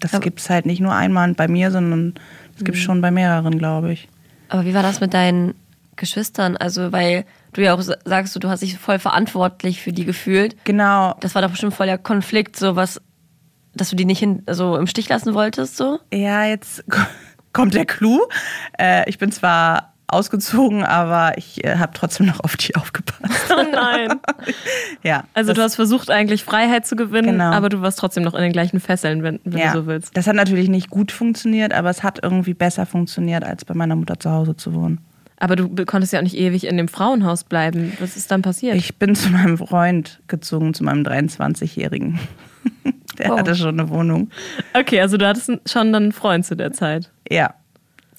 Das 0.00 0.18
gibt 0.20 0.40
es 0.40 0.48
halt 0.48 0.64
nicht 0.64 0.80
nur 0.80 0.94
einmal 0.94 1.34
bei 1.34 1.46
mir, 1.46 1.70
sondern 1.70 2.14
das 2.54 2.64
gibt 2.64 2.78
es 2.78 2.82
schon 2.82 3.02
bei 3.02 3.10
mehreren, 3.10 3.58
glaube 3.58 3.92
ich. 3.92 4.08
Aber 4.48 4.64
wie 4.64 4.74
war 4.74 4.82
das 4.82 5.00
mit 5.00 5.12
deinen 5.12 5.54
Geschwistern? 5.96 6.56
Also, 6.56 6.92
weil 6.92 7.24
du 7.52 7.62
ja 7.62 7.74
auch 7.74 7.80
sa- 7.80 7.96
sagst, 8.04 8.34
du, 8.36 8.38
du 8.38 8.48
hast 8.48 8.60
dich 8.62 8.78
voll 8.78 8.98
verantwortlich 8.98 9.80
für 9.82 9.92
die 9.92 10.04
gefühlt. 10.04 10.56
Genau. 10.64 11.16
Das 11.20 11.34
war 11.34 11.42
doch 11.42 11.50
bestimmt 11.50 11.74
voll 11.74 11.86
der 11.86 11.98
Konflikt, 11.98 12.56
so 12.56 12.76
was, 12.76 13.00
dass 13.74 13.90
du 13.90 13.96
die 13.96 14.04
nicht 14.04 14.18
hin, 14.20 14.42
so 14.50 14.76
im 14.76 14.86
Stich 14.86 15.08
lassen 15.08 15.34
wolltest, 15.34 15.76
so. 15.76 15.98
Ja, 16.12 16.44
jetzt 16.44 16.84
kommt 17.52 17.74
der 17.74 17.86
Clou. 17.86 18.20
Äh, 18.78 19.08
ich 19.08 19.18
bin 19.18 19.32
zwar 19.32 19.92
ausgezogen, 20.08 20.84
aber 20.84 21.36
ich 21.36 21.64
äh, 21.64 21.78
habe 21.78 21.90
trotzdem 21.92 22.26
noch 22.26 22.38
auf 22.40 22.56
die 22.56 22.76
aufgepasst. 22.76 23.50
Oh 23.50 23.64
nein. 23.72 24.08
Ja. 25.02 25.24
Also 25.34 25.52
du 25.52 25.62
hast 25.62 25.74
versucht 25.76 26.10
eigentlich 26.10 26.42
Freiheit 26.44 26.86
zu 26.86 26.96
gewinnen, 26.96 27.32
Genau. 27.32 27.50
aber 27.52 27.68
du 27.68 27.80
warst 27.80 27.98
trotzdem 27.98 28.22
noch 28.24 28.34
in 28.34 28.42
den 28.42 28.52
gleichen 28.52 28.80
Fesseln, 28.80 29.22
wenn, 29.22 29.40
wenn 29.44 29.58
ja. 29.60 29.72
du 29.72 29.80
so 29.80 29.86
willst. 29.86 30.16
Das 30.16 30.26
hat 30.26 30.34
natürlich 30.36 30.68
nicht 30.68 30.90
gut 30.90 31.12
funktioniert, 31.12 31.72
aber 31.72 31.90
es 31.90 32.02
hat 32.02 32.20
irgendwie 32.22 32.54
besser 32.54 32.86
funktioniert, 32.86 33.44
als 33.44 33.64
bei 33.64 33.74
meiner 33.74 33.94
Mutter 33.96 34.18
zu 34.18 34.30
Hause 34.30 34.56
zu 34.56 34.74
wohnen. 34.74 35.00
Aber 35.38 35.54
du 35.56 35.68
konntest 35.84 36.12
ja 36.12 36.18
auch 36.18 36.22
nicht 36.24 36.36
ewig 36.36 36.66
in 36.66 36.76
dem 36.78 36.88
Frauenhaus 36.88 37.44
bleiben. 37.44 37.92
Was 38.00 38.16
ist 38.16 38.30
dann 38.30 38.40
passiert? 38.42 38.74
Ich 38.76 38.96
bin 38.96 39.14
zu 39.14 39.30
meinem 39.30 39.58
Freund 39.58 40.20
gezogen, 40.28 40.72
zu 40.72 40.82
meinem 40.84 41.02
23-Jährigen. 41.04 42.18
Der 43.18 43.30
Wow. 43.30 43.38
hatte 43.38 43.54
schon 43.54 43.78
eine 43.80 43.88
Wohnung. 43.88 44.30
okay, 44.78 45.00
also 45.00 45.16
du 45.16 45.26
hattest 45.26 45.50
schon 45.66 45.92
dann 45.92 46.04
einen 46.04 46.12
Freund 46.12 46.44
zu 46.44 46.54
der 46.56 46.72
Zeit. 46.72 47.10
Ja. 47.30 47.54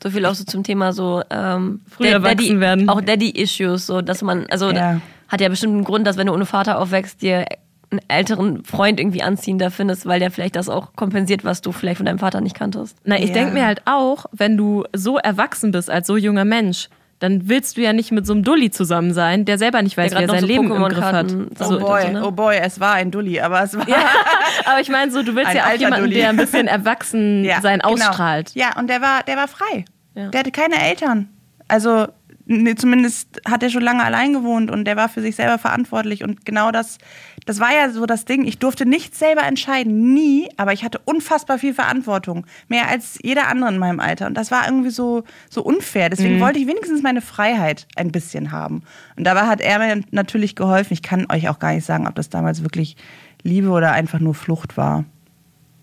So 0.01 0.09
viel 0.09 0.25
auch 0.25 0.33
so 0.35 0.43
zum 0.43 0.63
Thema 0.63 0.93
so 0.93 1.21
ähm, 1.29 1.81
Früh 1.89 2.07
erwachsen 2.07 2.59
werden. 2.59 2.87
Auch 2.89 3.01
Daddy-Issues, 3.01 3.85
so 3.87 4.01
dass 4.01 4.21
man, 4.21 4.45
also 4.49 4.71
Ja. 4.71 5.01
hat 5.27 5.41
ja 5.41 5.49
bestimmt 5.49 5.73
einen 5.73 5.83
Grund, 5.83 6.05
dass 6.07 6.17
wenn 6.17 6.27
du 6.27 6.33
ohne 6.33 6.45
Vater 6.45 6.79
aufwächst, 6.79 7.21
dir 7.21 7.45
einen 7.89 8.01
älteren 8.09 8.63
Freund 8.63 8.99
irgendwie 8.99 9.21
anziehender 9.23 9.71
findest, 9.71 10.05
weil 10.05 10.19
der 10.19 10.29
vielleicht 10.29 10.55
das 10.55 10.67
auch 10.69 10.93
kompensiert, 10.95 11.43
was 11.45 11.61
du 11.61 11.71
vielleicht 11.71 11.97
von 11.97 12.05
deinem 12.05 12.19
Vater 12.19 12.41
nicht 12.41 12.55
kanntest. 12.55 12.97
Na, 13.05 13.17
ich 13.17 13.27
Ja. 13.29 13.33
denke 13.33 13.53
mir 13.53 13.65
halt 13.65 13.81
auch, 13.85 14.25
wenn 14.31 14.57
du 14.57 14.83
so 14.93 15.17
erwachsen 15.17 15.71
bist 15.71 15.89
als 15.89 16.05
so 16.07 16.17
junger 16.17 16.43
Mensch, 16.45 16.89
dann 17.19 17.49
willst 17.49 17.77
du 17.77 17.81
ja 17.81 17.93
nicht 17.93 18.11
mit 18.11 18.27
so 18.27 18.33
einem 18.33 18.43
Dulli 18.43 18.69
zusammen 18.69 19.13
sein, 19.13 19.45
der 19.45 19.57
selber 19.57 19.81
nicht 19.81 19.97
weiß, 19.97 20.11
wie 20.11 20.15
er 20.21 20.27
sein 20.29 20.41
so 20.41 20.45
Leben 20.45 20.71
im 20.71 20.83
Griff 20.83 21.01
hat. 21.03 21.27
Pokémon-Karten 21.27 21.49
Oh 21.59 21.63
So, 21.63 21.79
boy, 21.79 22.01
so, 22.03 22.07
ne? 22.11 22.25
oh 22.25 22.31
boy, 22.31 22.55
es 22.57 22.79
war 22.79 22.93
ein 22.93 23.09
Dulli, 23.11 23.39
aber 23.39 23.63
es 23.63 23.75
war. 23.75 23.85
Aber 24.65 24.79
ich 24.81 24.89
meine, 24.89 25.11
so 25.11 25.23
du 25.23 25.35
willst 25.35 25.53
ja 25.53 25.65
auch 25.67 25.73
jemanden, 25.73 26.05
Dulli. 26.05 26.15
der 26.15 26.29
ein 26.29 26.37
bisschen 26.37 26.67
erwachsen 26.67 27.43
Ja, 27.45 27.61
sein 27.61 27.79
genau. 27.79 27.93
ausstrahlt. 27.93 28.51
Ja, 28.53 28.77
und 28.77 28.87
der 28.89 29.01
war, 29.01 29.23
der 29.23 29.37
war 29.37 29.47
frei. 29.47 29.85
Ja. 30.15 30.27
Der 30.29 30.39
hatte 30.41 30.51
keine 30.51 30.75
Eltern. 30.81 31.29
Also 31.67 32.07
nee, 32.47 32.75
zumindest 32.75 33.41
hat 33.45 33.61
er 33.61 33.69
schon 33.69 33.83
lange 33.83 34.03
allein 34.03 34.33
gewohnt 34.33 34.71
und 34.71 34.85
der 34.85 34.95
war 34.95 35.09
für 35.09 35.21
sich 35.21 35.35
selber 35.35 35.57
verantwortlich. 35.57 36.23
Und 36.23 36.45
genau 36.45 36.71
das, 36.71 36.97
das 37.45 37.59
war 37.59 37.71
ja 37.71 37.89
so 37.89 38.05
das 38.05 38.25
Ding. 38.25 38.45
Ich 38.45 38.57
durfte 38.59 38.85
nichts 38.85 39.19
selber 39.19 39.43
entscheiden, 39.43 40.13
nie, 40.13 40.49
aber 40.57 40.73
ich 40.73 40.83
hatte 40.83 40.99
unfassbar 41.05 41.59
viel 41.59 41.73
Verantwortung. 41.73 42.45
Mehr 42.67 42.87
als 42.87 43.19
jeder 43.21 43.47
andere 43.47 43.71
in 43.71 43.77
meinem 43.77 43.99
Alter. 43.99 44.27
Und 44.27 44.35
das 44.35 44.49
war 44.49 44.65
irgendwie 44.65 44.89
so, 44.89 45.23
so 45.49 45.61
unfair. 45.61 46.09
Deswegen 46.09 46.39
wollte 46.39 46.59
ich 46.59 46.67
wenigstens 46.67 47.03
meine 47.03 47.21
Freiheit 47.21 47.87
ein 47.95 48.11
bisschen 48.11 48.51
haben. 48.51 48.81
Und 49.15 49.25
dabei 49.25 49.41
hat 49.41 49.61
er 49.61 49.79
mir 49.79 50.03
natürlich 50.11 50.55
geholfen. 50.55 50.93
Ich 50.93 51.01
kann 51.01 51.27
euch 51.31 51.49
auch 51.49 51.59
gar 51.59 51.73
nicht 51.73 51.85
sagen, 51.85 52.07
ob 52.07 52.15
das 52.15 52.29
damals 52.29 52.63
wirklich 52.63 52.95
Liebe 53.43 53.69
oder 53.69 53.91
einfach 53.91 54.19
nur 54.19 54.33
Flucht 54.33 54.77
war 54.77 55.05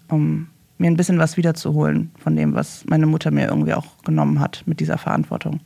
um 0.09 0.49
mir 0.79 0.91
ein 0.91 0.97
bisschen 0.97 1.19
was 1.19 1.37
wiederzuholen 1.37 2.11
von 2.19 2.37
dem, 2.37 2.55
was 2.55 2.85
meine 2.87 3.07
Mutter 3.07 3.31
mir 3.31 3.49
irgendwie 3.49 3.75
auch 3.75 4.03
genommen 4.05 4.41
hat 4.41 4.63
mit 4.67 4.81
dieser 4.81 4.99
Verantwortung. 4.99 5.61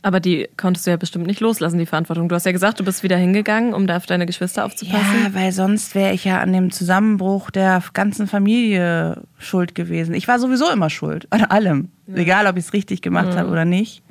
Aber 0.00 0.20
die 0.20 0.48
konntest 0.56 0.86
du 0.86 0.90
ja 0.90 0.96
bestimmt 0.96 1.26
nicht 1.26 1.40
loslassen, 1.40 1.78
die 1.78 1.86
Verantwortung. 1.86 2.28
Du 2.28 2.34
hast 2.34 2.46
ja 2.46 2.52
gesagt, 2.52 2.78
du 2.78 2.84
bist 2.84 3.02
wieder 3.02 3.16
hingegangen, 3.16 3.74
um 3.74 3.86
da 3.88 3.96
auf 3.96 4.06
deine 4.06 4.26
Geschwister 4.26 4.64
aufzupassen. 4.64 5.24
Ja, 5.24 5.34
weil 5.34 5.50
sonst 5.50 5.94
wäre 5.96 6.12
ich 6.12 6.24
ja 6.24 6.40
an 6.40 6.52
dem 6.52 6.70
Zusammenbruch 6.70 7.50
der 7.50 7.82
ganzen 7.94 8.28
Familie 8.28 9.22
schuld 9.38 9.74
gewesen. 9.74 10.14
Ich 10.14 10.28
war 10.28 10.38
sowieso 10.38 10.70
immer 10.70 10.88
schuld, 10.88 11.26
an 11.30 11.44
allem. 11.44 11.90
Egal, 12.14 12.46
ob 12.46 12.56
ich 12.56 12.66
es 12.66 12.72
richtig 12.72 13.02
gemacht 13.02 13.36
habe 13.36 13.50
oder 13.50 13.64
nicht. 13.64 14.02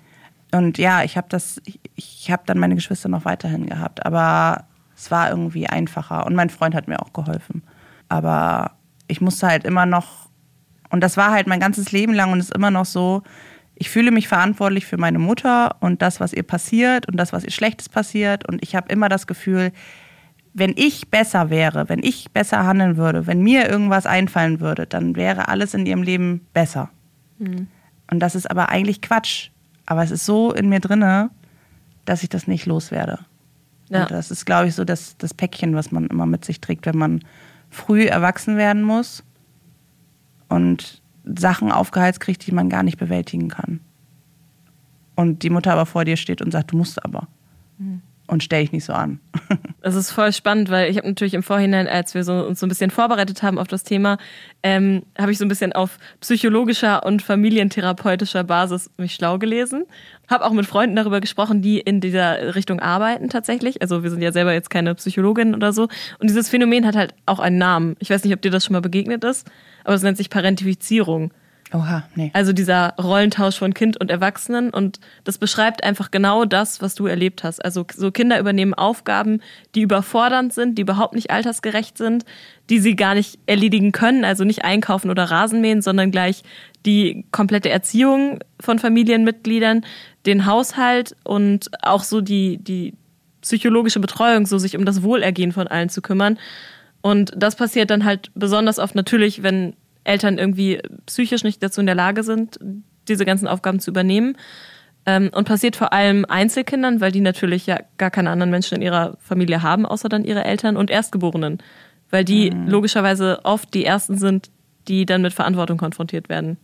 Und 0.51 0.77
ja, 0.77 1.03
ich 1.03 1.17
habe 1.17 1.27
das, 1.29 1.61
ich, 1.65 1.79
ich 1.95 2.31
habe 2.31 2.43
dann 2.45 2.57
meine 2.57 2.75
Geschwister 2.75 3.09
noch 3.09 3.25
weiterhin 3.25 3.67
gehabt, 3.67 4.05
aber 4.05 4.65
es 4.95 5.11
war 5.11 5.29
irgendwie 5.29 5.67
einfacher 5.67 6.25
und 6.25 6.35
mein 6.35 6.49
Freund 6.49 6.73
hat 6.73 6.87
mir 6.87 7.01
auch 7.01 7.13
geholfen. 7.13 7.63
Aber 8.09 8.71
ich 9.07 9.21
musste 9.21 9.47
halt 9.47 9.65
immer 9.65 9.85
noch, 9.85 10.29
und 10.89 11.01
das 11.01 11.17
war 11.17 11.31
halt 11.31 11.47
mein 11.47 11.59
ganzes 11.59 11.91
Leben 11.91 12.13
lang 12.13 12.31
und 12.31 12.39
ist 12.39 12.53
immer 12.53 12.71
noch 12.71 12.85
so, 12.85 13.23
ich 13.79 13.89
fühle 13.89 14.11
mich 14.11 14.27
verantwortlich 14.27 14.85
für 14.85 14.97
meine 14.97 15.19
Mutter 15.19 15.75
und 15.81 16.01
das, 16.01 16.19
was 16.19 16.33
ihr 16.33 16.43
passiert 16.43 17.07
und 17.07 17.17
das, 17.17 17.31
was 17.31 17.43
ihr 17.43 17.51
Schlechtes 17.51 17.89
passiert. 17.89 18.47
Und 18.47 18.63
ich 18.63 18.75
habe 18.75 18.91
immer 18.91 19.07
das 19.07 19.27
Gefühl, 19.27 19.71
wenn 20.53 20.73
ich 20.75 21.09
besser 21.09 21.51
wäre, 21.51 21.87
wenn 21.87 22.01
ich 22.01 22.31
besser 22.31 22.65
handeln 22.65 22.97
würde, 22.97 23.27
wenn 23.27 23.43
mir 23.43 23.69
irgendwas 23.69 24.07
einfallen 24.07 24.59
würde, 24.59 24.87
dann 24.87 25.15
wäre 25.15 25.47
alles 25.49 25.75
in 25.75 25.85
ihrem 25.85 26.01
Leben 26.01 26.47
besser. 26.53 26.89
Und 28.09 28.19
das 28.19 28.33
ist 28.33 28.49
aber 28.49 28.69
eigentlich 28.69 29.01
Quatsch. 29.01 29.49
Aber 29.85 30.03
es 30.03 30.11
ist 30.11 30.25
so 30.25 30.51
in 30.51 30.69
mir 30.69 30.79
drinne, 30.79 31.29
dass 32.05 32.23
ich 32.23 32.29
das 32.29 32.47
nicht 32.47 32.65
loswerde. 32.65 33.19
Ja. 33.89 34.01
Und 34.03 34.11
das 34.11 34.31
ist, 34.31 34.45
glaube 34.45 34.67
ich, 34.67 34.75
so 34.75 34.83
das, 34.83 35.17
das 35.17 35.33
Päckchen, 35.33 35.75
was 35.75 35.91
man 35.91 36.07
immer 36.07 36.25
mit 36.25 36.43
sich 36.43 36.59
trägt, 36.59 36.87
wenn 36.87 36.97
man 36.97 37.23
früh 37.69 38.05
erwachsen 38.05 38.57
werden 38.57 38.81
muss 38.81 39.23
und 40.49 41.01
Sachen 41.35 41.71
aufgeheizt 41.71 42.19
kriegt, 42.19 42.45
die 42.45 42.51
man 42.51 42.69
gar 42.69 42.83
nicht 42.83 42.97
bewältigen 42.97 43.49
kann. 43.49 43.79
Und 45.15 45.43
die 45.43 45.49
Mutter 45.49 45.73
aber 45.73 45.85
vor 45.85 46.05
dir 46.05 46.17
steht 46.17 46.41
und 46.41 46.51
sagt, 46.51 46.71
du 46.71 46.77
musst 46.77 47.03
aber. 47.03 47.27
Und 48.27 48.43
stell 48.43 48.61
dich 48.61 48.71
nicht 48.71 48.85
so 48.85 48.93
an. 48.93 49.19
Das 49.81 49.95
ist 49.95 50.11
voll 50.11 50.33
spannend, 50.33 50.69
weil 50.69 50.91
ich 50.91 50.97
habe 50.97 51.07
natürlich 51.07 51.33
im 51.33 51.43
Vorhinein, 51.43 51.87
als 51.87 52.13
wir 52.13 52.25
so, 52.25 52.45
uns 52.45 52.59
so 52.59 52.65
ein 52.65 52.69
bisschen 52.69 52.91
vorbereitet 52.91 53.41
haben 53.41 53.57
auf 53.57 53.69
das 53.69 53.83
Thema, 53.83 54.17
ähm, 54.61 55.03
habe 55.17 55.31
ich 55.31 55.37
so 55.37 55.45
ein 55.45 55.47
bisschen 55.47 55.71
auf 55.71 55.97
psychologischer 56.19 57.05
und 57.05 57.21
familientherapeutischer 57.21 58.43
Basis 58.43 58.89
mich 58.97 59.13
schlau 59.13 59.39
gelesen. 59.39 59.85
Habe 60.27 60.43
auch 60.43 60.51
mit 60.51 60.65
Freunden 60.65 60.97
darüber 60.97 61.21
gesprochen, 61.21 61.61
die 61.61 61.79
in 61.79 62.01
dieser 62.01 62.53
Richtung 62.55 62.81
arbeiten 62.81 63.29
tatsächlich. 63.29 63.81
Also 63.81 64.03
wir 64.03 64.09
sind 64.09 64.21
ja 64.21 64.33
selber 64.33 64.51
jetzt 64.51 64.69
keine 64.69 64.93
Psychologin 64.95 65.55
oder 65.55 65.71
so. 65.71 65.83
Und 66.19 66.27
dieses 66.27 66.49
Phänomen 66.49 66.85
hat 66.85 66.97
halt 66.97 67.13
auch 67.25 67.39
einen 67.39 67.57
Namen. 67.57 67.95
Ich 67.99 68.09
weiß 68.09 68.25
nicht, 68.25 68.33
ob 68.33 68.41
dir 68.41 68.51
das 68.51 68.65
schon 68.65 68.73
mal 68.73 68.81
begegnet 68.81 69.23
ist, 69.23 69.49
aber 69.85 69.93
es 69.93 70.01
nennt 70.01 70.17
sich 70.17 70.29
Parentifizierung. 70.29 71.31
Oha, 71.73 72.03
nee. 72.15 72.31
Also 72.33 72.53
dieser 72.53 72.93
Rollentausch 72.95 73.57
von 73.57 73.73
Kind 73.73 73.99
und 73.99 74.09
Erwachsenen 74.09 74.69
und 74.69 75.01
das 75.25 75.37
beschreibt 75.37 75.83
einfach 75.83 76.11
genau 76.11 76.45
das, 76.45 76.81
was 76.81 76.95
du 76.95 77.07
erlebt 77.07 77.43
hast. 77.43 77.63
Also 77.63 77.85
so 77.93 78.09
Kinder 78.11 78.39
übernehmen 78.39 78.73
Aufgaben, 78.73 79.41
die 79.75 79.81
überfordernd 79.81 80.53
sind, 80.53 80.77
die 80.77 80.83
überhaupt 80.83 81.13
nicht 81.13 81.29
altersgerecht 81.29 81.97
sind, 81.97 82.23
die 82.69 82.79
sie 82.79 82.95
gar 82.95 83.15
nicht 83.15 83.39
erledigen 83.47 83.91
können, 83.91 84.23
also 84.23 84.45
nicht 84.45 84.63
einkaufen 84.63 85.11
oder 85.11 85.25
Rasenmähen, 85.25 85.81
sondern 85.81 86.09
gleich 86.09 86.43
die 86.85 87.25
komplette 87.31 87.69
Erziehung 87.69 88.39
von 88.61 88.79
Familienmitgliedern, 88.79 89.85
den 90.25 90.45
Haushalt 90.45 91.17
und 91.25 91.69
auch 91.83 92.03
so 92.03 92.21
die, 92.21 92.59
die 92.59 92.93
psychologische 93.41 93.99
Betreuung, 93.99 94.45
so 94.45 94.57
sich 94.57 94.77
um 94.77 94.85
das 94.85 95.03
Wohlergehen 95.03 95.51
von 95.51 95.67
allen 95.67 95.89
zu 95.89 96.01
kümmern. 96.01 96.39
Und 97.01 97.33
das 97.35 97.57
passiert 97.57 97.89
dann 97.89 98.05
halt 98.05 98.31
besonders 98.35 98.79
oft 98.79 98.95
natürlich, 98.95 99.43
wenn 99.43 99.73
Eltern 100.07 100.37
irgendwie 100.37 100.81
psychisch 101.05 101.43
nicht 101.43 101.61
dazu 101.61 101.79
in 101.79 101.85
der 101.85 101.95
Lage 101.95 102.23
sind, 102.23 102.59
diese 103.07 103.25
ganzen 103.25 103.47
Aufgaben 103.47 103.79
zu 103.79 103.91
übernehmen. 103.91 104.37
Ähm, 105.05 105.29
und 105.33 105.47
passiert 105.47 105.75
vor 105.75 105.93
allem 105.93 106.25
Einzelkindern, 106.27 106.99
weil 106.99 107.11
die 107.11 107.21
natürlich 107.21 107.65
ja 107.65 107.79
gar 107.97 108.11
keine 108.11 108.29
anderen 108.29 108.51
Menschen 108.51 108.75
in 108.75 108.81
ihrer 108.81 109.17
Familie 109.19 109.63
haben, 109.63 109.85
außer 109.85 110.09
dann 110.09 110.25
ihre 110.25 110.43
Eltern 110.43 110.75
und 110.75 110.91
Erstgeborenen. 110.91 111.59
Weil 112.09 112.25
die 112.25 112.49
logischerweise 112.49 113.39
oft 113.43 113.73
die 113.73 113.85
Ersten 113.85 114.17
sind, 114.17 114.49
die 114.87 115.05
dann 115.05 115.21
mit 115.21 115.33
Verantwortung 115.33 115.77
konfrontiert 115.77 116.29
werden. 116.29 116.57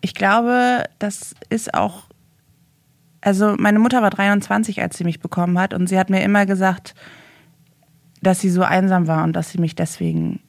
Ich 0.00 0.14
glaube, 0.14 0.84
das 0.98 1.34
ist 1.48 1.74
auch. 1.74 2.04
Also, 3.20 3.56
meine 3.58 3.78
Mutter 3.78 4.00
war 4.00 4.10
23, 4.10 4.80
als 4.80 4.96
sie 4.96 5.04
mich 5.04 5.20
bekommen 5.20 5.58
hat, 5.58 5.74
und 5.74 5.88
sie 5.88 5.98
hat 5.98 6.08
mir 6.08 6.22
immer 6.22 6.46
gesagt, 6.46 6.94
dass 8.22 8.40
sie 8.40 8.50
so 8.50 8.62
einsam 8.62 9.06
war 9.06 9.24
und 9.24 9.32
dass 9.34 9.50
sie 9.50 9.58
mich 9.58 9.74
deswegen 9.74 10.40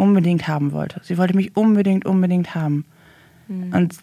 unbedingt 0.00 0.48
haben 0.48 0.72
wollte. 0.72 1.00
Sie 1.04 1.16
wollte 1.18 1.36
mich 1.36 1.56
unbedingt, 1.56 2.04
unbedingt 2.06 2.54
haben. 2.54 2.84
Und 3.48 3.96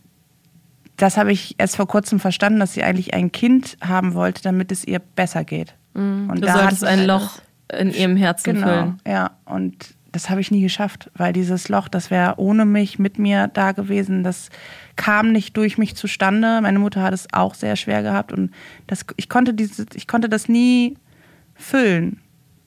das 0.98 1.18
habe 1.18 1.32
ich 1.32 1.56
erst 1.58 1.76
vor 1.78 1.88
kurzem 1.88 2.20
verstanden, 2.20 2.60
dass 2.60 2.74
sie 2.74 2.84
eigentlich 2.84 3.14
ein 3.14 3.32
Kind 3.32 3.78
haben 3.82 4.14
wollte, 4.14 4.42
damit 4.42 4.72
es 4.72 4.84
ihr 4.86 5.00
besser 5.00 5.44
geht. 5.44 5.76
Und 5.94 6.28
Du 6.36 6.42
da 6.42 6.54
hat 6.54 6.60
solltest 6.62 6.84
ein 6.84 7.06
Loch 7.06 7.40
in 7.78 7.92
ihrem 7.92 8.18
Herzen 8.18 8.54
Genau, 8.56 8.68
füllen. 8.68 9.02
ja. 9.08 9.32
Und 9.46 9.96
das 10.12 10.30
habe 10.30 10.42
ich 10.42 10.52
nie 10.52 10.62
geschafft, 10.62 11.12
weil 11.16 11.32
dieses 11.34 11.70
Loch, 11.70 11.88
das 11.88 12.10
wäre 12.12 12.36
ohne 12.38 12.66
mich 12.66 12.98
mit 13.00 13.20
mir 13.20 13.48
da 13.48 13.72
gewesen. 13.74 14.24
Das 14.24 14.50
kam 14.96 15.32
nicht 15.32 15.56
durch 15.58 15.78
mich 15.78 15.96
zustande. 15.96 16.60
Meine 16.62 16.80
Mutter 16.80 17.02
hat 17.04 17.14
es 17.14 17.28
auch 17.34 17.54
sehr 17.54 17.76
schwer 17.76 18.02
gehabt 18.04 18.32
und 18.32 18.52
das, 18.88 19.06
ich 19.18 19.30
konnte 19.30 19.54
dieses, 19.54 19.86
ich 19.94 20.08
konnte 20.08 20.28
das 20.30 20.50
nie 20.50 20.98
füllen, 21.56 22.20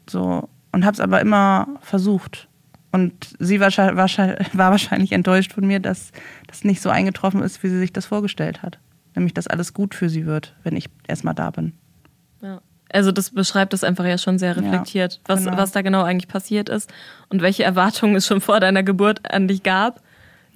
so 0.08 0.48
und 0.72 0.84
habe 0.84 0.94
es 0.94 1.00
aber 1.00 1.20
immer 1.20 1.66
versucht. 1.80 2.46
Und 2.92 3.12
sie 3.38 3.61
war, 3.61 3.70
war, 3.76 4.70
wahrscheinlich 4.70 5.12
enttäuscht 5.12 5.53
von 5.53 5.66
mir, 5.66 5.81
dass 5.81 6.11
das 6.48 6.64
nicht 6.64 6.81
so 6.81 6.90
eingetroffen 6.90 7.42
ist, 7.42 7.62
wie 7.62 7.68
sie 7.68 7.79
sich 7.79 7.92
das 7.92 8.07
vorgestellt 8.07 8.62
hat. 8.62 8.79
Nämlich, 9.14 9.35
dass 9.35 9.46
alles 9.46 9.74
gut 9.74 9.94
für 9.94 10.09
sie 10.09 10.26
wird, 10.26 10.55
wenn 10.64 10.76
ich 10.76 10.88
erstmal 11.07 11.35
da 11.35 11.50
bin. 11.50 11.72
Ja. 12.42 12.61
Also 12.92 13.12
das 13.12 13.31
beschreibt 13.31 13.72
es 13.74 13.85
einfach 13.85 14.05
ja 14.05 14.18
schon 14.18 14.38
sehr 14.40 14.57
reflektiert, 14.57 15.20
was, 15.26 15.44
genau. 15.44 15.57
was 15.57 15.70
da 15.70 15.83
genau 15.83 16.03
eigentlich 16.03 16.26
passiert 16.26 16.68
ist 16.68 16.92
und 17.29 17.40
welche 17.40 17.62
Erwartungen 17.62 18.16
es 18.16 18.26
schon 18.26 18.40
vor 18.40 18.59
deiner 18.59 18.83
Geburt 18.83 19.33
an 19.33 19.46
dich 19.46 19.62
gab, 19.62 20.03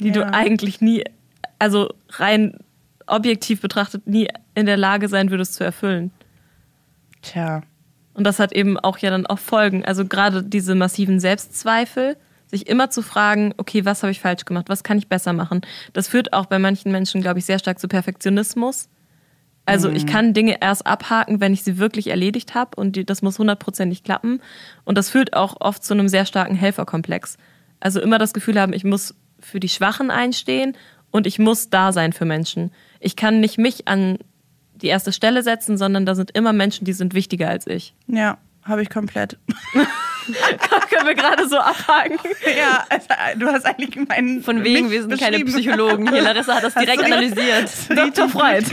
die 0.00 0.10
du 0.10 0.20
Ja. 0.20 0.30
eigentlich 0.32 0.80
nie, 0.80 1.04
also 1.60 1.94
rein 2.10 2.56
objektiv 3.06 3.60
betrachtet, 3.60 4.08
nie 4.08 4.26
in 4.56 4.66
der 4.66 4.76
Lage 4.76 5.08
sein 5.08 5.30
würdest 5.30 5.54
zu 5.54 5.62
erfüllen. 5.62 6.10
Tja, 7.22 7.62
Und 8.14 8.24
das 8.24 8.38
hat 8.38 8.52
eben 8.52 8.78
auch 8.78 8.98
ja 8.98 9.10
dann 9.10 9.26
auch 9.26 9.38
Folgen. 9.38 9.84
Also 9.84 10.04
gerade 10.04 10.42
diese 10.42 10.74
massiven 10.74 11.20
Selbstzweifel, 11.20 12.16
sich 12.54 12.68
immer 12.68 12.88
zu 12.88 13.02
fragen, 13.02 13.52
okay, 13.56 13.84
was 13.84 14.02
habe 14.02 14.12
ich 14.12 14.20
falsch 14.20 14.44
gemacht, 14.44 14.68
was 14.68 14.84
kann 14.84 14.96
ich 14.96 15.08
besser 15.08 15.32
machen. 15.32 15.62
Das 15.92 16.08
führt 16.08 16.32
auch 16.32 16.46
bei 16.46 16.58
manchen 16.58 16.92
Menschen, 16.92 17.20
glaube 17.20 17.40
ich, 17.40 17.44
sehr 17.44 17.58
stark 17.58 17.80
zu 17.80 17.88
Perfektionismus. 17.88 18.88
Also 19.66 19.88
ich 19.88 20.06
kann 20.06 20.34
Dinge 20.34 20.58
erst 20.60 20.86
abhaken, 20.86 21.40
wenn 21.40 21.54
ich 21.54 21.64
sie 21.64 21.78
wirklich 21.78 22.08
erledigt 22.08 22.54
habe 22.54 22.76
und 22.76 22.96
die, 22.96 23.04
das 23.04 23.22
muss 23.22 23.38
hundertprozentig 23.38 24.02
klappen. 24.02 24.42
Und 24.84 24.98
das 24.98 25.08
führt 25.08 25.32
auch 25.32 25.56
oft 25.60 25.82
zu 25.82 25.94
einem 25.94 26.08
sehr 26.08 26.26
starken 26.26 26.54
Helferkomplex. 26.54 27.38
Also 27.80 28.00
immer 28.00 28.18
das 28.18 28.34
Gefühl 28.34 28.60
haben, 28.60 28.74
ich 28.74 28.84
muss 28.84 29.14
für 29.40 29.60
die 29.60 29.70
Schwachen 29.70 30.10
einstehen 30.10 30.76
und 31.10 31.26
ich 31.26 31.38
muss 31.38 31.70
da 31.70 31.92
sein 31.92 32.12
für 32.12 32.26
Menschen. 32.26 32.72
Ich 33.00 33.16
kann 33.16 33.40
nicht 33.40 33.56
mich 33.56 33.88
an 33.88 34.18
die 34.74 34.88
erste 34.88 35.12
Stelle 35.12 35.42
setzen, 35.42 35.78
sondern 35.78 36.04
da 36.04 36.14
sind 36.14 36.30
immer 36.32 36.52
Menschen, 36.52 36.84
die 36.84 36.92
sind 36.92 37.14
wichtiger 37.14 37.48
als 37.48 37.66
ich. 37.66 37.94
ja, 38.06 38.38
habe 38.64 38.82
ich 38.82 38.90
komplett. 38.90 39.38
Können 40.90 41.06
wir 41.06 41.14
gerade 41.14 41.46
so 41.48 41.58
abhaken? 41.58 42.18
Ja, 42.58 42.84
also, 42.88 43.06
du 43.38 43.46
hast 43.48 43.66
eigentlich 43.66 43.94
meinen. 44.08 44.42
Von 44.42 44.64
wegen, 44.64 44.90
wir 44.90 45.02
sind 45.02 45.18
keine. 45.20 45.44
Psychologen. 45.44 46.10
Hier, 46.10 46.22
Larissa 46.22 46.54
hat 46.56 46.64
das 46.64 46.74
direkt 46.74 47.02
Hast 47.02 47.08
du- 47.10 47.12
analysiert. 47.12 47.70
Dr. 47.90 48.28
Freud. 48.30 48.64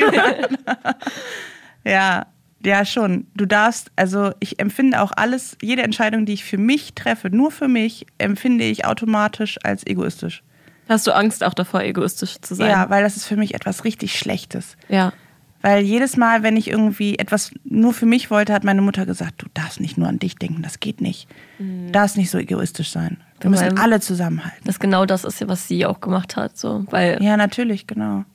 Ja, 1.84 2.27
ja, 2.63 2.86
schon. 2.86 3.27
Du 3.36 3.45
darfst, 3.45 3.91
also 3.95 4.32
ich 4.39 4.60
empfinde 4.60 5.01
auch 5.01 5.12
alles, 5.15 5.58
jede 5.62 5.82
Entscheidung, 5.82 6.25
die 6.25 6.34
ich 6.34 6.43
für 6.43 6.58
mich 6.60 6.93
treffe, 6.93 7.30
nur 7.30 7.51
für 7.51 7.67
mich, 7.67 8.06
empfinde 8.19 8.65
ich 8.65 8.86
automatisch 8.86 9.58
als 9.63 9.86
egoistisch. 9.86 10.43
Hast 10.88 11.08
du 11.08 11.12
Angst 11.15 11.43
auch 11.43 11.54
davor, 11.54 11.82
egoistisch 11.82 12.39
zu 12.41 12.54
sein? 12.54 12.69
Ja, 12.69 12.89
weil 12.89 13.01
das 13.04 13.17
ist 13.17 13.25
für 13.25 13.36
mich 13.38 13.56
etwas 13.56 13.84
richtig 13.84 14.17
Schlechtes. 14.17 14.75
Ja. 14.89 15.12
Weil 15.62 15.84
jedes 15.84 16.17
Mal, 16.17 16.41
wenn 16.43 16.58
ich 16.58 16.67
irgendwie 16.69 17.19
etwas 17.19 17.52
nur 17.63 17.93
für 17.93 18.06
mich 18.08 18.32
wollte, 18.32 18.52
hat 18.54 18.63
meine 18.63 18.82
Mutter 18.82 19.06
gesagt, 19.06 19.36
du 19.43 19.45
darfst 19.54 19.80
nicht 19.80 19.97
nur 19.97 20.08
an 20.08 20.17
dich 20.19 20.36
denken, 20.36 20.62
das 20.63 20.80
geht 20.80 21.02
nicht. 21.02 21.28
Du 21.60 21.91
darfst 21.91 22.17
nicht 22.17 22.32
so 22.32 22.38
egoistisch 22.39 22.89
sein. 22.91 23.17
Wir 23.39 23.50
müssen 23.52 23.63
allem- 23.65 23.78
alle 23.78 24.00
zusammenhalten. 24.00 24.62
Das 24.65 24.80
genau 24.80 25.06
das 25.06 25.24
ist 25.24 25.39
ja, 25.39 25.47
was 25.47 25.67
sie 25.67 25.86
auch 25.86 26.00
gemacht 26.02 26.36
hat. 26.36 26.58
So. 26.58 26.86
Weil 26.89 27.21
Ja, 27.21 27.38
natürlich, 27.38 27.86
genau. 27.88 28.26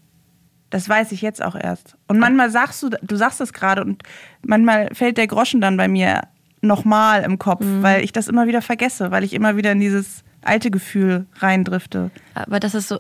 Das 0.71 0.89
weiß 0.89 1.13
ich 1.13 1.23
jetzt 1.23 1.43
auch 1.43 1.55
erst. 1.55 1.97
Und 2.09 2.19
manchmal 2.19 2.51
sagst 2.51 2.83
du, 2.83 2.91
du 2.91 3.17
sagst 3.17 3.41
das 3.41 3.53
gerade 3.53 3.83
und 3.83 4.03
manchmal 4.43 4.95
fällt 4.95 5.17
der 5.17 5.27
Groschen 5.29 5.61
dann 5.61 5.77
bei 5.77 5.89
mir 5.89 6.23
nochmal 6.61 7.23
im 7.23 7.39
Kopf, 7.39 7.61
weil 7.81 8.03
ich 8.03 8.13
das 8.13 8.27
immer 8.29 8.47
wieder 8.49 8.63
vergesse, 8.63 9.11
weil 9.11 9.23
ich 9.25 9.33
immer 9.33 9.57
wieder 9.57 9.73
in 9.73 9.81
dieses 9.81 10.25
alte 10.43 10.71
Gefühl 10.71 11.27
reindrifte. 11.37 12.11
Aber 12.35 12.59
das 12.61 12.75
ist 12.75 12.89
so, 12.89 12.99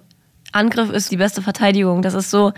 Angriff 0.52 0.90
ist 0.90 1.10
die 1.10 1.16
beste 1.16 1.42
Verteidigung. 1.42 2.02
Das 2.02 2.14
ist 2.14 2.30
so, 2.30 2.52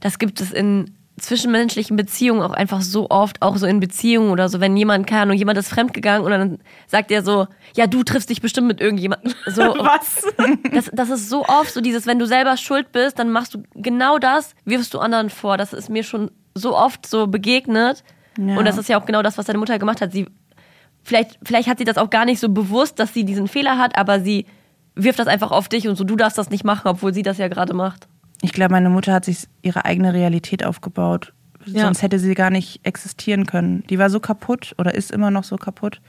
das 0.00 0.18
gibt 0.18 0.40
es 0.40 0.52
in 0.52 0.90
zwischenmenschlichen 1.18 1.96
Beziehungen 1.96 2.42
auch 2.42 2.52
einfach 2.52 2.82
so 2.82 3.08
oft, 3.08 3.40
auch 3.40 3.56
so 3.56 3.66
in 3.66 3.80
Beziehungen 3.80 4.30
oder 4.30 4.48
so, 4.48 4.60
wenn 4.60 4.76
jemand, 4.76 5.06
keine 5.06 5.22
Ahnung, 5.22 5.36
jemand 5.36 5.58
ist 5.58 5.68
fremdgegangen 5.68 6.24
und 6.24 6.30
dann 6.30 6.58
sagt 6.86 7.10
er 7.10 7.22
so, 7.22 7.46
ja, 7.74 7.86
du 7.86 8.02
triffst 8.02 8.28
dich 8.28 8.42
bestimmt 8.42 8.68
mit 8.68 8.80
irgendjemandem. 8.80 9.32
So, 9.46 9.62
Was? 9.78 10.26
das, 10.72 10.90
das 10.92 11.10
ist 11.10 11.30
so 11.30 11.44
oft 11.44 11.72
so 11.72 11.80
dieses, 11.80 12.06
wenn 12.06 12.18
du 12.18 12.26
selber 12.26 12.56
schuld 12.56 12.92
bist, 12.92 13.18
dann 13.18 13.30
machst 13.30 13.54
du 13.54 13.62
genau 13.74 14.18
das, 14.18 14.54
wirfst 14.64 14.92
du 14.92 14.98
anderen 14.98 15.30
vor. 15.30 15.56
Das 15.56 15.72
ist 15.72 15.88
mir 15.88 16.02
schon 16.02 16.30
so 16.54 16.76
oft 16.76 17.06
so 17.06 17.26
begegnet. 17.26 18.02
Ja. 18.38 18.58
Und 18.58 18.66
das 18.66 18.76
ist 18.76 18.88
ja 18.88 19.00
auch 19.00 19.06
genau 19.06 19.22
das, 19.22 19.38
was 19.38 19.46
deine 19.46 19.58
Mutter 19.58 19.78
gemacht 19.78 20.02
hat. 20.02 20.12
Sie, 20.12 20.26
vielleicht, 21.02 21.38
vielleicht 21.42 21.68
hat 21.68 21.78
sie 21.78 21.84
das 21.84 21.96
auch 21.96 22.10
gar 22.10 22.24
nicht 22.24 22.40
so 22.40 22.48
bewusst, 22.48 22.98
dass 22.98 23.14
sie 23.14 23.24
diesen 23.24 23.48
Fehler 23.48 23.78
hat, 23.78 23.96
aber 23.96 24.20
sie 24.20 24.46
wirft 24.94 25.18
das 25.18 25.28
einfach 25.28 25.52
auf 25.52 25.68
dich 25.68 25.88
und 25.88 25.96
so, 25.96 26.04
du 26.04 26.16
darfst 26.16 26.36
das 26.36 26.50
nicht 26.50 26.64
machen, 26.64 26.88
obwohl 26.88 27.14
sie 27.14 27.22
das 27.22 27.38
ja 27.38 27.48
gerade 27.48 27.74
macht. 27.74 28.08
Ich 28.42 28.52
glaube, 28.52 28.72
meine 28.72 28.90
Mutter 28.90 29.12
hat 29.12 29.24
sich 29.24 29.48
ihre 29.62 29.84
eigene 29.84 30.12
Realität 30.12 30.64
aufgebaut. 30.64 31.32
Ja. 31.64 31.82
Sonst 31.82 32.02
hätte 32.02 32.18
sie 32.18 32.34
gar 32.34 32.50
nicht 32.50 32.80
existieren 32.84 33.46
können. 33.46 33.82
Die 33.88 33.98
war 33.98 34.10
so 34.10 34.20
kaputt 34.20 34.74
oder 34.78 34.94
ist 34.94 35.10
immer 35.10 35.30
noch 35.30 35.44
so 35.44 35.56
kaputt. 35.56 36.00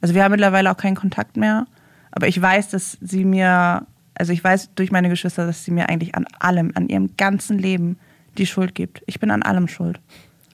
Also 0.00 0.14
wir 0.14 0.22
haben 0.22 0.32
mittlerweile 0.32 0.70
auch 0.70 0.76
keinen 0.76 0.96
Kontakt 0.96 1.36
mehr. 1.36 1.66
Aber 2.10 2.28
ich 2.28 2.40
weiß, 2.40 2.70
dass 2.70 2.98
sie 3.00 3.24
mir, 3.24 3.86
also 4.14 4.32
ich 4.32 4.42
weiß 4.42 4.74
durch 4.74 4.90
meine 4.90 5.08
Geschwister, 5.08 5.46
dass 5.46 5.64
sie 5.64 5.70
mir 5.70 5.88
eigentlich 5.88 6.14
an 6.14 6.26
allem, 6.38 6.72
an 6.74 6.88
ihrem 6.88 7.16
ganzen 7.16 7.58
Leben 7.58 7.98
die 8.36 8.46
Schuld 8.46 8.74
gibt. 8.74 9.02
Ich 9.06 9.18
bin 9.18 9.30
an 9.30 9.42
allem 9.42 9.68
schuld. 9.68 10.00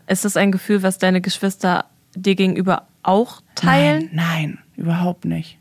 Ist 0.07 0.25
das 0.25 0.37
ein 0.37 0.53
Gefühl, 0.53 0.83
was 0.83 0.99
deine 0.99 1.21
Geschwister 1.21 1.87
dir 2.15 2.35
gegenüber 2.35 2.87
auch 3.03 3.43
teilen? 3.55 4.11
Nein, 4.13 4.39
nein, 4.47 4.59
überhaupt 4.77 5.25
nicht. 5.25 5.59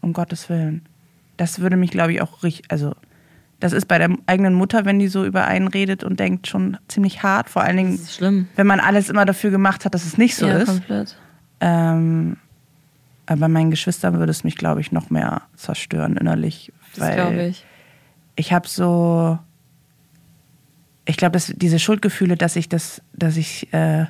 Um 0.00 0.12
Gottes 0.12 0.48
Willen. 0.48 0.86
Das 1.36 1.60
würde 1.60 1.76
mich, 1.76 1.90
glaube 1.90 2.12
ich, 2.12 2.22
auch 2.22 2.42
richtig, 2.42 2.70
also 2.70 2.94
das 3.62 3.72
ist 3.72 3.86
bei 3.86 3.98
der 3.98 4.10
eigenen 4.26 4.54
Mutter, 4.54 4.84
wenn 4.84 4.98
die 4.98 5.06
so 5.06 5.24
über 5.24 5.46
einen 5.46 5.68
redet 5.68 6.02
und 6.02 6.18
denkt, 6.18 6.48
schon 6.48 6.78
ziemlich 6.88 7.22
hart. 7.22 7.48
Vor 7.48 7.62
allen 7.62 7.76
Dingen, 7.76 8.48
wenn 8.56 8.66
man 8.66 8.80
alles 8.80 9.08
immer 9.08 9.24
dafür 9.24 9.52
gemacht 9.52 9.84
hat, 9.84 9.94
dass 9.94 10.04
es 10.04 10.18
nicht 10.18 10.34
so 10.34 10.48
ja, 10.48 10.56
ist. 10.56 10.66
komplett. 10.66 11.16
Ähm, 11.60 12.38
aber 13.26 13.42
bei 13.42 13.48
meinen 13.48 13.70
Geschwistern 13.70 14.18
würde 14.18 14.32
es 14.32 14.42
mich, 14.42 14.56
glaube 14.56 14.80
ich, 14.80 14.90
noch 14.90 15.10
mehr 15.10 15.42
zerstören 15.54 16.16
innerlich. 16.16 16.72
Das 16.96 17.14
glaube 17.14 17.44
ich. 17.44 17.64
ich 18.34 18.52
habe 18.52 18.66
so, 18.66 19.38
ich 21.04 21.16
glaube, 21.16 21.34
dass 21.34 21.52
diese 21.54 21.78
Schuldgefühle, 21.78 22.36
dass 22.36 22.56
ich 22.56 22.68
das, 22.68 23.00
dass 23.12 23.36
ich 23.36 23.72
äh, 23.72 24.06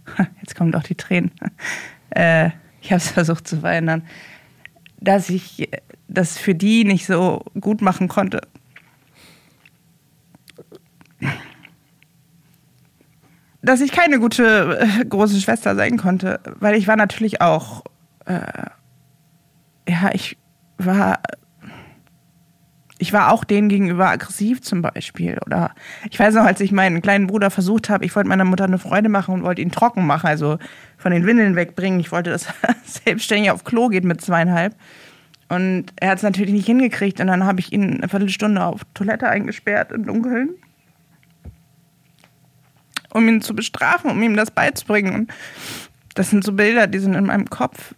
jetzt 0.42 0.56
kommen 0.56 0.72
doch 0.72 0.82
die 0.82 0.96
Tränen. 0.96 1.30
Äh, 2.10 2.50
ich 2.80 2.92
habe 2.92 2.98
es 2.98 3.10
versucht 3.10 3.46
zu 3.46 3.58
verändern, 3.58 4.02
dass 5.00 5.28
ich 5.28 5.68
das 6.08 6.38
für 6.38 6.54
die 6.54 6.84
nicht 6.84 7.04
so 7.04 7.44
gut 7.60 7.82
machen 7.82 8.08
konnte. 8.08 8.40
Dass 13.66 13.80
ich 13.80 13.90
keine 13.90 14.20
gute 14.20 14.78
äh, 14.80 15.04
große 15.04 15.40
Schwester 15.40 15.74
sein 15.74 15.96
konnte, 15.96 16.38
weil 16.60 16.76
ich 16.76 16.86
war 16.86 16.94
natürlich 16.94 17.40
auch, 17.40 17.82
äh, 18.24 18.40
ja, 19.88 20.10
ich 20.12 20.38
war 20.78 21.18
ich 22.98 23.12
war 23.12 23.32
auch 23.32 23.42
denen 23.42 23.68
gegenüber 23.68 24.08
aggressiv 24.08 24.62
zum 24.62 24.82
Beispiel. 24.82 25.38
Oder 25.44 25.74
ich 26.08 26.18
weiß 26.18 26.34
noch, 26.34 26.44
als 26.44 26.60
ich 26.60 26.70
meinen 26.70 27.02
kleinen 27.02 27.26
Bruder 27.26 27.50
versucht 27.50 27.90
habe, 27.90 28.04
ich 28.04 28.14
wollte 28.14 28.28
meiner 28.28 28.44
Mutter 28.44 28.64
eine 28.64 28.78
Freude 28.78 29.08
machen 29.08 29.34
und 29.34 29.42
wollte 29.42 29.62
ihn 29.62 29.72
trocken 29.72 30.06
machen, 30.06 30.28
also 30.28 30.58
von 30.96 31.10
den 31.10 31.26
Windeln 31.26 31.56
wegbringen. 31.56 31.98
Ich 31.98 32.12
wollte, 32.12 32.30
dass 32.30 32.46
er 32.62 32.76
selbstständig 32.84 33.50
auf 33.50 33.64
Klo 33.64 33.88
geht 33.88 34.04
mit 34.04 34.20
zweieinhalb. 34.20 34.76
Und 35.48 35.86
er 35.96 36.10
hat 36.10 36.18
es 36.18 36.22
natürlich 36.22 36.52
nicht 36.52 36.66
hingekriegt. 36.66 37.20
Und 37.20 37.26
dann 37.26 37.44
habe 37.44 37.58
ich 37.58 37.72
ihn 37.72 37.98
eine 37.98 38.08
Viertelstunde 38.08 38.64
auf 38.64 38.82
Toilette 38.94 39.28
eingesperrt 39.28 39.90
im 39.90 40.06
Dunkeln, 40.06 40.50
um 43.16 43.28
ihn 43.28 43.40
zu 43.40 43.54
bestrafen, 43.54 44.10
um 44.10 44.22
ihm 44.22 44.36
das 44.36 44.50
beizubringen. 44.50 45.14
Und 45.14 45.32
das 46.14 46.30
sind 46.30 46.44
so 46.44 46.52
Bilder, 46.52 46.86
die 46.86 46.98
sind 46.98 47.14
in 47.14 47.26
meinem 47.26 47.48
Kopf 47.48 47.94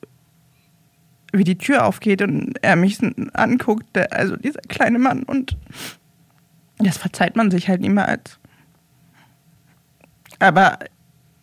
wie 1.32 1.44
die 1.44 1.58
Tür 1.58 1.84
aufgeht 1.84 2.22
und 2.22 2.54
er 2.62 2.76
mich 2.76 2.98
anguckt, 3.34 3.98
also 4.12 4.36
dieser 4.36 4.60
kleine 4.62 4.98
Mann. 4.98 5.24
Und 5.24 5.56
das 6.78 6.96
verzeiht 6.96 7.36
man 7.36 7.50
sich 7.50 7.68
halt 7.68 7.80
niemals. 7.80 8.38
Aber 10.38 10.78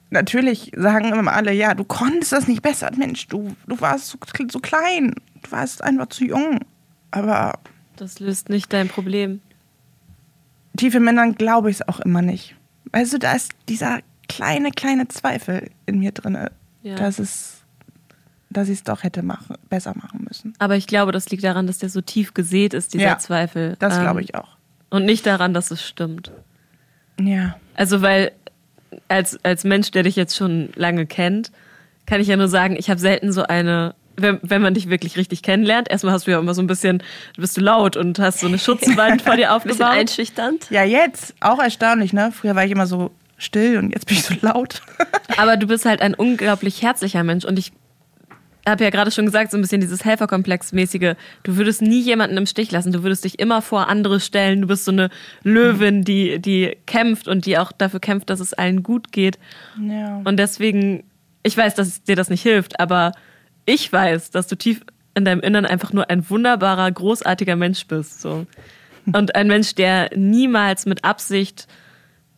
natürlich 0.09 0.71
sagen 0.75 1.11
immer 1.11 1.33
alle, 1.33 1.53
ja, 1.53 1.73
du 1.73 1.83
konntest 1.83 2.31
das 2.31 2.47
nicht 2.47 2.61
besser. 2.61 2.89
Mensch, 2.97 3.27
du, 3.27 3.55
du 3.67 3.79
warst 3.79 4.07
so, 4.07 4.17
so 4.49 4.59
klein. 4.59 5.13
Du 5.43 5.51
warst 5.51 5.83
einfach 5.83 6.07
zu 6.07 6.25
jung. 6.25 6.59
Aber. 7.11 7.59
Das 7.97 8.19
löst 8.19 8.49
nicht 8.49 8.73
dein 8.73 8.87
Problem. 8.87 9.41
Tiefe 10.77 10.99
Männern 10.99 11.35
glaube 11.35 11.69
ich 11.69 11.77
es 11.77 11.87
auch 11.87 11.99
immer 11.99 12.21
nicht. 12.21 12.55
Du, 12.91 13.19
da 13.19 13.33
ist 13.33 13.51
dieser 13.67 13.99
kleine, 14.27 14.71
kleine 14.71 15.07
Zweifel 15.07 15.69
in 15.85 15.99
mir 15.99 16.11
drin. 16.11 16.37
Ja. 16.83 16.95
Das 16.95 17.19
ist 17.19 17.55
dass 18.55 18.69
ich 18.69 18.79
es 18.79 18.83
doch 18.83 19.03
hätte 19.03 19.21
machen, 19.21 19.57
besser 19.69 19.93
machen 19.95 20.25
müssen. 20.27 20.53
Aber 20.59 20.75
ich 20.75 20.87
glaube, 20.87 21.11
das 21.11 21.29
liegt 21.29 21.43
daran, 21.43 21.67
dass 21.67 21.77
der 21.77 21.89
so 21.89 22.01
tief 22.01 22.33
gesät 22.33 22.73
ist, 22.73 22.93
dieser 22.93 23.03
ja, 23.03 23.17
Zweifel. 23.17 23.75
Das 23.79 23.99
glaube 23.99 24.21
ähm, 24.21 24.25
ich 24.25 24.35
auch. 24.35 24.55
Und 24.89 25.05
nicht 25.05 25.25
daran, 25.25 25.53
dass 25.53 25.71
es 25.71 25.85
stimmt. 25.85 26.31
Ja. 27.19 27.57
Also, 27.75 28.01
weil 28.01 28.31
als, 29.07 29.43
als 29.43 29.63
Mensch, 29.63 29.91
der 29.91 30.03
dich 30.03 30.15
jetzt 30.15 30.35
schon 30.35 30.69
lange 30.75 31.05
kennt, 31.05 31.51
kann 32.05 32.21
ich 32.21 32.27
ja 32.27 32.37
nur 32.37 32.47
sagen, 32.47 32.75
ich 32.77 32.89
habe 32.89 32.99
selten 32.99 33.33
so 33.33 33.43
eine, 33.43 33.95
wenn, 34.17 34.39
wenn 34.41 34.61
man 34.61 34.73
dich 34.73 34.89
wirklich 34.89 35.17
richtig 35.17 35.41
kennenlernt, 35.41 35.89
erstmal 35.89 36.13
hast 36.13 36.27
du 36.27 36.31
ja 36.31 36.39
immer 36.39 36.53
so 36.53 36.61
ein 36.61 36.67
bisschen, 36.67 36.99
du 37.35 37.41
bist 37.41 37.57
du 37.57 37.61
laut 37.61 37.97
und 37.97 38.19
hast 38.19 38.39
so 38.39 38.47
eine 38.47 38.57
Schutzwand 38.57 39.21
vor 39.21 39.35
dir 39.35 39.53
aufgebaut. 39.53 39.81
Ein 39.81 40.05
bisschen 40.05 40.25
einschüchternd. 40.25 40.67
Ja, 40.69 40.83
jetzt 40.83 41.35
auch 41.39 41.59
erstaunlich, 41.59 42.13
ne? 42.13 42.31
Früher 42.31 42.55
war 42.55 42.65
ich 42.65 42.71
immer 42.71 42.87
so 42.87 43.11
still 43.37 43.77
und 43.77 43.91
jetzt 43.91 44.07
bin 44.07 44.17
ich 44.17 44.23
so 44.23 44.35
laut. 44.41 44.81
Aber 45.37 45.57
du 45.57 45.67
bist 45.67 45.85
halt 45.85 46.01
ein 46.01 46.13
unglaublich 46.13 46.81
herzlicher 46.81 47.23
Mensch 47.23 47.45
und 47.45 47.59
ich 47.59 47.71
habe 48.67 48.83
ja 48.83 48.89
gerade 48.89 49.11
schon 49.11 49.25
gesagt, 49.25 49.51
so 49.51 49.57
ein 49.57 49.61
bisschen 49.61 49.81
dieses 49.81 50.03
Helferkomplex-mäßige. 50.03 51.15
Du 51.43 51.55
würdest 51.55 51.81
nie 51.81 52.01
jemanden 52.01 52.35
im 52.37 52.47
Stich 52.47 52.71
lassen. 52.71 52.91
Du 52.91 53.03
würdest 53.03 53.23
dich 53.23 53.37
immer 53.39 53.61
vor 53.61 53.89
andere 53.89 54.19
stellen. 54.19 54.61
Du 54.61 54.67
bist 54.67 54.85
so 54.85 54.91
eine 54.91 55.09
Löwin, 55.43 56.03
die, 56.03 56.39
die 56.39 56.75
kämpft 56.87 57.27
und 57.27 57.45
die 57.45 57.59
auch 57.59 57.71
dafür 57.71 57.99
kämpft, 57.99 58.29
dass 58.29 58.39
es 58.39 58.53
allen 58.53 58.81
gut 58.81 59.11
geht. 59.11 59.37
Ja. 59.79 60.21
Und 60.23 60.37
deswegen, 60.37 61.03
ich 61.43 61.55
weiß, 61.55 61.75
dass 61.75 62.03
dir 62.03 62.15
das 62.15 62.31
nicht 62.31 62.41
hilft, 62.41 62.79
aber 62.79 63.11
ich 63.65 63.91
weiß, 63.91 64.31
dass 64.31 64.47
du 64.47 64.55
tief 64.55 64.81
in 65.15 65.25
deinem 65.25 65.41
Innern 65.41 65.65
einfach 65.65 65.93
nur 65.93 66.09
ein 66.09 66.29
wunderbarer, 66.29 66.91
großartiger 66.91 67.55
Mensch 67.55 67.87
bist. 67.87 68.21
So. 68.21 68.45
Und 69.11 69.35
ein 69.35 69.47
Mensch, 69.47 69.75
der 69.75 70.09
niemals 70.15 70.85
mit 70.85 71.03
Absicht 71.03 71.67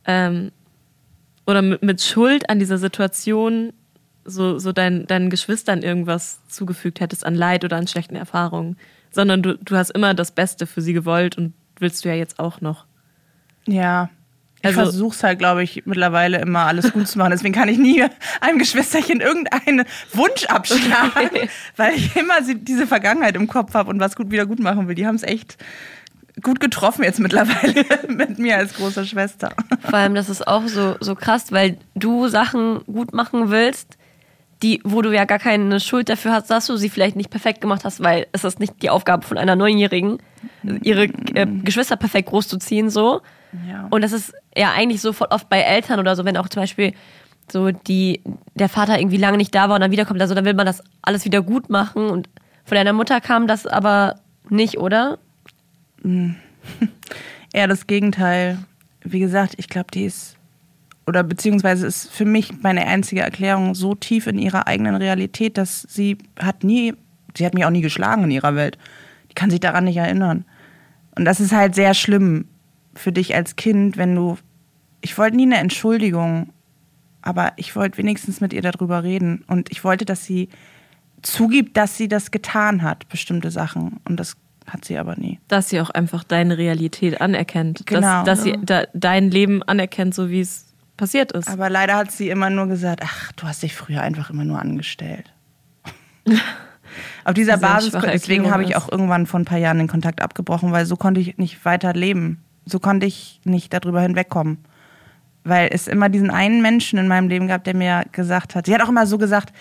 ähm, 0.06 0.52
oder 1.46 1.62
mit, 1.62 1.82
mit 1.82 2.02
Schuld 2.02 2.50
an 2.50 2.60
dieser 2.60 2.78
Situation 2.78 3.74
so, 4.28 4.60
so 4.60 4.74
dein, 4.74 5.08
deinen 5.08 5.30
Geschwistern 5.30 5.82
irgendwas 5.82 6.46
zugefügt 6.48 7.00
hättest 7.00 7.26
an 7.26 7.34
Leid 7.34 7.64
oder 7.64 7.78
an 7.78 7.88
schlechten 7.88 8.16
Erfahrungen, 8.16 8.78
sondern 9.10 9.42
du, 9.42 9.58
du 9.58 9.76
hast 9.76 9.92
immer 9.92 10.14
das 10.14 10.32
Beste 10.32 10.68
für 10.68 10.82
sie 10.82 10.94
gewollt 10.94 11.38
und 11.38 11.54
willst 11.80 12.04
du 12.04 12.10
ja 12.10 12.16
jetzt 12.16 12.38
auch 12.38 12.60
noch. 12.60 12.86
Ja. 13.66 14.10
Ich 14.72 14.78
also, 14.78 14.92
versuche 14.92 15.28
halt, 15.28 15.40
glaube 15.40 15.64
ich, 15.64 15.84
mittlerweile 15.86 16.40
immer 16.40 16.66
alles 16.66 16.92
gut 16.94 17.08
zu 17.08 17.18
machen. 17.18 17.32
Deswegen 17.32 17.54
kann 17.54 17.70
ich 17.70 17.78
nie 17.78 18.04
einem 18.42 18.60
Geschwisterchen 18.60 19.22
irgendeinen 19.22 19.86
Wunsch 20.14 20.46
abschlagen, 20.46 21.50
weil 21.76 21.96
ich 21.96 22.16
immer 22.16 22.36
diese 22.42 22.88
Vergangenheit 22.88 23.36
im 23.36 23.48
Kopf 23.48 23.74
habe 23.74 23.90
und 23.90 24.00
was 24.00 24.16
gut 24.16 24.32
wieder 24.32 24.46
gut 24.46 24.60
machen 24.60 24.88
will. 24.88 24.96
Die 24.96 25.08
haben 25.08 25.16
es 25.16 25.24
echt 25.24 25.58
gut 26.42 26.60
getroffen 26.60 27.04
jetzt 27.04 27.20
mittlerweile 27.20 27.84
mit 28.08 28.38
mir 28.40 28.58
als 28.58 28.76
großer 28.76 29.06
Schwester. 29.06 29.54
Vor 29.82 29.96
allem, 29.96 30.16
das 30.16 30.30
ist 30.30 30.48
auch 30.48 30.68
so, 30.68 30.96
so 31.00 31.16
krass, 31.16 31.52
weil 31.52 31.78
du 31.96 32.28
Sachen 32.28 32.84
gut 32.86 33.14
machen 33.14 33.50
willst, 33.50 33.98
die, 34.64 34.82
wo 34.84 35.02
du 35.02 35.14
ja 35.14 35.26
gar 35.26 35.40
keine 35.40 35.80
Schuld 35.80 36.10
dafür 36.10 36.34
hast, 36.34 36.50
dass 36.50 36.66
du 36.66 36.78
sie 36.78 36.90
vielleicht 36.90 37.16
nicht 37.16 37.30
perfekt 37.30 37.62
gemacht 37.62 37.86
hast, 37.86 38.04
weil 38.04 38.28
es 38.32 38.44
ist 38.44 38.60
nicht 38.60 38.82
die 38.82 38.90
Aufgabe 38.90 39.26
von 39.26 39.38
einer 39.38 39.56
Neunjährigen, 39.56 40.18
ihre 40.82 41.04
äh, 41.04 41.46
Geschwister 41.64 41.96
perfekt 41.96 42.30
großzuziehen, 42.30 42.90
so. 42.90 43.22
Ja. 43.68 43.88
Und 43.90 44.02
das 44.02 44.12
ist 44.12 44.34
ja 44.58 44.74
eigentlich 44.74 45.02
so 45.02 45.14
oft 45.30 45.50
bei 45.50 45.62
Eltern 45.62 46.00
oder 46.00 46.16
so, 46.16 46.26
wenn 46.26 46.38
auch 46.38 46.50
zum 46.50 46.64
Beispiel 46.64 46.94
so 47.52 47.72
die, 47.72 48.22
der 48.56 48.70
Vater 48.70 49.00
irgendwie 49.00 49.18
lange 49.18 49.38
nicht 49.38 49.56
da 49.56 49.70
war 49.70 49.76
und 49.76 49.82
dann 49.82 49.92
wiederkommt, 49.92 50.22
also 50.22 50.36
dann 50.36 50.46
will 50.46 50.54
man 50.54 50.66
das 50.66 50.84
alles 51.02 51.24
wieder 51.26 51.42
gut 51.42 51.70
machen 51.70 52.10
und 52.10 52.30
von 52.66 52.76
deiner 52.76 52.94
Mutter 52.94 53.22
kam 53.22 53.48
das 53.48 53.66
aber 53.66 54.16
nicht, 54.50 54.78
oder? 54.78 55.20
Eher 57.54 57.68
das 57.68 57.88
Gegenteil. 57.88 58.58
Wie 59.02 59.20
gesagt, 59.20 59.54
ich 59.58 59.70
glaube, 59.70 59.88
die 59.94 60.06
ist 60.06 60.38
oder 61.08 61.24
beziehungsweise 61.24 61.88
ist 61.88 62.12
für 62.12 62.26
mich 62.26 62.62
meine 62.62 62.86
einzige 62.86 63.22
Erklärung 63.22 63.74
so 63.74 63.96
tief 63.96 64.28
in 64.28 64.38
ihrer 64.38 64.68
eigenen 64.68 64.96
Realität, 64.96 65.58
dass 65.58 65.84
sie 65.84 66.18
hat 66.38 66.66
nie, 66.66 66.94
sie 67.36 67.46
hat 67.46 67.54
mich 67.54 67.64
auch 67.64 67.70
nie 67.70 67.82
geschlagen 67.82 68.26
in 68.26 68.32
ihrer 68.32 68.56
Welt. 68.56 68.78
Die 69.32 69.34
kann 69.34 69.50
sich 69.50 69.62
daran 69.62 69.86
nicht 69.86 69.96
erinnern. 69.96 70.44
Und 71.16 71.24
das 71.24 71.40
ist 71.40 71.54
halt 71.54 71.76
sehr 71.76 71.94
schlimm 71.94 72.46
für 72.94 73.14
dich 73.14 73.34
als 73.34 73.56
Kind, 73.56 73.96
wenn 73.96 74.16
du, 74.16 74.38
ich 75.02 75.18
wollte 75.18 75.38
nie 75.38 75.44
eine 75.44 75.58
Entschuldigung, 75.58 76.52
aber 77.22 77.54
ich 77.58 77.76
wollte 77.76 77.98
wenigstens 77.98 78.42
mit 78.42 78.54
ihr 78.54 78.62
darüber 78.62 79.04
reden. 79.04 79.44
Und 79.48 79.72
ich 79.72 79.84
wollte, 79.84 80.06
dass 80.06 80.26
sie 80.26 80.50
zugibt, 81.22 81.78
dass 81.78 81.98
sie 81.98 82.08
das 82.08 82.32
getan 82.32 82.84
hat, 82.84 83.10
bestimmte 83.10 83.52
Sachen. 83.52 84.00
Und 84.06 84.20
das 84.20 84.38
hat 84.66 84.86
sie 84.86 84.98
aber 84.98 85.16
nie. 85.16 85.40
Dass 85.48 85.70
sie 85.70 85.80
auch 85.82 85.90
einfach 85.90 86.24
deine 86.24 86.58
Realität 86.58 87.22
anerkennt. 87.22 87.86
Genau. 87.86 88.24
Dass, 88.24 88.40
dass 88.40 88.44
sie 88.44 88.54
da, 88.62 88.84
dein 88.94 89.32
Leben 89.32 89.64
anerkennt, 89.64 90.14
so 90.14 90.30
wie 90.30 90.42
es 90.42 90.74
passiert 90.98 91.32
ist. 91.32 91.48
Aber 91.48 91.70
leider 91.70 91.96
hat 91.96 92.12
sie 92.12 92.30
immer 92.30 92.50
nur 92.50 92.68
gesagt, 92.68 93.02
ach, 93.04 93.32
du 93.34 93.48
hast 93.48 93.64
dich 93.64 93.76
früher 93.76 94.02
einfach 94.02 94.30
immer 94.30 94.44
nur 94.44 94.60
angestellt. 94.60 95.34
Auf 97.26 97.34
dieser 97.34 97.58
Basis, 97.58 97.92
deswegen 97.92 98.50
habe 98.50 98.64
ich 98.64 98.76
auch 98.76 98.92
irgendwann 98.92 99.28
vor 99.28 99.40
ein 99.40 99.46
paar 99.46 99.58
Jahren 99.58 99.78
den 99.78 99.88
Kontakt 99.88 100.22
abgebrochen, 100.22 100.72
weil 100.72 100.86
so 100.86 100.96
konnte 100.96 101.20
ich 101.20 101.38
nicht 101.38 101.64
weiter 101.66 101.94
leben. 101.94 102.44
So 102.66 102.80
konnte 102.80 103.06
ich 103.06 103.40
nicht 103.44 103.74
darüber 103.74 104.02
hinwegkommen. 104.02 104.60
Weil 105.48 105.70
es 105.72 105.88
immer 105.88 106.10
diesen 106.10 106.30
einen 106.30 106.62
Menschen 106.62 107.00
in 107.00 107.08
meinem 107.08 107.30
Leben 107.30 107.48
gab, 107.48 107.64
der 107.64 107.76
mir 107.76 108.06
gesagt 108.12 108.56
hat, 108.56 108.66
sie 108.66 108.74
hat 108.74 108.82
auch 108.82 108.90
immer 108.90 109.08
so 109.08 109.18
gesagt, 109.18 109.54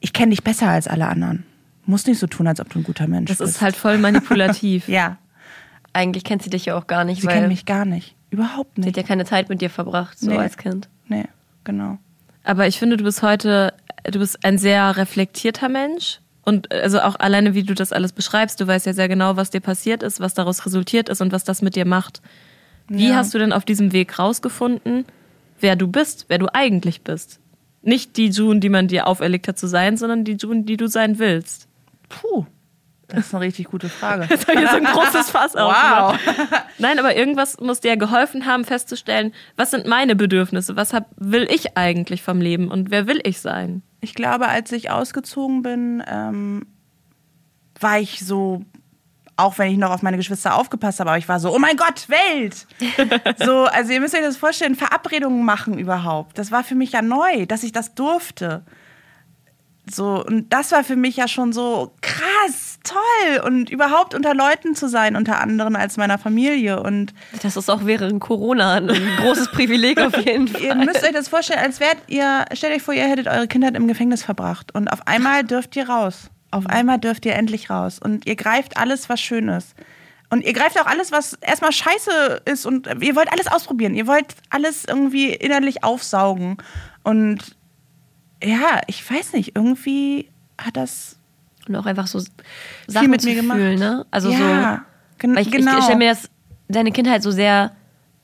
ich 0.00 0.12
kenne 0.12 0.30
dich 0.30 0.42
besser 0.42 0.68
als 0.68 0.88
alle 0.88 1.06
anderen. 1.06 1.44
Muss 1.84 2.06
nicht 2.06 2.18
so 2.18 2.26
tun, 2.26 2.46
als 2.48 2.60
ob 2.60 2.68
du 2.70 2.80
ein 2.80 2.82
guter 2.82 3.06
Mensch 3.06 3.28
das 3.28 3.38
bist. 3.38 3.48
Das 3.48 3.56
ist 3.56 3.62
halt 3.62 3.76
voll 3.76 3.98
manipulativ. 3.98 4.88
ja. 4.88 5.18
Eigentlich 5.92 6.24
kennt 6.24 6.42
sie 6.42 6.50
dich 6.50 6.66
ja 6.66 6.76
auch 6.76 6.86
gar 6.86 7.04
nicht. 7.04 7.22
Sie 7.22 7.28
kennt 7.28 7.48
mich 7.48 7.64
gar 7.64 7.84
nicht. 7.84 8.16
Überhaupt 8.30 8.76
nicht. 8.76 8.84
Sie 8.84 8.90
hat 8.90 8.96
ja 8.96 9.02
keine 9.02 9.24
Zeit 9.24 9.48
mit 9.48 9.60
dir 9.60 9.70
verbracht, 9.70 10.18
so 10.18 10.30
nee. 10.30 10.36
als 10.36 10.56
Kind. 10.56 10.88
Nee, 11.08 11.24
genau. 11.64 11.98
Aber 12.44 12.66
ich 12.66 12.78
finde, 12.78 12.96
du 12.96 13.04
bist 13.04 13.22
heute, 13.22 13.72
du 14.04 14.18
bist 14.18 14.44
ein 14.44 14.58
sehr 14.58 14.96
reflektierter 14.96 15.68
Mensch. 15.68 16.20
Und 16.44 16.70
also 16.70 17.00
auch 17.00 17.18
alleine, 17.18 17.54
wie 17.54 17.64
du 17.64 17.74
das 17.74 17.92
alles 17.92 18.12
beschreibst, 18.12 18.60
du 18.60 18.66
weißt 18.66 18.86
ja 18.86 18.92
sehr 18.92 19.08
genau, 19.08 19.36
was 19.36 19.50
dir 19.50 19.60
passiert 19.60 20.02
ist, 20.02 20.20
was 20.20 20.34
daraus 20.34 20.64
resultiert 20.64 21.08
ist 21.08 21.20
und 21.20 21.32
was 21.32 21.44
das 21.44 21.62
mit 21.62 21.74
dir 21.74 21.86
macht. 21.86 22.20
Wie 22.88 23.08
ja. 23.08 23.16
hast 23.16 23.34
du 23.34 23.38
denn 23.38 23.52
auf 23.52 23.64
diesem 23.64 23.92
Weg 23.92 24.18
rausgefunden, 24.18 25.04
wer 25.60 25.76
du 25.76 25.88
bist, 25.88 26.26
wer 26.28 26.38
du 26.38 26.46
eigentlich 26.52 27.02
bist? 27.02 27.40
Nicht 27.82 28.16
die 28.16 28.28
June, 28.28 28.60
die 28.60 28.68
man 28.68 28.88
dir 28.88 29.06
auferlegt 29.06 29.48
hat 29.48 29.58
zu 29.58 29.66
sein, 29.66 29.96
sondern 29.96 30.24
die 30.24 30.32
June, 30.34 30.62
die 30.62 30.76
du 30.76 30.88
sein 30.88 31.18
willst. 31.18 31.68
Puh. 32.08 32.46
Das 33.08 33.26
ist 33.26 33.34
eine 33.34 33.44
richtig 33.44 33.66
gute 33.66 33.88
Frage. 33.88 34.24
Jetzt 34.30 34.48
habe 34.48 34.60
ich 34.60 34.68
so 34.68 34.76
ein 34.76 34.84
großes 34.84 35.30
Fass 35.30 35.54
wow. 35.54 36.18
Nein, 36.78 36.98
aber 36.98 37.16
irgendwas 37.16 37.60
muss 37.60 37.80
dir 37.80 37.96
geholfen 37.96 38.46
haben, 38.46 38.64
festzustellen, 38.64 39.32
was 39.56 39.70
sind 39.70 39.86
meine 39.86 40.16
Bedürfnisse, 40.16 40.76
was 40.76 40.92
hab, 40.92 41.08
will 41.16 41.46
ich 41.50 41.76
eigentlich 41.76 42.22
vom 42.22 42.40
Leben 42.40 42.68
und 42.68 42.90
wer 42.90 43.06
will 43.06 43.20
ich 43.22 43.40
sein? 43.40 43.82
Ich 44.00 44.14
glaube, 44.14 44.48
als 44.48 44.72
ich 44.72 44.90
ausgezogen 44.90 45.62
bin, 45.62 46.02
ähm, 46.06 46.66
war 47.78 48.00
ich 48.00 48.24
so 48.24 48.64
auch 49.36 49.58
wenn 49.58 49.70
ich 49.70 49.78
noch 49.78 49.90
auf 49.90 50.02
meine 50.02 50.16
Geschwister 50.16 50.54
aufgepasst 50.54 51.00
habe, 51.00 51.10
aber 51.10 51.18
ich 51.18 51.28
war 51.28 51.40
so, 51.40 51.54
oh 51.54 51.58
mein 51.58 51.76
Gott, 51.76 52.08
Welt! 52.08 52.66
so, 53.44 53.64
also 53.64 53.92
ihr 53.92 54.00
müsst 54.00 54.14
euch 54.14 54.22
das 54.22 54.36
vorstellen, 54.36 54.74
Verabredungen 54.74 55.44
machen 55.44 55.78
überhaupt. 55.78 56.38
Das 56.38 56.50
war 56.50 56.64
für 56.64 56.74
mich 56.74 56.92
ja 56.92 57.02
neu, 57.02 57.46
dass 57.46 57.62
ich 57.62 57.72
das 57.72 57.94
durfte. 57.94 58.62
So, 59.88 60.24
und 60.24 60.52
das 60.52 60.72
war 60.72 60.82
für 60.82 60.96
mich 60.96 61.16
ja 61.16 61.28
schon 61.28 61.52
so 61.52 61.92
krass, 62.00 62.80
toll 62.82 63.40
und 63.44 63.70
überhaupt 63.70 64.14
unter 64.14 64.34
Leuten 64.34 64.74
zu 64.74 64.88
sein, 64.88 65.14
unter 65.14 65.40
anderen 65.40 65.76
als 65.76 65.96
meiner 65.96 66.18
Familie. 66.18 66.82
Und 66.82 67.14
Das 67.42 67.56
ist 67.56 67.70
auch 67.70 67.84
während 67.84 68.20
Corona 68.20 68.74
ein 68.74 68.88
großes 69.20 69.52
Privileg 69.52 70.00
auf 70.00 70.16
jeden 70.16 70.48
Fall. 70.48 70.60
ihr 70.62 70.74
müsst 70.74 71.04
euch 71.04 71.12
das 71.12 71.28
vorstellen, 71.28 71.60
als 71.60 71.78
wärt 71.78 71.98
ihr, 72.08 72.46
stellt 72.52 72.74
euch 72.74 72.82
vor, 72.82 72.94
ihr 72.94 73.04
hättet 73.04 73.28
eure 73.28 73.46
Kindheit 73.46 73.76
im 73.76 73.86
Gefängnis 73.86 74.24
verbracht 74.24 74.74
und 74.74 74.88
auf 74.88 75.06
einmal 75.06 75.44
dürft 75.44 75.76
ihr 75.76 75.88
raus. 75.88 76.30
Auf 76.50 76.66
einmal 76.66 76.98
dürft 76.98 77.26
ihr 77.26 77.34
endlich 77.34 77.70
raus 77.70 77.98
und 77.98 78.26
ihr 78.26 78.36
greift 78.36 78.76
alles, 78.76 79.08
was 79.08 79.20
schön 79.20 79.48
ist. 79.48 79.74
Und 80.28 80.44
ihr 80.44 80.52
greift 80.52 80.80
auch 80.80 80.86
alles, 80.86 81.12
was 81.12 81.34
erstmal 81.34 81.72
scheiße 81.72 82.42
ist 82.46 82.66
und 82.66 82.88
ihr 83.00 83.14
wollt 83.14 83.32
alles 83.32 83.46
ausprobieren. 83.46 83.94
Ihr 83.94 84.06
wollt 84.06 84.34
alles 84.50 84.84
irgendwie 84.84 85.32
innerlich 85.32 85.84
aufsaugen. 85.84 86.56
Und 87.04 87.56
ja, 88.42 88.80
ich 88.88 89.08
weiß 89.08 89.34
nicht, 89.34 89.54
irgendwie 89.54 90.30
hat 90.58 90.76
das 90.76 91.16
Und 91.68 91.76
auch 91.76 91.86
einfach 91.86 92.06
so 92.06 92.20
Sachen 92.86 93.10
mit 93.10 93.24
mir 93.24 93.34
gemacht. 93.34 93.58
fühlen, 93.58 93.78
ne? 93.78 94.06
Also 94.10 94.30
ja, 94.30 94.84
gen 95.18 95.30
so, 95.30 95.36
weil 95.36 95.42
ich, 95.42 95.52
genau. 95.52 95.78
ich 95.78 95.84
stelle 95.84 95.98
mir 95.98 96.10
das, 96.10 96.28
deine 96.68 96.90
Kindheit 96.90 97.22
so 97.22 97.30
sehr 97.30 97.72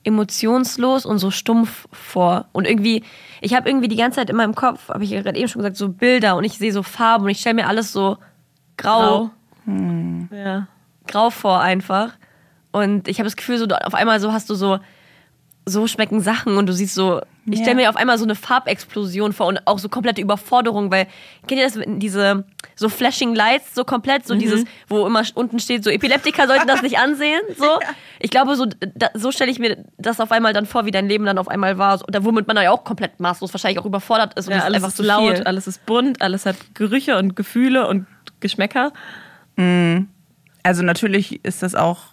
emotionslos 0.04 1.06
und 1.06 1.18
so 1.18 1.30
stumpf 1.30 1.86
vor. 1.92 2.46
Und 2.52 2.66
irgendwie, 2.66 3.04
ich 3.40 3.54
habe 3.54 3.68
irgendwie 3.68 3.88
die 3.88 3.96
ganze 3.96 4.16
Zeit 4.16 4.30
in 4.30 4.36
meinem 4.36 4.54
Kopf, 4.54 4.88
habe 4.88 5.04
ich 5.04 5.10
gerade 5.10 5.38
eben 5.38 5.48
schon 5.48 5.60
gesagt, 5.60 5.76
so 5.76 5.88
Bilder 5.88 6.36
und 6.36 6.44
ich 6.44 6.58
sehe 6.58 6.72
so 6.72 6.82
Farben 6.82 7.24
und 7.24 7.30
ich 7.30 7.40
stelle 7.40 7.54
mir 7.54 7.68
alles 7.68 7.92
so 7.92 8.18
grau, 8.76 9.30
Grau. 9.64 10.30
Ja. 10.34 10.66
grau 11.06 11.30
vor 11.30 11.60
einfach. 11.60 12.12
Und 12.72 13.06
ich 13.06 13.18
habe 13.18 13.26
das 13.26 13.36
Gefühl, 13.36 13.58
so 13.58 13.66
auf 13.66 13.94
einmal 13.94 14.18
so 14.18 14.32
hast 14.32 14.50
du 14.50 14.54
so, 14.54 14.78
so 15.64 15.86
schmecken 15.86 16.20
Sachen 16.20 16.56
und 16.56 16.66
du 16.66 16.72
siehst 16.72 16.94
so, 16.94 17.20
ich 17.46 17.58
Ja. 17.58 17.64
stelle 17.64 17.76
mir 17.76 17.88
auf 17.88 17.96
einmal 17.96 18.18
so 18.18 18.24
eine 18.24 18.34
Farbexplosion 18.34 19.32
vor 19.32 19.46
und 19.46 19.64
auch 19.66 19.78
so 19.78 19.88
komplette 19.88 20.20
Überforderung, 20.20 20.90
weil, 20.90 21.06
kennt 21.46 21.60
ihr 21.60 21.66
das, 21.68 21.78
diese, 21.98 22.44
so 22.74 22.88
Flashing 22.88 23.34
Lights, 23.34 23.74
so 23.74 23.84
komplett, 23.84 24.26
so 24.26 24.34
dieses, 24.34 24.64
wo 24.88 25.06
immer 25.06 25.22
unten 25.34 25.60
steht, 25.60 25.84
so 25.84 25.90
Epileptiker 25.90 26.46
sollten 26.48 26.66
das 26.66 26.82
nicht 26.82 26.98
ansehen, 26.98 27.40
so. 27.56 27.66
Ich 28.24 28.30
glaube, 28.30 28.54
so, 28.56 28.66
da, 28.94 29.08
so 29.14 29.32
stelle 29.32 29.50
ich 29.50 29.58
mir 29.58 29.84
das 29.98 30.20
auf 30.20 30.30
einmal 30.32 30.52
dann 30.52 30.66
vor, 30.66 30.84
wie 30.86 30.92
dein 30.92 31.08
Leben 31.08 31.24
dann 31.24 31.38
auf 31.38 31.48
einmal 31.48 31.76
war, 31.78 31.98
so, 31.98 32.04
womit 32.20 32.46
man 32.46 32.56
ja 32.56 32.70
auch 32.70 32.84
komplett 32.84 33.18
maßlos 33.18 33.52
wahrscheinlich 33.54 33.80
auch 33.80 33.86
überfordert 33.86 34.34
ist 34.38 34.46
und 34.46 34.52
Ja, 34.52 34.58
ist 34.58 34.64
alles 34.64 34.76
einfach 34.76 34.88
ist 34.90 34.96
zu 34.96 35.02
laut, 35.02 35.34
viel. 35.36 35.42
alles 35.44 35.66
ist 35.66 35.84
bunt, 35.86 36.22
alles 36.22 36.46
hat 36.46 36.56
Gerüche 36.74 37.18
und 37.18 37.34
Gefühle 37.34 37.88
und 37.88 38.06
Geschmäcker. 38.40 38.92
Also 40.64 40.82
natürlich 40.82 41.44
ist 41.44 41.62
das 41.62 41.74
auch. 41.74 42.11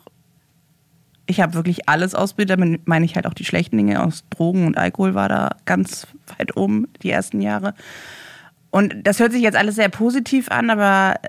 Ich 1.30 1.42
habe 1.42 1.54
wirklich 1.54 1.88
alles 1.88 2.16
ausbildet, 2.16 2.58
damit 2.58 2.88
meine 2.88 3.06
ich 3.06 3.14
halt 3.14 3.28
auch 3.28 3.36
die 3.36 3.46
schlechten 3.46 3.78
Dinge 3.78 4.04
aus 4.04 4.24
Drogen 4.32 4.66
und 4.66 4.80
Alkohol 4.80 5.14
war 5.14 5.30
da 5.30 5.52
ganz 5.66 6.08
weit 6.38 6.58
oben 6.58 6.88
die 7.04 7.12
ersten 7.12 7.40
Jahre. 7.40 7.76
Und 8.72 8.96
das 9.04 9.20
hört 9.20 9.32
sich 9.32 9.44
jetzt 9.44 9.56
alles 9.56 9.76
sehr 9.76 9.90
positiv 9.90 10.50
an, 10.50 10.72
aber 10.72 11.20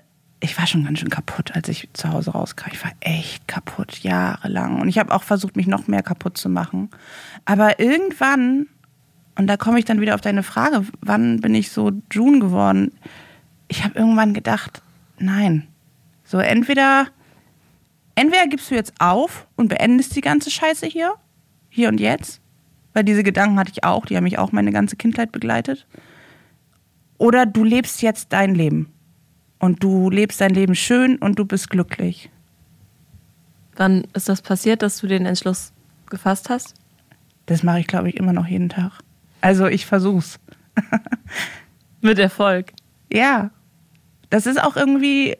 ich 0.40 0.58
war 0.58 0.66
schon 0.66 0.84
ganz 0.84 1.00
schön 1.00 1.10
kaputt, 1.10 1.54
als 1.54 1.68
ich 1.68 1.90
zu 1.92 2.10
Hause 2.10 2.30
rauskam. 2.30 2.70
Ich 2.72 2.82
war 2.82 2.92
echt 3.00 3.46
kaputt, 3.46 3.98
jahrelang. 3.98 4.80
Und 4.80 4.88
ich 4.88 4.98
habe 4.98 5.14
auch 5.14 5.22
versucht, 5.22 5.54
mich 5.54 5.66
noch 5.66 5.86
mehr 5.86 6.02
kaputt 6.02 6.38
zu 6.38 6.48
machen. 6.48 6.88
Aber 7.44 7.78
irgendwann, 7.78 8.68
und 9.36 9.48
da 9.48 9.58
komme 9.58 9.78
ich 9.78 9.84
dann 9.84 10.00
wieder 10.00 10.14
auf 10.14 10.22
deine 10.22 10.42
Frage, 10.42 10.86
wann 11.02 11.40
bin 11.40 11.54
ich 11.54 11.70
so 11.72 11.92
June 12.10 12.38
geworden? 12.38 12.92
Ich 13.68 13.84
habe 13.84 13.98
irgendwann 13.98 14.32
gedacht, 14.32 14.80
nein. 15.18 15.66
So 16.24 16.38
entweder, 16.38 17.08
entweder 18.20 18.46
gibst 18.48 18.70
du 18.70 18.74
jetzt 18.74 18.92
auf 18.98 19.46
und 19.56 19.68
beendest 19.68 20.14
die 20.14 20.20
ganze 20.20 20.50
Scheiße 20.50 20.86
hier, 20.86 21.14
hier 21.70 21.88
und 21.88 21.98
jetzt, 21.98 22.40
weil 22.92 23.02
diese 23.02 23.22
Gedanken 23.22 23.58
hatte 23.58 23.72
ich 23.72 23.82
auch, 23.82 24.04
die 24.04 24.16
haben 24.16 24.24
mich 24.24 24.38
auch 24.38 24.52
meine 24.52 24.72
ganze 24.72 24.96
Kindheit 24.96 25.32
begleitet. 25.32 25.86
Oder 27.16 27.46
du 27.46 27.64
lebst 27.64 28.02
jetzt 28.02 28.32
dein 28.32 28.54
Leben. 28.54 28.92
Und 29.58 29.82
du 29.82 30.10
lebst 30.10 30.40
dein 30.40 30.54
Leben 30.54 30.74
schön 30.74 31.16
und 31.16 31.38
du 31.38 31.44
bist 31.44 31.70
glücklich. 31.70 32.30
Wann 33.76 34.06
ist 34.14 34.28
das 34.28 34.42
passiert, 34.42 34.82
dass 34.82 34.98
du 34.98 35.06
den 35.06 35.26
Entschluss 35.26 35.72
gefasst 36.08 36.50
hast? 36.50 36.74
Das 37.46 37.62
mache 37.62 37.80
ich, 37.80 37.86
glaube 37.86 38.08
ich, 38.08 38.16
immer 38.16 38.32
noch 38.32 38.46
jeden 38.46 38.68
Tag. 38.68 38.92
Also 39.40 39.66
ich 39.66 39.86
versuch's. 39.86 40.38
Mit 42.00 42.18
Erfolg. 42.18 42.72
Ja. 43.12 43.50
Das 44.30 44.46
ist 44.46 44.62
auch 44.62 44.76
irgendwie, 44.76 45.36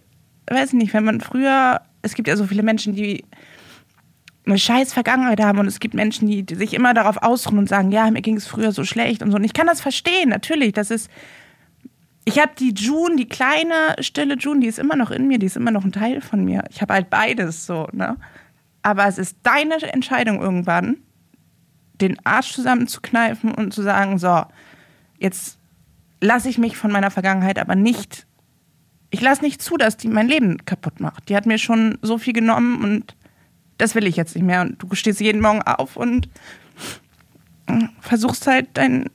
weiß 0.49 0.68
ich 0.68 0.78
nicht, 0.78 0.95
wenn 0.95 1.05
man 1.05 1.20
früher, 1.20 1.81
es 2.03 2.14
gibt 2.14 2.28
ja 2.28 2.36
so 2.36 2.46
viele 2.46 2.62
Menschen, 2.62 2.94
die 2.94 3.24
eine 4.46 4.59
scheiß 4.59 4.92
Vergangenheit 4.92 5.40
haben 5.40 5.59
und 5.59 5.66
es 5.66 5.80
gibt 5.80 5.94
Menschen, 5.94 6.28
die, 6.28 6.42
die 6.42 6.55
sich 6.55 6.74
immer 6.74 6.94
darauf 6.94 7.18
ausruhen 7.18 7.59
und 7.59 7.68
sagen, 7.68 7.92
ja, 7.92 8.11
mir 8.11 8.22
ging 8.22 8.36
es 8.36 8.46
früher 8.46 8.72
so 8.72 8.84
schlecht 8.84 9.22
und 9.22 9.30
so. 9.30 9.36
Und 9.36 9.44
ich 9.44 9.53
kann 9.53 9.66
das 9.66 9.80
verstehen, 9.80 10.30
natürlich. 10.30 10.72
Das 10.72 10.90
ist, 10.90 11.11
ich 12.24 12.38
habe 12.38 12.53
die 12.59 12.72
June, 12.72 13.16
die 13.16 13.28
kleine, 13.28 13.96
stille 14.01 14.36
June, 14.36 14.61
die 14.61 14.66
ist 14.66 14.78
immer 14.78 14.96
noch 14.96 15.11
in 15.11 15.28
mir, 15.28 15.38
die 15.38 15.46
ist 15.46 15.57
immer 15.57 15.70
noch 15.70 15.84
ein 15.84 15.92
Teil 15.92 16.20
von 16.20 16.44
mir. 16.44 16.64
Ich 16.70 16.80
habe 16.80 16.94
halt 16.94 17.11
beides 17.11 17.66
so, 17.66 17.88
ne? 17.92 18.16
Aber 18.82 19.07
es 19.07 19.18
ist 19.18 19.36
deine 19.42 19.76
Entscheidung 19.92 20.40
irgendwann, 20.40 20.96
den 22.01 22.16
Arsch 22.24 22.53
zusammenzukneifen 22.53 23.53
und 23.53 23.74
zu 23.74 23.82
sagen, 23.82 24.18
so, 24.18 24.42
jetzt 25.18 25.59
lasse 26.22 26.48
ich 26.48 26.57
mich 26.57 26.78
von 26.78 26.90
meiner 26.90 27.11
Vergangenheit 27.11 27.59
aber 27.59 27.74
nicht, 27.74 28.26
ich 29.11 29.20
lasse 29.20 29.42
nicht 29.42 29.61
zu, 29.61 29.76
dass 29.76 29.96
die 29.96 30.08
mein 30.08 30.28
Leben 30.28 30.64
kaputt 30.64 31.00
macht. 31.00 31.28
Die 31.28 31.36
hat 31.36 31.46
mir 31.46 31.58
schon 31.58 31.98
so 32.02 32.18
viel 32.18 32.32
genommen 32.32 32.82
und 32.82 33.14
das 33.78 33.94
will 33.94 34.06
ich 34.06 34.16
jetzt 34.16 34.34
nicht 34.34 34.44
mehr. 34.44 34.61
Und 34.61 34.82
du 34.82 34.94
stehst 34.94 35.20
jeden 35.20 35.40
Morgen 35.40 35.62
auf 35.62 35.96
und 35.96 36.28
versuchst 38.00 38.46
halt 38.46 38.68
dein, 38.74 39.06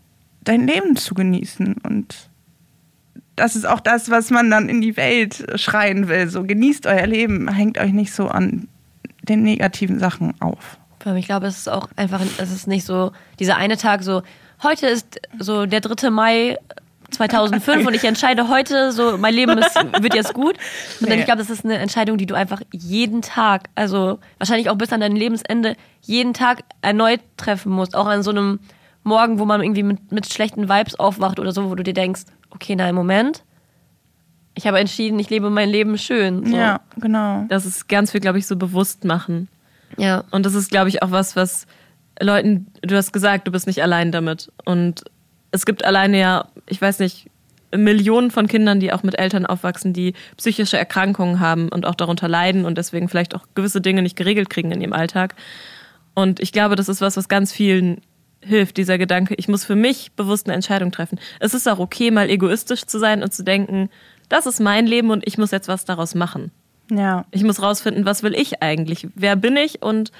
dein 0.43 0.67
Leben 0.67 0.95
zu 0.95 1.13
genießen. 1.13 1.75
Und 1.83 2.29
das 3.35 3.55
ist 3.55 3.65
auch 3.65 3.79
das, 3.79 4.09
was 4.09 4.31
man 4.31 4.49
dann 4.49 4.69
in 4.69 4.81
die 4.81 4.97
Welt 4.97 5.45
schreien 5.55 6.07
will. 6.07 6.27
So 6.29 6.43
genießt 6.43 6.87
euer 6.87 7.07
Leben, 7.07 7.47
hängt 7.53 7.77
euch 7.77 7.93
nicht 7.93 8.13
so 8.13 8.27
an 8.27 8.67
den 9.23 9.43
negativen 9.43 9.99
Sachen 9.99 10.39
auf. 10.41 10.77
Ich 11.15 11.25
glaube, 11.25 11.45
es 11.45 11.57
ist 11.57 11.69
auch 11.69 11.89
einfach, 11.97 12.21
es 12.39 12.51
ist 12.51 12.67
nicht 12.67 12.83
so, 12.83 13.11
dieser 13.39 13.57
eine 13.57 13.77
Tag 13.77 14.01
so, 14.01 14.23
heute 14.63 14.87
ist 14.87 15.21
so 15.37 15.67
der 15.67 15.81
3. 15.81 16.09
Mai 16.09 16.57
2005 17.11 17.85
und 17.87 17.93
ich 17.93 18.03
entscheide 18.03 18.49
heute 18.49 18.91
so, 18.91 19.17
mein 19.17 19.33
Leben 19.33 19.57
ist, 19.57 19.75
wird 20.01 20.15
jetzt 20.15 20.33
gut. 20.33 20.55
Sondern 20.99 21.17
Nee. 21.17 21.21
ich 21.21 21.25
glaube, 21.25 21.39
das 21.39 21.49
ist 21.49 21.63
eine 21.65 21.77
Entscheidung, 21.77 22.17
die 22.17 22.25
du 22.25 22.35
einfach 22.35 22.61
jeden 22.71 23.21
Tag, 23.21 23.69
also 23.75 24.19
wahrscheinlich 24.37 24.69
auch 24.69 24.75
bis 24.77 24.91
an 24.91 24.99
dein 25.01 25.15
Lebensende, 25.15 25.75
jeden 26.01 26.33
Tag 26.33 26.63
erneut 26.81 27.21
treffen 27.37 27.71
musst. 27.71 27.95
Auch 27.95 28.07
an 28.07 28.23
so 28.23 28.31
einem 28.31 28.59
Morgen, 29.03 29.37
wo 29.39 29.45
man 29.45 29.61
irgendwie 29.61 29.83
mit, 29.83 30.11
mit 30.11 30.31
schlechten 30.31 30.67
Vibes 30.67 30.95
aufwacht 30.99 31.39
oder 31.39 31.51
so, 31.51 31.69
wo 31.69 31.75
du 31.75 31.83
dir 31.83 31.93
denkst, 31.93 32.21
okay, 32.49 32.75
nein, 32.75 32.95
Moment. 32.95 33.43
Ich 34.55 34.65
habe 34.67 34.79
entschieden, 34.79 35.19
ich 35.19 35.29
lebe 35.29 35.49
mein 35.49 35.69
Leben 35.69 35.97
schön. 35.97 36.45
So. 36.45 36.55
Ja, 36.55 36.79
genau. 36.97 37.45
Das 37.49 37.65
ist 37.65 37.87
ganz 37.89 38.11
viel, 38.11 38.21
glaube 38.21 38.39
ich, 38.39 38.47
so 38.47 38.55
bewusst 38.55 39.03
machen. 39.05 39.47
ja. 39.97 40.23
Und 40.31 40.45
das 40.45 40.53
ist, 40.55 40.69
glaube 40.71 40.89
ich, 40.89 41.03
auch 41.03 41.11
was, 41.11 41.35
was 41.35 41.67
Leuten, 42.21 42.67
du 42.81 42.95
hast 42.95 43.11
gesagt, 43.11 43.47
du 43.47 43.51
bist 43.51 43.67
nicht 43.67 43.83
allein 43.83 44.11
damit. 44.13 44.51
Und 44.63 45.03
es 45.55 45.65
gibt 45.65 45.83
alleine 45.85 46.19
ja, 46.19 46.47
ich 46.67 46.81
weiß 46.81 46.99
nicht, 46.99 47.27
Millionen 47.75 48.31
von 48.31 48.47
Kindern, 48.47 48.79
die 48.79 48.93
auch 48.93 49.03
mit 49.03 49.17
Eltern 49.17 49.45
aufwachsen, 49.45 49.93
die 49.93 50.13
psychische 50.37 50.77
Erkrankungen 50.77 51.39
haben 51.39 51.69
und 51.69 51.85
auch 51.85 51.95
darunter 51.95 52.27
leiden 52.27 52.65
und 52.65 52.77
deswegen 52.77 53.09
vielleicht 53.09 53.35
auch 53.35 53.45
gewisse 53.55 53.81
Dinge 53.81 54.01
nicht 54.01 54.15
geregelt 54.15 54.49
kriegen 54.49 54.71
in 54.71 54.81
ihrem 54.81 54.93
Alltag. 54.93 55.35
Und 56.13 56.39
ich 56.39 56.51
glaube, 56.51 56.75
das 56.75 56.89
ist 56.89 57.01
was, 57.01 57.17
was 57.17 57.27
ganz 57.27 57.51
vielen 57.51 58.01
hilft, 58.41 58.77
dieser 58.77 58.97
Gedanke, 58.97 59.33
ich 59.35 59.47
muss 59.47 59.65
für 59.65 59.75
mich 59.75 60.11
bewusst 60.13 60.45
eine 60.45 60.53
Entscheidung 60.53 60.91
treffen. 60.91 61.19
Es 61.39 61.53
ist 61.53 61.67
auch 61.67 61.79
okay, 61.79 62.11
mal 62.11 62.29
egoistisch 62.29 62.85
zu 62.85 62.99
sein 62.99 63.23
und 63.23 63.33
zu 63.33 63.43
denken, 63.43 63.89
das 64.29 64.45
ist 64.45 64.59
mein 64.59 64.85
Leben 64.85 65.09
und 65.09 65.25
ich 65.25 65.37
muss 65.37 65.51
jetzt 65.51 65.67
was 65.67 65.85
daraus 65.85 66.15
machen. 66.15 66.51
Ja. 66.91 67.25
Ich 67.31 67.43
muss 67.43 67.61
rausfinden, 67.61 68.05
was 68.05 68.21
will 68.21 68.35
ich 68.35 68.61
eigentlich? 68.61 69.07
Wer 69.15 69.35
bin 69.35 69.57
ich? 69.57 69.81
Und 69.81 70.11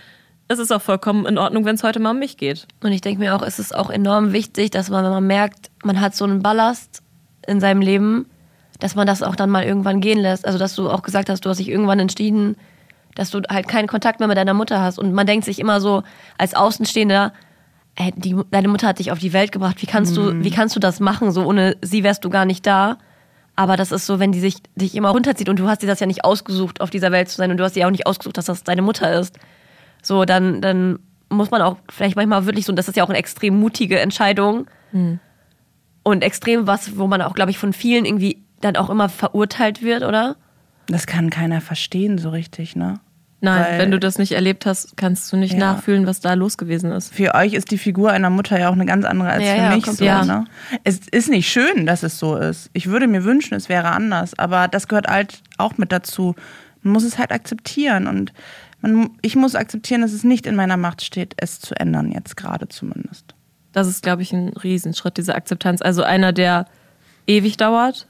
es 0.47 0.59
ist 0.59 0.71
auch 0.71 0.81
vollkommen 0.81 1.25
in 1.25 1.37
Ordnung, 1.37 1.65
wenn 1.65 1.75
es 1.75 1.83
heute 1.83 1.99
mal 1.99 2.11
um 2.11 2.19
mich 2.19 2.37
geht. 2.37 2.67
Und 2.83 2.91
ich 2.91 3.01
denke 3.01 3.19
mir 3.19 3.35
auch, 3.35 3.41
es 3.41 3.57
ist 3.57 3.75
auch 3.75 3.89
enorm 3.89 4.31
wichtig, 4.31 4.71
dass 4.71 4.89
man, 4.89 5.03
wenn 5.03 5.11
man 5.11 5.25
merkt, 5.25 5.71
man 5.83 5.99
hat 5.99 6.15
so 6.15 6.25
einen 6.25 6.41
Ballast 6.41 7.01
in 7.47 7.59
seinem 7.59 7.81
Leben, 7.81 8.27
dass 8.79 8.95
man 8.95 9.07
das 9.07 9.23
auch 9.23 9.35
dann 9.35 9.49
mal 9.49 9.63
irgendwann 9.63 10.01
gehen 10.01 10.19
lässt. 10.19 10.45
Also, 10.45 10.59
dass 10.59 10.75
du 10.75 10.89
auch 10.89 11.01
gesagt 11.01 11.29
hast, 11.29 11.45
du 11.45 11.49
hast 11.49 11.57
dich 11.57 11.69
irgendwann 11.69 11.99
entschieden, 11.99 12.57
dass 13.15 13.31
du 13.31 13.41
halt 13.49 13.67
keinen 13.67 13.87
Kontakt 13.87 14.19
mehr 14.19 14.27
mit 14.27 14.37
deiner 14.37 14.53
Mutter 14.53 14.81
hast. 14.81 14.99
Und 14.99 15.13
man 15.13 15.25
denkt 15.25 15.45
sich 15.45 15.59
immer 15.59 15.81
so, 15.81 16.03
als 16.37 16.53
Außenstehender, 16.53 17.33
ey, 17.95 18.13
die, 18.15 18.35
deine 18.51 18.67
Mutter 18.67 18.87
hat 18.87 18.99
dich 18.99 19.11
auf 19.11 19.19
die 19.19 19.33
Welt 19.33 19.51
gebracht. 19.51 19.81
Wie 19.81 19.87
kannst 19.87 20.15
du, 20.15 20.43
wie 20.43 20.51
kannst 20.51 20.75
du 20.75 20.79
das 20.79 20.99
machen? 20.99 21.31
So 21.31 21.45
ohne 21.45 21.77
sie 21.81 22.03
wärst 22.03 22.23
du 22.25 22.29
gar 22.29 22.45
nicht 22.45 22.67
da. 22.67 22.97
Aber 23.55 23.77
das 23.77 23.93
ist 23.93 24.05
so, 24.05 24.19
wenn 24.19 24.33
die 24.33 24.41
sich 24.41 24.57
dich 24.75 24.95
immer 24.95 25.09
runterzieht 25.09 25.47
und 25.47 25.57
du 25.57 25.67
hast 25.67 25.81
dir 25.81 25.87
das 25.87 26.01
ja 26.01 26.07
nicht 26.07 26.25
ausgesucht, 26.25 26.81
auf 26.81 26.89
dieser 26.89 27.11
Welt 27.13 27.29
zu 27.29 27.37
sein 27.37 27.51
und 27.51 27.57
du 27.57 27.63
hast 27.63 27.75
dir 27.75 27.87
auch 27.87 27.91
nicht 27.91 28.05
ausgesucht, 28.05 28.37
dass 28.37 28.45
das 28.45 28.65
deine 28.65 28.81
Mutter 28.81 29.17
ist. 29.17 29.39
So, 30.05 30.23
dann, 30.25 30.61
dann 30.61 30.99
muss 31.29 31.49
man 31.49 31.61
auch 31.63 31.77
vielleicht 31.89 32.15
manchmal 32.15 32.45
wirklich 32.45 32.65
so, 32.65 32.71
und 32.71 32.75
das 32.75 32.87
ist 32.87 32.95
ja 32.95 33.03
auch 33.03 33.09
eine 33.09 33.17
extrem 33.17 33.59
mutige 33.59 33.99
Entscheidung 33.99 34.67
und 36.03 36.23
extrem 36.23 36.67
was, 36.67 36.97
wo 36.97 37.07
man 37.07 37.21
auch, 37.21 37.33
glaube 37.33 37.51
ich, 37.51 37.57
von 37.57 37.73
vielen 37.73 38.05
irgendwie 38.05 38.43
dann 38.61 38.75
auch 38.75 38.89
immer 38.89 39.09
verurteilt 39.09 39.81
wird, 39.81 40.03
oder? 40.03 40.35
Das 40.87 41.07
kann 41.07 41.29
keiner 41.29 41.59
verstehen 41.61 42.17
so 42.17 42.29
richtig, 42.29 42.75
ne? 42.75 42.99
Nein, 43.41 43.65
Weil- 43.67 43.79
wenn 43.79 43.91
du 43.91 43.99
das 43.99 44.17
nicht 44.17 44.31
erlebt 44.31 44.65
hast, 44.65 44.95
kannst 44.95 45.31
du 45.33 45.37
nicht 45.37 45.53
Ja. 45.53 45.59
nachfühlen, 45.59 46.07
was 46.07 46.19
da 46.19 46.33
los 46.35 46.57
gewesen 46.57 46.91
ist. 46.91 47.13
Für 47.13 47.35
euch 47.35 47.53
ist 47.53 47.69
die 47.71 47.77
Figur 47.77 48.11
einer 48.11 48.29
Mutter 48.29 48.59
ja 48.59 48.69
auch 48.69 48.73
eine 48.73 48.85
ganz 48.85 49.05
andere 49.05 49.29
als 49.29 49.43
Ja, 49.43 49.49
für 49.51 49.57
ja, 49.57 49.75
mich. 49.75 49.85
So, 49.85 50.03
ne? 50.05 50.45
Es 50.83 50.99
ist 51.11 51.29
nicht 51.29 51.49
schön, 51.49 51.85
dass 51.85 52.01
es 52.03 52.17
so 52.17 52.37
ist. 52.37 52.69
Ich 52.73 52.87
würde 52.87 53.07
mir 53.07 53.23
wünschen, 53.23 53.53
es 53.55 53.67
wäre 53.67 53.87
anders. 53.89 54.37
Aber 54.39 54.67
das 54.67 54.87
gehört 54.87 55.07
halt 55.07 55.41
auch 55.57 55.77
mit 55.77 55.91
dazu. 55.91 56.33
Man 56.81 56.93
muss 56.93 57.03
es 57.03 57.17
halt 57.19 57.31
akzeptieren. 57.31 58.07
Und 58.07 58.31
man, 58.93 59.11
ich 59.21 59.35
muss 59.35 59.55
akzeptieren, 59.55 60.01
dass 60.01 60.13
es 60.13 60.23
nicht 60.23 60.45
in 60.45 60.55
meiner 60.55 60.77
Macht 60.77 61.03
steht, 61.03 61.33
es 61.37 61.59
zu 61.59 61.75
ändern, 61.75 62.11
jetzt 62.11 62.37
gerade 62.37 62.67
zumindest. 62.67 63.33
Das 63.71 63.87
ist, 63.87 64.03
glaube 64.03 64.21
ich, 64.21 64.31
ein 64.31 64.49
Riesenschritt, 64.49 65.17
diese 65.17 65.35
Akzeptanz. 65.35 65.81
Also 65.81 66.03
einer, 66.03 66.31
der 66.31 66.67
ewig 67.27 67.57
dauert 67.57 68.07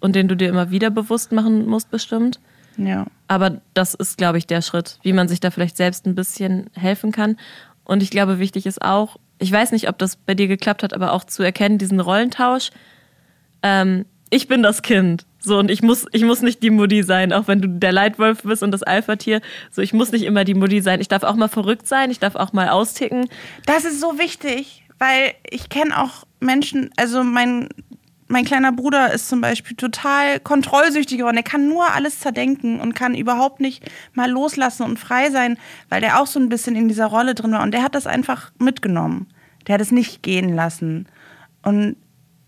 und 0.00 0.16
den 0.16 0.28
du 0.28 0.36
dir 0.36 0.48
immer 0.48 0.70
wieder 0.70 0.90
bewusst 0.90 1.32
machen 1.32 1.66
musst, 1.66 1.90
bestimmt. 1.90 2.40
Ja. 2.76 3.06
Aber 3.28 3.60
das 3.74 3.94
ist, 3.94 4.18
glaube 4.18 4.38
ich, 4.38 4.46
der 4.46 4.62
Schritt, 4.62 4.98
wie 5.02 5.12
man 5.12 5.28
sich 5.28 5.40
da 5.40 5.50
vielleicht 5.50 5.76
selbst 5.76 6.06
ein 6.06 6.14
bisschen 6.14 6.70
helfen 6.72 7.12
kann. 7.12 7.36
Und 7.84 8.02
ich 8.02 8.10
glaube, 8.10 8.38
wichtig 8.38 8.66
ist 8.66 8.82
auch, 8.82 9.16
ich 9.38 9.52
weiß 9.52 9.72
nicht, 9.72 9.88
ob 9.88 9.98
das 9.98 10.16
bei 10.16 10.34
dir 10.34 10.48
geklappt 10.48 10.82
hat, 10.82 10.94
aber 10.94 11.12
auch 11.12 11.24
zu 11.24 11.42
erkennen, 11.42 11.78
diesen 11.78 12.00
Rollentausch. 12.00 12.70
Ähm, 13.62 14.06
ich 14.30 14.48
bin 14.48 14.62
das 14.62 14.82
Kind. 14.82 15.26
So, 15.40 15.58
und 15.58 15.70
ich 15.70 15.82
muss, 15.82 16.06
ich 16.12 16.22
muss 16.22 16.42
nicht 16.42 16.62
die 16.62 16.70
Mutti 16.70 17.02
sein, 17.02 17.32
auch 17.32 17.48
wenn 17.48 17.62
du 17.62 17.68
der 17.68 17.92
Leitwolf 17.92 18.42
bist 18.42 18.62
und 18.62 18.72
das 18.72 18.82
Alpha-Tier. 18.82 19.40
So, 19.70 19.80
ich 19.80 19.92
muss 19.94 20.12
nicht 20.12 20.24
immer 20.24 20.44
die 20.44 20.54
Mutti 20.54 20.82
sein. 20.82 21.00
Ich 21.00 21.08
darf 21.08 21.22
auch 21.22 21.34
mal 21.34 21.48
verrückt 21.48 21.88
sein, 21.88 22.10
ich 22.10 22.18
darf 22.18 22.34
auch 22.34 22.52
mal 22.52 22.68
austicken. 22.68 23.26
Das 23.64 23.84
ist 23.84 24.00
so 24.00 24.18
wichtig, 24.18 24.84
weil 24.98 25.32
ich 25.48 25.70
kenne 25.70 25.98
auch 25.98 26.24
Menschen, 26.40 26.90
also 26.96 27.24
mein, 27.24 27.68
mein 28.28 28.44
kleiner 28.44 28.70
Bruder 28.70 29.12
ist 29.12 29.30
zum 29.30 29.40
Beispiel 29.40 29.76
total 29.76 30.40
kontrollsüchtig 30.40 31.18
geworden. 31.18 31.38
Er 31.38 31.42
kann 31.42 31.68
nur 31.68 31.90
alles 31.90 32.20
zerdenken 32.20 32.78
und 32.78 32.94
kann 32.94 33.14
überhaupt 33.14 33.60
nicht 33.60 33.82
mal 34.12 34.30
loslassen 34.30 34.82
und 34.82 34.98
frei 34.98 35.30
sein, 35.30 35.56
weil 35.88 36.02
der 36.02 36.20
auch 36.20 36.26
so 36.26 36.38
ein 36.38 36.50
bisschen 36.50 36.76
in 36.76 36.86
dieser 36.86 37.06
Rolle 37.06 37.34
drin 37.34 37.52
war. 37.52 37.62
Und 37.62 37.72
der 37.72 37.82
hat 37.82 37.94
das 37.94 38.06
einfach 38.06 38.52
mitgenommen. 38.58 39.26
Der 39.66 39.74
hat 39.74 39.80
es 39.80 39.90
nicht 39.90 40.22
gehen 40.22 40.54
lassen. 40.54 41.08
Und 41.62 41.96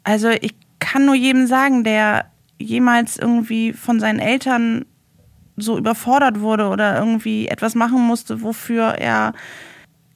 also 0.04 0.28
ich 0.28 0.54
kann 0.78 1.06
nur 1.06 1.14
jedem 1.14 1.46
sagen, 1.46 1.84
der 1.84 2.31
jemals 2.58 3.18
irgendwie 3.18 3.72
von 3.72 4.00
seinen 4.00 4.18
Eltern 4.18 4.84
so 5.56 5.78
überfordert 5.78 6.40
wurde 6.40 6.68
oder 6.68 6.98
irgendwie 6.98 7.48
etwas 7.48 7.74
machen 7.74 8.00
musste, 8.00 8.42
wofür 8.42 8.94
er 8.98 9.34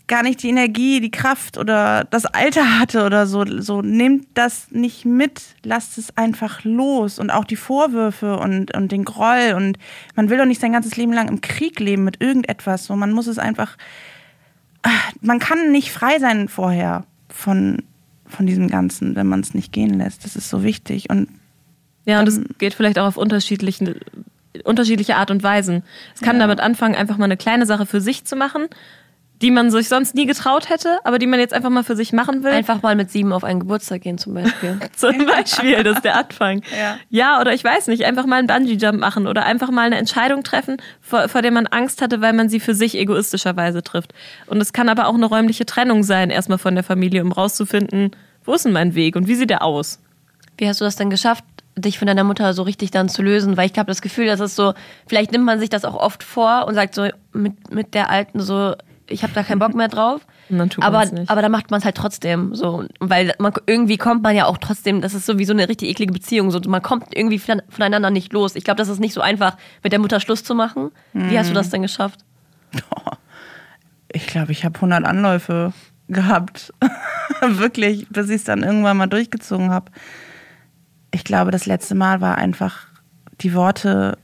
gar 0.06 0.22
nicht 0.22 0.42
die 0.42 0.50
Energie, 0.50 1.00
die 1.00 1.10
Kraft 1.10 1.58
oder 1.58 2.04
das 2.04 2.26
Alter 2.26 2.78
hatte 2.78 3.04
oder 3.04 3.26
so. 3.26 3.44
So 3.60 3.82
nehmt 3.82 4.26
das 4.34 4.70
nicht 4.70 5.04
mit, 5.04 5.42
lasst 5.64 5.98
es 5.98 6.16
einfach 6.16 6.62
los 6.64 7.18
und 7.18 7.30
auch 7.30 7.44
die 7.44 7.56
Vorwürfe 7.56 8.38
und, 8.38 8.74
und 8.74 8.92
den 8.92 9.04
Groll 9.04 9.54
und 9.56 9.78
man 10.14 10.30
will 10.30 10.38
doch 10.38 10.44
nicht 10.44 10.60
sein 10.60 10.72
ganzes 10.72 10.96
Leben 10.96 11.12
lang 11.12 11.28
im 11.28 11.40
Krieg 11.40 11.80
leben 11.80 12.04
mit 12.04 12.22
irgendetwas. 12.22 12.84
So, 12.84 12.94
man 12.94 13.12
muss 13.12 13.26
es 13.26 13.38
einfach, 13.38 13.76
ah, 14.82 14.90
man 15.20 15.40
kann 15.40 15.72
nicht 15.72 15.90
frei 15.90 16.18
sein 16.20 16.48
vorher 16.48 17.04
von, 17.28 17.82
von 18.26 18.46
diesem 18.46 18.68
Ganzen, 18.68 19.16
wenn 19.16 19.26
man 19.26 19.40
es 19.40 19.54
nicht 19.54 19.72
gehen 19.72 19.94
lässt. 19.94 20.24
Das 20.24 20.36
ist 20.36 20.48
so 20.48 20.62
wichtig 20.62 21.10
und 21.10 21.28
Ja, 22.06 22.20
und 22.20 22.28
es 22.28 22.38
Ähm, 22.38 22.46
geht 22.58 22.72
vielleicht 22.72 22.98
auch 22.98 23.06
auf 23.06 23.16
unterschiedlichen, 23.18 24.00
unterschiedliche 24.64 25.16
Art 25.16 25.30
und 25.30 25.42
Weisen. 25.42 25.82
Es 26.14 26.22
kann 26.22 26.38
damit 26.38 26.60
anfangen, 26.60 26.94
einfach 26.94 27.18
mal 27.18 27.26
eine 27.26 27.36
kleine 27.36 27.66
Sache 27.66 27.84
für 27.84 28.00
sich 28.00 28.24
zu 28.24 28.36
machen, 28.36 28.68
die 29.42 29.50
man 29.50 29.70
sich 29.70 29.88
sonst 29.88 30.14
nie 30.14 30.24
getraut 30.24 30.70
hätte, 30.70 30.98
aber 31.04 31.18
die 31.18 31.26
man 31.26 31.38
jetzt 31.38 31.52
einfach 31.52 31.68
mal 31.68 31.84
für 31.84 31.94
sich 31.94 32.12
machen 32.14 32.42
will. 32.42 32.52
Einfach 32.52 32.80
mal 32.80 32.96
mit 32.96 33.10
sieben 33.10 33.34
auf 33.34 33.44
einen 33.44 33.60
Geburtstag 33.60 34.00
gehen 34.00 34.16
zum 34.16 34.32
Beispiel. 34.32 34.78
Zum 34.96 35.26
Beispiel, 35.26 35.82
das 35.82 35.96
ist 35.96 36.04
der 36.04 36.16
Anfang. 36.16 36.62
Ja. 36.78 36.96
ja, 37.10 37.40
oder 37.40 37.52
ich 37.52 37.62
weiß 37.62 37.88
nicht, 37.88 38.06
einfach 38.06 38.24
mal 38.24 38.36
einen 38.36 38.46
Bungee-Jump 38.46 38.98
machen 38.98 39.26
oder 39.26 39.44
einfach 39.44 39.70
mal 39.70 39.82
eine 39.82 39.98
Entscheidung 39.98 40.42
treffen, 40.42 40.78
vor, 41.02 41.28
vor 41.28 41.42
der 41.42 41.50
man 41.50 41.66
Angst 41.66 42.00
hatte, 42.00 42.22
weil 42.22 42.32
man 42.32 42.48
sie 42.48 42.60
für 42.60 42.74
sich 42.74 42.96
egoistischerweise 42.96 43.82
trifft. 43.82 44.14
Und 44.46 44.62
es 44.62 44.72
kann 44.72 44.88
aber 44.88 45.06
auch 45.06 45.14
eine 45.14 45.26
räumliche 45.26 45.66
Trennung 45.66 46.02
sein, 46.02 46.30
erstmal 46.30 46.58
von 46.58 46.74
der 46.74 46.84
Familie, 46.84 47.22
um 47.22 47.32
rauszufinden, 47.32 48.12
wo 48.44 48.54
ist 48.54 48.64
denn 48.64 48.72
mein 48.72 48.94
Weg 48.94 49.16
und 49.16 49.28
wie 49.28 49.34
sieht 49.34 49.50
der 49.50 49.62
aus? 49.62 50.00
Wie 50.56 50.66
hast 50.66 50.80
du 50.80 50.86
das 50.86 50.96
denn 50.96 51.10
geschafft, 51.10 51.44
dich 51.76 51.98
von 51.98 52.06
deiner 52.06 52.24
Mutter 52.24 52.52
so 52.54 52.62
richtig 52.62 52.90
dann 52.90 53.08
zu 53.08 53.22
lösen? 53.22 53.56
Weil 53.56 53.70
ich 53.70 53.78
habe 53.78 53.88
das 53.88 54.02
Gefühl, 54.02 54.26
dass 54.26 54.40
es 54.40 54.56
so, 54.56 54.74
vielleicht 55.06 55.32
nimmt 55.32 55.44
man 55.44 55.58
sich 55.60 55.68
das 55.70 55.84
auch 55.84 55.94
oft 55.94 56.22
vor 56.22 56.66
und 56.66 56.74
sagt 56.74 56.94
so 56.94 57.08
mit, 57.32 57.72
mit 57.72 57.94
der 57.94 58.10
alten 58.10 58.40
so, 58.40 58.74
ich 59.08 59.22
habe 59.22 59.32
da 59.34 59.42
keinen 59.42 59.58
Bock 59.60 59.74
mehr 59.74 59.88
drauf. 59.88 60.26
Dann 60.48 60.70
tut 60.70 60.84
aber, 60.84 61.04
aber 61.26 61.42
dann 61.42 61.50
macht 61.50 61.72
man 61.72 61.78
es 61.80 61.84
halt 61.84 61.96
trotzdem 61.96 62.54
so, 62.54 62.84
weil 63.00 63.34
man 63.40 63.52
irgendwie 63.66 63.96
kommt 63.96 64.22
man 64.22 64.36
ja 64.36 64.44
auch 64.46 64.58
trotzdem, 64.58 65.00
das 65.00 65.12
ist 65.12 65.26
so 65.26 65.40
wie 65.40 65.44
so 65.44 65.52
eine 65.52 65.68
richtig 65.68 65.88
eklige 65.88 66.12
Beziehung, 66.12 66.52
so 66.52 66.60
man 66.68 66.82
kommt 66.82 67.06
irgendwie 67.16 67.40
von- 67.40 67.62
voneinander 67.68 68.10
nicht 68.10 68.32
los. 68.32 68.54
Ich 68.54 68.62
glaube, 68.62 68.78
das 68.78 68.88
ist 68.88 69.00
nicht 69.00 69.12
so 69.12 69.20
einfach, 69.20 69.56
mit 69.82 69.90
der 69.92 69.98
Mutter 69.98 70.20
Schluss 70.20 70.44
zu 70.44 70.54
machen. 70.54 70.92
Wie 71.12 71.36
hast 71.36 71.50
du 71.50 71.54
das 71.54 71.70
denn 71.70 71.82
geschafft? 71.82 72.20
ich 74.12 74.26
glaube, 74.28 74.52
ich 74.52 74.64
habe 74.64 74.76
100 74.76 75.04
Anläufe 75.04 75.72
gehabt. 76.08 76.72
Wirklich, 77.40 78.06
bis 78.08 78.28
ich 78.28 78.36
es 78.36 78.44
dann 78.44 78.62
irgendwann 78.62 78.96
mal 78.96 79.06
durchgezogen 79.08 79.70
habe. 79.70 79.90
Ich 81.16 81.24
glaube, 81.24 81.50
das 81.50 81.64
letzte 81.64 81.94
Mal 81.94 82.20
war 82.20 82.36
einfach 82.36 82.86
die 83.40 83.54
Worte, 83.54 84.18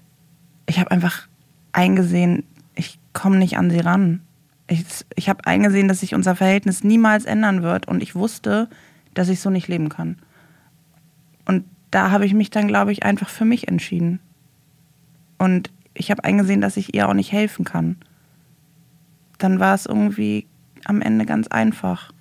ich 0.66 0.78
habe 0.78 0.90
einfach 0.90 1.26
eingesehen, 1.72 2.45
ich 2.74 2.99
komme 3.14 3.38
nicht 3.38 3.57
an 3.57 3.70
sie 3.70 3.80
ran. 3.80 4.20
Ich, 4.66 4.84
ich 5.16 5.28
habe 5.30 5.47
eingesehen, 5.47 5.88
dass 5.88 6.01
sich 6.01 6.14
unser 6.14 6.36
Verhältnis 6.36 6.84
niemals 6.84 7.24
ändern 7.24 7.62
wird 7.62 7.88
und 7.88 8.03
ich 8.03 8.14
wusste, 8.14 8.68
dass 9.14 9.28
ich 9.28 9.40
so 9.40 9.49
nicht 9.49 9.68
leben 9.68 9.88
kann. 9.88 10.18
Und 11.47 11.64
da 11.90 12.11
habe 12.11 12.26
ich 12.26 12.34
mich 12.34 12.51
dann, 12.51 12.68
glaube 12.68 12.93
ich, 12.93 13.03
einfach 13.05 13.28
für 13.30 13.45
mich 13.45 13.68
entschieden. 13.68 14.20
Und 15.38 15.70
ich 15.95 16.11
habe 16.11 16.24
eingesehen, 16.24 16.61
dass 16.61 16.76
ich 16.76 16.95
ihr 16.95 17.09
auch 17.09 17.14
nicht 17.14 17.32
helfen 17.32 17.64
kann 17.64 17.97
dann 19.43 19.59
war 19.59 19.74
es 19.74 19.86
irgendwie 19.86 20.47
am 20.84 21.01
Ende 21.01 21.26
ganz 21.26 21.49
einfach, 21.49 22.12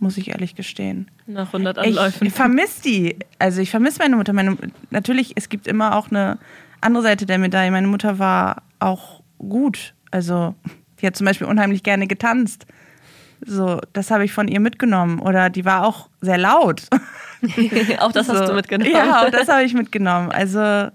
muss 0.00 0.16
ich 0.16 0.30
ehrlich 0.30 0.54
gestehen. 0.54 1.10
Nach 1.26 1.46
100 1.48 1.78
Anläufen. 1.78 2.26
Ich 2.26 2.32
vermisse 2.32 2.82
die. 2.82 3.16
Also 3.38 3.60
ich 3.60 3.70
vermisse 3.70 3.98
meine 4.00 4.16
Mutter. 4.16 4.32
Meine, 4.32 4.56
natürlich, 4.90 5.32
es 5.36 5.48
gibt 5.48 5.66
immer 5.66 5.96
auch 5.96 6.10
eine 6.10 6.38
andere 6.80 7.02
Seite 7.02 7.26
der 7.26 7.38
Medaille. 7.38 7.70
Meine 7.70 7.86
Mutter 7.86 8.18
war 8.18 8.62
auch 8.78 9.22
gut. 9.38 9.94
Also 10.10 10.54
die 11.00 11.06
hat 11.06 11.16
zum 11.16 11.26
Beispiel 11.26 11.46
unheimlich 11.46 11.82
gerne 11.82 12.06
getanzt. 12.06 12.66
So, 13.46 13.80
das 13.92 14.10
habe 14.10 14.24
ich 14.24 14.32
von 14.32 14.48
ihr 14.48 14.60
mitgenommen. 14.60 15.20
Oder 15.20 15.48
die 15.50 15.64
war 15.64 15.86
auch 15.86 16.08
sehr 16.20 16.38
laut. 16.38 16.82
auch 18.00 18.12
das 18.12 18.28
hast 18.28 18.38
So. 18.38 18.46
du 18.46 18.54
mitgenommen. 18.54 18.90
Ja, 18.92 19.22
auch 19.22 19.30
das 19.30 19.48
habe 19.48 19.62
ich 19.62 19.72
mitgenommen. 19.74 20.30
Also, 20.30 20.88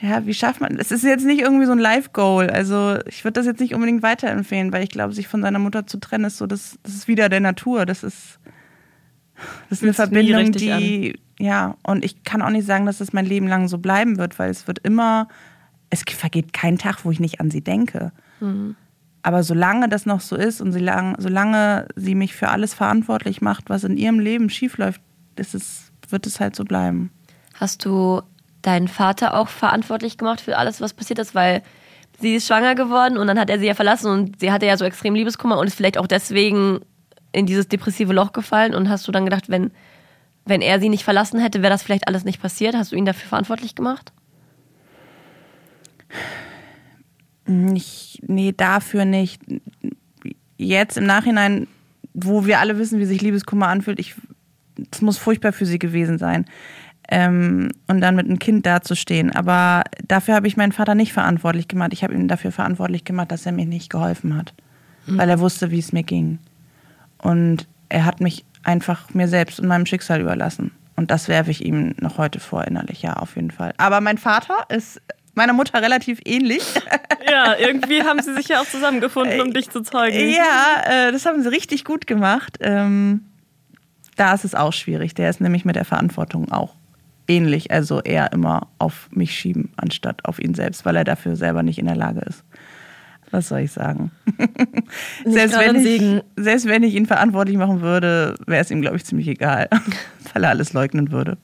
ja, 0.00 0.26
wie 0.26 0.34
schafft 0.34 0.60
man 0.60 0.76
Es 0.78 0.90
ist 0.90 1.04
jetzt 1.04 1.24
nicht 1.24 1.40
irgendwie 1.40 1.66
so 1.66 1.72
ein 1.72 1.78
Life-Goal. 1.78 2.50
Also, 2.50 2.98
ich 3.06 3.24
würde 3.24 3.34
das 3.34 3.46
jetzt 3.46 3.60
nicht 3.60 3.74
unbedingt 3.74 4.02
weiterempfehlen, 4.02 4.72
weil 4.72 4.84
ich 4.84 4.90
glaube, 4.90 5.14
sich 5.14 5.28
von 5.28 5.42
seiner 5.42 5.58
Mutter 5.58 5.86
zu 5.86 5.98
trennen, 5.98 6.26
ist 6.26 6.36
so, 6.36 6.46
das, 6.46 6.78
das 6.82 6.94
ist 6.94 7.08
wieder 7.08 7.28
der 7.28 7.40
Natur. 7.40 7.86
Das 7.86 8.02
ist, 8.02 8.38
das 9.68 9.78
ist 9.78 9.82
eine 9.82 9.94
Verbindung, 9.94 10.52
die, 10.52 11.18
ja, 11.38 11.76
und 11.82 12.04
ich 12.04 12.24
kann 12.24 12.42
auch 12.42 12.50
nicht 12.50 12.66
sagen, 12.66 12.86
dass 12.86 12.98
das 12.98 13.12
mein 13.12 13.26
Leben 13.26 13.48
lang 13.48 13.68
so 13.68 13.78
bleiben 13.78 14.18
wird, 14.18 14.38
weil 14.38 14.50
es 14.50 14.66
wird 14.66 14.78
immer, 14.80 15.28
es 15.90 16.02
vergeht 16.02 16.52
kein 16.52 16.78
Tag, 16.78 17.04
wo 17.04 17.10
ich 17.10 17.20
nicht 17.20 17.40
an 17.40 17.50
sie 17.50 17.62
denke. 17.62 18.12
Aber 19.22 19.42
solange 19.42 19.88
das 19.88 20.06
noch 20.06 20.20
so 20.20 20.36
ist 20.36 20.60
und 20.60 20.72
solange, 20.72 21.16
solange 21.18 21.88
sie 21.96 22.14
mich 22.14 22.34
für 22.34 22.48
alles 22.48 22.74
verantwortlich 22.74 23.40
macht, 23.40 23.70
was 23.70 23.84
in 23.84 23.96
ihrem 23.96 24.20
Leben 24.20 24.50
schiefläuft, 24.50 25.00
ist 25.36 25.54
es, 25.54 25.90
wird 26.08 26.26
es 26.26 26.38
halt 26.38 26.54
so 26.54 26.64
bleiben. 26.64 27.10
Hast 27.54 27.84
du 27.84 28.22
deinen 28.66 28.88
Vater 28.88 29.34
auch 29.34 29.48
verantwortlich 29.48 30.18
gemacht 30.18 30.40
für 30.40 30.56
alles, 30.56 30.80
was 30.80 30.94
passiert 30.94 31.18
ist? 31.18 31.34
Weil 31.34 31.62
sie 32.20 32.36
ist 32.36 32.46
schwanger 32.46 32.74
geworden 32.74 33.16
und 33.16 33.26
dann 33.26 33.38
hat 33.38 33.50
er 33.50 33.58
sie 33.58 33.66
ja 33.66 33.74
verlassen 33.74 34.10
und 34.10 34.40
sie 34.40 34.50
hatte 34.50 34.66
ja 34.66 34.76
so 34.76 34.84
extrem 34.84 35.14
Liebeskummer 35.14 35.58
und 35.58 35.66
ist 35.66 35.76
vielleicht 35.76 35.98
auch 35.98 36.06
deswegen 36.06 36.80
in 37.32 37.46
dieses 37.46 37.68
depressive 37.68 38.12
Loch 38.12 38.32
gefallen. 38.32 38.74
Und 38.74 38.88
hast 38.88 39.06
du 39.06 39.12
dann 39.12 39.24
gedacht, 39.24 39.48
wenn, 39.48 39.70
wenn 40.44 40.62
er 40.62 40.80
sie 40.80 40.88
nicht 40.88 41.04
verlassen 41.04 41.38
hätte, 41.38 41.62
wäre 41.62 41.72
das 41.72 41.82
vielleicht 41.82 42.08
alles 42.08 42.24
nicht 42.24 42.40
passiert? 42.40 42.74
Hast 42.74 42.92
du 42.92 42.96
ihn 42.96 43.04
dafür 43.04 43.28
verantwortlich 43.28 43.74
gemacht? 43.74 44.12
Nicht, 47.46 48.20
nee, 48.26 48.52
dafür 48.56 49.04
nicht. 49.04 49.42
Jetzt 50.56 50.96
im 50.96 51.04
Nachhinein, 51.04 51.68
wo 52.14 52.46
wir 52.46 52.60
alle 52.60 52.78
wissen, 52.78 52.98
wie 52.98 53.04
sich 53.04 53.20
Liebeskummer 53.20 53.68
anfühlt, 53.68 54.00
ich, 54.00 54.14
es 54.90 55.02
muss 55.02 55.18
furchtbar 55.18 55.52
für 55.52 55.66
sie 55.66 55.78
gewesen 55.78 56.18
sein. 56.18 56.46
Ähm, 57.08 57.70
und 57.86 58.00
dann 58.00 58.16
mit 58.16 58.26
einem 58.26 58.38
Kind 58.38 58.66
dazustehen. 58.66 59.30
Aber 59.34 59.84
dafür 60.06 60.34
habe 60.34 60.48
ich 60.48 60.56
meinen 60.56 60.72
Vater 60.72 60.94
nicht 60.94 61.12
verantwortlich 61.12 61.68
gemacht. 61.68 61.92
Ich 61.92 62.02
habe 62.02 62.14
ihn 62.14 62.28
dafür 62.28 62.52
verantwortlich 62.52 63.04
gemacht, 63.04 63.30
dass 63.30 63.46
er 63.46 63.52
mir 63.52 63.66
nicht 63.66 63.90
geholfen 63.90 64.36
hat. 64.36 64.54
Weil 65.08 65.30
er 65.30 65.38
wusste, 65.38 65.70
wie 65.70 65.78
es 65.78 65.92
mir 65.92 66.02
ging. 66.02 66.40
Und 67.18 67.68
er 67.88 68.04
hat 68.04 68.20
mich 68.20 68.44
einfach 68.64 69.14
mir 69.14 69.28
selbst 69.28 69.60
und 69.60 69.68
meinem 69.68 69.86
Schicksal 69.86 70.20
überlassen. 70.20 70.72
Und 70.96 71.10
das 71.10 71.28
werfe 71.28 71.50
ich 71.50 71.64
ihm 71.64 71.94
noch 72.00 72.18
heute 72.18 72.40
vor, 72.40 72.64
innerlich, 72.64 73.02
ja, 73.02 73.12
auf 73.14 73.36
jeden 73.36 73.50
Fall. 73.50 73.72
Aber 73.76 74.00
mein 74.00 74.18
Vater 74.18 74.54
ist 74.68 75.00
meiner 75.34 75.52
Mutter 75.52 75.80
relativ 75.80 76.20
ähnlich. 76.24 76.62
Ja, 77.28 77.56
irgendwie 77.58 78.04
haben 78.04 78.22
sie 78.22 78.32
sich 78.34 78.46
ja 78.46 78.60
auch 78.60 78.66
zusammengefunden, 78.66 79.40
um 79.40 79.52
dich 79.52 79.68
zu 79.68 79.80
zeugen. 79.82 80.30
Ja, 80.30 81.08
äh, 81.08 81.12
das 81.12 81.26
haben 81.26 81.42
sie 81.42 81.50
richtig 81.50 81.84
gut 81.84 82.06
gemacht. 82.06 82.58
Ähm, 82.60 83.24
da 84.14 84.32
ist 84.32 84.44
es 84.44 84.54
auch 84.54 84.72
schwierig. 84.72 85.12
Der 85.14 85.28
ist 85.28 85.40
nämlich 85.40 85.64
mit 85.64 85.74
der 85.74 85.84
Verantwortung 85.84 86.52
auch 86.52 86.76
ähnlich, 87.28 87.70
also 87.70 88.00
eher 88.00 88.32
immer 88.32 88.68
auf 88.78 89.08
mich 89.10 89.36
schieben, 89.36 89.70
anstatt 89.76 90.24
auf 90.24 90.38
ihn 90.38 90.54
selbst, 90.54 90.84
weil 90.84 90.96
er 90.96 91.04
dafür 91.04 91.36
selber 91.36 91.62
nicht 91.62 91.78
in 91.78 91.86
der 91.86 91.96
Lage 91.96 92.20
ist. 92.20 92.44
Was 93.30 93.48
soll 93.48 93.60
ich 93.60 93.72
sagen? 93.72 94.12
selbst, 95.24 95.58
wenn 95.58 95.84
ich, 95.84 96.22
selbst 96.36 96.66
wenn 96.66 96.82
ich 96.82 96.94
ihn 96.94 97.06
verantwortlich 97.06 97.56
machen 97.56 97.80
würde, 97.80 98.34
wäre 98.46 98.62
es 98.62 98.70
ihm, 98.70 98.80
glaube 98.80 98.96
ich, 98.96 99.04
ziemlich 99.04 99.28
egal, 99.28 99.68
weil 100.32 100.44
er 100.44 100.50
alles 100.50 100.72
leugnen 100.72 101.10
würde. 101.10 101.36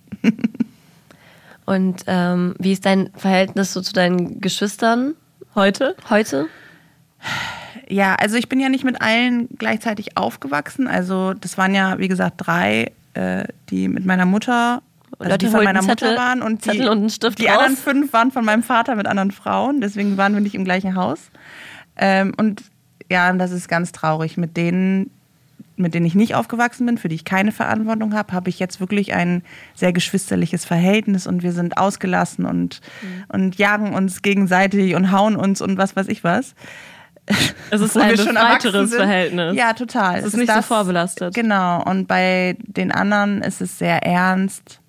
Und 1.67 2.05
ähm, 2.07 2.55
wie 2.59 2.73
ist 2.73 2.87
dein 2.87 3.11
Verhältnis 3.15 3.73
so 3.73 3.81
zu 3.81 3.93
deinen 3.93 4.41
Geschwistern 4.41 5.15
Heute? 5.55 5.97
heute? 6.09 6.47
Ja, 7.89 8.15
also 8.15 8.37
ich 8.37 8.49
bin 8.49 8.59
ja 8.59 8.71
nicht 8.71 8.85
mit 8.85 9.03
allen 9.03 9.49
gleichzeitig 9.59 10.17
aufgewachsen. 10.17 10.89
Also 10.89 11.35
das 11.35 11.59
waren 11.59 11.75
ja, 11.75 11.99
wie 11.99 12.09
gesagt, 12.09 12.37
drei, 12.39 12.93
äh, 13.13 13.45
die 13.69 13.89
mit 13.89 14.07
meiner 14.07 14.25
Mutter, 14.25 14.83
also 15.19 15.31
Leute, 15.31 15.39
die 15.47 15.53
von 15.53 15.65
meiner 15.65 15.83
Mutter 15.83 16.07
Zettel- 16.07 16.17
waren 16.17 16.43
und 16.43 16.65
die, 16.65 16.81
und 16.81 17.39
die 17.39 17.49
anderen 17.51 17.77
fünf 17.77 18.13
waren 18.13 18.31
von 18.31 18.45
meinem 18.45 18.63
Vater 18.63 18.97
mit 18.97 19.07
anderen 19.07 19.31
Frauen. 19.31 19.81
Deswegen 19.81 20.17
waren 20.17 20.35
wir 20.35 20.41
nicht 20.41 20.55
im 20.55 20.65
gleichen 20.65 20.97
Haus. 20.97 21.31
Ähm, 21.97 22.33
und 22.37 22.63
ja, 23.11 23.33
das 23.33 23.51
ist 23.51 23.69
ganz 23.69 23.93
traurig. 23.93 24.37
Mit 24.37 24.57
denen, 24.57 25.11
mit 25.77 25.95
denen 25.95 26.07
ich 26.07 26.15
nicht 26.15 26.35
aufgewachsen 26.35 26.87
bin, 26.87 26.99
für 26.99 27.09
die 27.09 27.15
ich 27.17 27.25
keine 27.25 27.53
Verantwortung 27.53 28.15
habe, 28.15 28.33
habe 28.33 28.49
ich 28.49 28.59
jetzt 28.59 28.81
wirklich 28.81 29.13
ein 29.15 29.43
sehr 29.75 29.93
geschwisterliches 29.93 30.65
Verhältnis 30.65 31.27
und 31.27 31.43
wir 31.43 31.53
sind 31.53 31.77
ausgelassen 31.77 32.45
und, 32.47 32.81
Mhm. 33.03 33.25
und 33.29 33.57
jagen 33.59 33.95
uns 33.95 34.23
gegenseitig 34.23 34.95
und 34.95 35.13
hauen 35.13 35.37
uns 35.37 35.61
und 35.61 35.77
was 35.79 35.95
weiß 35.97 36.09
ich 36.09 36.25
was. 36.25 36.55
Es 37.71 37.81
ist 37.81 37.97
ein 37.99 38.17
sind. 38.17 38.37
Verhältnis. 38.89 39.55
Ja, 39.57 39.73
total. 39.75 40.19
Es 40.19 40.25
ist 40.27 40.37
nicht 40.37 40.53
so 40.53 40.63
vorbelastet. 40.63 41.35
Genau. 41.35 41.83
Und 41.85 42.09
bei 42.09 42.57
den 42.67 42.91
anderen 42.91 43.43
ist 43.43 43.61
es 43.61 43.79
sehr 43.79 44.03
ernst. 44.05 44.81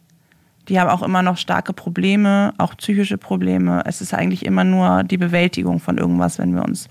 Die 0.70 0.80
haben 0.80 0.90
auch 0.90 1.04
immer 1.04 1.22
noch 1.22 1.38
starke 1.38 1.74
Probleme, 1.74 2.54
auch 2.58 2.76
psychische 2.78 3.18
Probleme. 3.18 3.84
Es 3.86 4.00
ist 4.02 4.14
eigentlich 4.14 4.46
immer 4.46 4.64
nur 4.64 5.04
die 5.04 5.18
Bewältigung 5.18 5.80
von 5.80 5.98
irgendwas, 5.98 6.40
wenn 6.40 6.56
wir 6.56 6.64
uns 6.64 6.88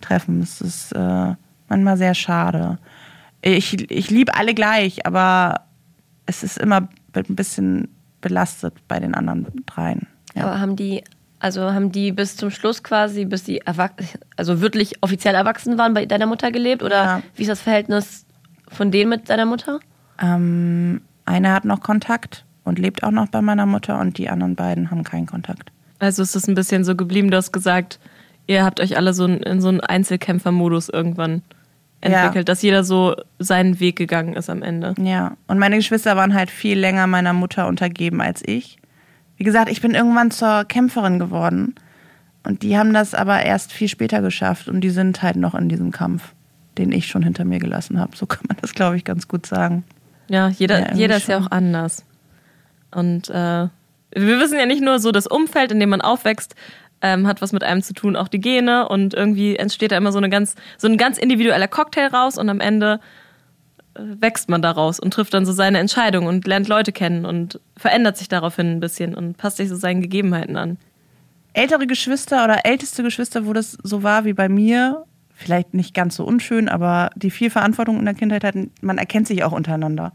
treffen. 0.00 0.40
Es 0.40 0.60
ist 0.60 0.92
äh, 0.92 1.34
manchmal 1.68 1.96
sehr 1.98 2.14
schade. 2.14 2.78
Ich, 3.42 3.90
ich 3.90 4.10
liebe 4.10 4.34
alle 4.34 4.54
gleich, 4.54 5.06
aber 5.06 5.62
es 6.26 6.42
ist 6.42 6.58
immer 6.58 6.88
ein 7.14 7.34
bisschen 7.36 7.88
belastet 8.20 8.74
bei 8.88 9.00
den 9.00 9.14
anderen 9.14 9.46
dreien. 9.66 10.06
Ja. 10.34 10.44
Aber 10.44 10.60
haben 10.60 10.76
die, 10.76 11.02
also 11.40 11.72
haben 11.72 11.92
die 11.92 12.12
bis 12.12 12.36
zum 12.36 12.50
Schluss 12.50 12.82
quasi, 12.82 13.24
bis 13.26 13.44
sie 13.44 13.62
also 14.36 14.60
wirklich 14.60 15.02
offiziell 15.02 15.34
erwachsen 15.34 15.76
waren, 15.76 15.92
bei 15.94 16.06
deiner 16.06 16.26
Mutter 16.26 16.50
gelebt? 16.52 16.82
Oder 16.82 17.04
Ja. 17.04 17.22
wie 17.34 17.42
ist 17.42 17.48
das 17.48 17.60
Verhältnis 17.60 18.24
von 18.68 18.90
denen 18.90 19.10
mit 19.10 19.28
deiner 19.28 19.46
Mutter? 19.46 19.80
Ähm, 20.22 21.00
einer 21.24 21.52
hat 21.52 21.64
noch 21.64 21.80
Kontakt 21.80 22.44
und 22.64 22.78
lebt 22.78 23.02
auch 23.02 23.10
noch 23.10 23.28
bei 23.28 23.42
meiner 23.42 23.66
Mutter 23.66 23.98
und 24.00 24.18
die 24.18 24.28
anderen 24.28 24.54
beiden 24.54 24.90
haben 24.90 25.04
keinen 25.04 25.26
Kontakt. 25.26 25.70
Also 25.98 26.22
ist 26.22 26.34
es 26.34 26.48
ein 26.48 26.54
bisschen 26.54 26.84
so 26.84 26.96
geblieben, 26.96 27.30
du 27.30 27.36
hast 27.36 27.52
gesagt, 27.52 27.98
ihr 28.46 28.64
habt 28.64 28.80
euch 28.80 28.96
alle 28.96 29.12
so 29.14 29.24
in, 29.24 29.38
in 29.38 29.60
so 29.60 29.68
einen 29.68 29.80
Einzelkämpfermodus 29.80 30.88
irgendwann 30.88 31.42
entwickelt, 32.00 32.48
dass 32.48 32.62
jeder 32.62 32.82
so 32.82 33.14
seinen 33.38 33.78
Weg 33.78 33.96
gegangen 33.96 34.34
ist 34.34 34.48
am 34.48 34.62
Ende. 34.62 34.94
Ja, 34.98 35.36
und 35.46 35.58
meine 35.58 35.76
Geschwister 35.76 36.16
waren 36.16 36.34
halt 36.34 36.50
viel 36.50 36.78
länger 36.78 37.06
meiner 37.06 37.32
Mutter 37.34 37.66
untergeben 37.66 38.20
als 38.20 38.42
ich. 38.44 38.78
Wie 39.36 39.44
gesagt, 39.44 39.70
ich 39.70 39.80
bin 39.80 39.94
irgendwann 39.94 40.30
zur 40.30 40.64
Kämpferin 40.64 41.18
geworden 41.18 41.74
und 42.42 42.62
die 42.62 42.78
haben 42.78 42.94
das 42.94 43.14
aber 43.14 43.42
erst 43.42 43.72
viel 43.72 43.88
später 43.88 44.22
geschafft 44.22 44.68
und 44.68 44.80
die 44.80 44.90
sind 44.90 45.22
halt 45.22 45.36
noch 45.36 45.54
in 45.54 45.68
diesem 45.68 45.90
Kampf, 45.90 46.34
den 46.78 46.92
ich 46.92 47.06
schon 47.06 47.22
hinter 47.22 47.44
mir 47.44 47.58
gelassen 47.58 47.98
habe. 47.98 48.16
So 48.16 48.26
kann 48.26 48.44
man 48.48 48.56
das, 48.60 48.74
glaube 48.74 48.96
ich, 48.96 49.04
ganz 49.04 49.28
gut 49.28 49.44
sagen. 49.44 49.84
Ja, 50.28 50.48
jeder, 50.48 50.80
Ja, 50.80 50.94
jeder 50.94 51.16
ist 51.16 51.28
ja 51.28 51.38
auch 51.38 51.50
anders. 51.50 52.04
Und 52.90 53.28
äh, 53.30 53.68
wir 54.12 54.40
wissen 54.40 54.58
ja 54.58 54.66
nicht 54.66 54.82
nur 54.82 54.98
so, 54.98 55.12
das 55.12 55.26
Umfeld, 55.26 55.72
in 55.72 55.80
dem 55.80 55.90
man 55.90 56.00
aufwächst, 56.00 56.54
ähm, 57.02 57.26
hat 57.26 57.40
was 57.40 57.52
mit 57.52 57.64
einem 57.64 57.82
zu 57.82 57.94
tun, 57.94 58.16
auch 58.16 58.28
die 58.28 58.40
Gene 58.40 58.88
und 58.88 59.14
irgendwie 59.14 59.56
entsteht 59.56 59.92
da 59.92 59.96
immer 59.96 60.12
so 60.12 60.18
eine 60.18 60.28
ganz, 60.28 60.54
so 60.76 60.86
ein 60.88 60.96
ganz 60.96 61.18
individueller 61.18 61.68
Cocktail 61.68 62.08
raus 62.08 62.36
und 62.36 62.48
am 62.48 62.60
Ende 62.60 63.00
äh, 63.94 64.00
wächst 64.20 64.48
man 64.48 64.62
daraus 64.62 65.00
und 65.00 65.12
trifft 65.14 65.34
dann 65.34 65.46
so 65.46 65.52
seine 65.52 65.78
Entscheidung 65.78 66.26
und 66.26 66.46
lernt 66.46 66.68
Leute 66.68 66.92
kennen 66.92 67.24
und 67.24 67.60
verändert 67.76 68.16
sich 68.16 68.28
daraufhin 68.28 68.72
ein 68.72 68.80
bisschen 68.80 69.14
und 69.14 69.36
passt 69.36 69.56
sich 69.56 69.68
so 69.68 69.76
seinen 69.76 70.02
Gegebenheiten 70.02 70.56
an. 70.56 70.78
Ältere 71.52 71.86
Geschwister 71.86 72.44
oder 72.44 72.64
älteste 72.64 73.02
Geschwister, 73.02 73.46
wo 73.46 73.52
das 73.52 73.78
so 73.82 74.02
war 74.02 74.24
wie 74.24 74.34
bei 74.34 74.48
mir, 74.48 75.04
vielleicht 75.32 75.74
nicht 75.74 75.94
ganz 75.94 76.16
so 76.16 76.24
unschön, 76.24 76.68
aber 76.68 77.10
die 77.16 77.30
viel 77.30 77.50
Verantwortung 77.50 77.98
in 77.98 78.04
der 78.04 78.14
Kindheit 78.14 78.44
hatten, 78.44 78.70
man 78.82 78.98
erkennt 78.98 79.26
sich 79.26 79.42
auch 79.42 79.52
untereinander. 79.52 80.12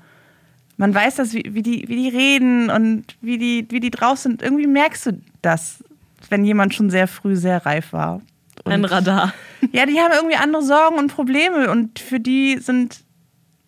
Man 0.77 0.93
weiß 0.93 1.15
das, 1.15 1.33
wie, 1.33 1.43
wie, 1.53 1.61
die, 1.61 1.87
wie 1.87 1.95
die 1.95 2.09
reden 2.09 2.69
und 2.69 3.15
wie 3.21 3.37
die, 3.37 3.65
wie 3.69 3.79
die 3.79 3.91
drauf 3.91 4.17
sind. 4.19 4.41
Irgendwie 4.41 4.67
merkst 4.67 5.05
du 5.05 5.21
das, 5.41 5.83
wenn 6.29 6.43
jemand 6.43 6.73
schon 6.73 6.89
sehr 6.89 7.07
früh 7.07 7.35
sehr 7.35 7.65
reif 7.65 7.93
war. 7.93 8.21
Und 8.63 8.71
Ein 8.71 8.85
Radar. 8.85 9.33
Ja, 9.71 9.85
die 9.85 9.99
haben 9.99 10.11
irgendwie 10.13 10.35
andere 10.35 10.63
Sorgen 10.63 10.97
und 10.97 11.13
Probleme 11.13 11.69
und 11.71 11.99
für 11.99 12.19
die 12.19 12.57
sind 12.57 12.99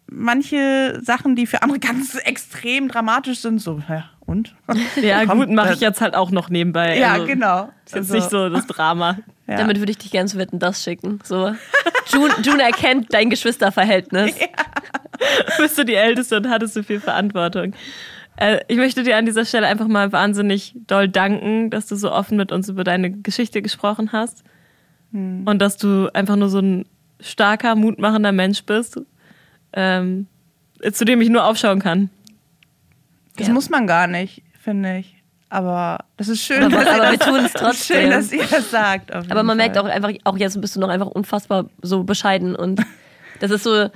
manche 0.10 1.00
Sachen, 1.04 1.36
die 1.36 1.46
für 1.48 1.62
andere 1.64 1.80
ganz 1.88 2.16
extrem 2.16 2.88
dramatisch 2.88 3.40
sind, 3.40 3.60
so, 3.62 3.82
ja, 3.90 4.06
und? 4.26 4.56
Ja, 5.02 5.26
Komm, 5.26 5.40
gut, 5.40 5.50
mache 5.50 5.70
äh, 5.70 5.74
ich 5.74 5.80
jetzt 5.82 6.02
halt 6.02 6.16
auch 6.16 6.32
noch 6.32 6.50
nebenbei. 6.50 6.98
Ja, 6.98 7.14
Also, 7.14 7.26
genau. 7.26 7.64
Ist 7.86 7.96
jetzt 7.96 8.12
Also, 8.12 8.14
nicht 8.16 8.30
so 8.30 8.50
das 8.50 8.68
Drama. 8.68 9.18
ja. 9.48 9.58
Damit 9.58 9.80
würde 9.80 9.92
ich 9.92 9.98
dich 9.98 10.12
gerne 10.12 10.28
zu 10.28 10.38
Wetten, 10.38 10.60
das 10.60 10.84
schicken. 10.84 11.20
So. 11.24 11.54
June, 12.08 12.34
June 12.44 12.62
erkennt 12.64 13.14
dein 13.14 13.30
Geschwisterverhältnis. 13.30 14.34
bist 15.58 15.78
du 15.78 15.84
die 15.86 15.96
Älteste 15.96 16.38
und 16.38 16.50
hattest 16.50 16.74
so 16.74 16.84
viel 16.84 17.00
Verantwortung. 17.00 17.74
Äh, 18.38 18.60
ich 18.68 18.78
möchte 18.78 19.04
dir 19.04 19.18
an 19.18 19.26
dieser 19.26 19.46
Stelle 19.46 19.68
einfach 19.68 19.88
mal 19.88 20.12
wahnsinnig 20.12 20.76
doll 20.88 21.08
danken, 21.10 21.70
dass 21.70 21.88
du 21.88 21.96
so 21.96 22.12
offen 22.12 22.38
mit 22.38 22.52
uns 22.52 22.70
über 22.70 22.84
deine 22.84 23.12
Geschichte 23.12 23.62
gesprochen 23.62 24.12
hast. 24.12 24.44
Und 25.14 25.60
dass 25.60 25.78
du 25.78 26.10
einfach 26.14 26.36
nur 26.36 26.50
so 26.50 26.60
ein 26.60 26.86
starker, 27.22 27.76
mutmachender 27.76 28.34
Mensch 28.34 28.64
bist, 28.66 29.00
ähm, 29.74 30.28
zu 30.92 31.06
dem 31.06 31.22
ich 31.22 31.30
nur 31.30 31.46
aufschauen 31.46 31.80
kann. 31.80 32.10
Das 33.38 33.48
Ja. 33.48 33.54
muss 33.54 33.70
man 33.70 33.88
gar 33.88 34.06
nicht, 34.08 34.44
finde 34.62 34.98
ich. 35.00 35.16
Aber 35.50 36.00
das 36.18 36.28
ist 36.28 36.42
schön, 36.44 36.62
Aber, 36.62 36.84
dass, 36.84 36.88
aber 36.94 37.04
wir 37.06 37.12
ihr 37.14 37.18
das, 37.18 37.28
tun 37.28 37.46
es 37.46 37.54
trotzdem. 37.54 37.98
schön, 38.02 38.10
dass 38.12 38.32
ihr 38.34 38.44
das 38.46 38.70
sagt. 38.70 39.14
Aber 39.14 39.44
man 39.44 39.56
merkt 39.56 39.78
Fall. 39.78 39.86
auch 39.86 39.90
einfach, 39.90 40.12
auch 40.26 40.38
jetzt 40.38 40.60
bist 40.60 40.76
du 40.76 40.82
noch 40.82 40.90
einfach 40.90 41.08
unfassbar 41.08 41.70
so 41.82 42.04
bescheiden 42.04 42.54
und 42.56 42.82
das 43.40 43.50
ist 43.52 43.64
so, 43.64 43.90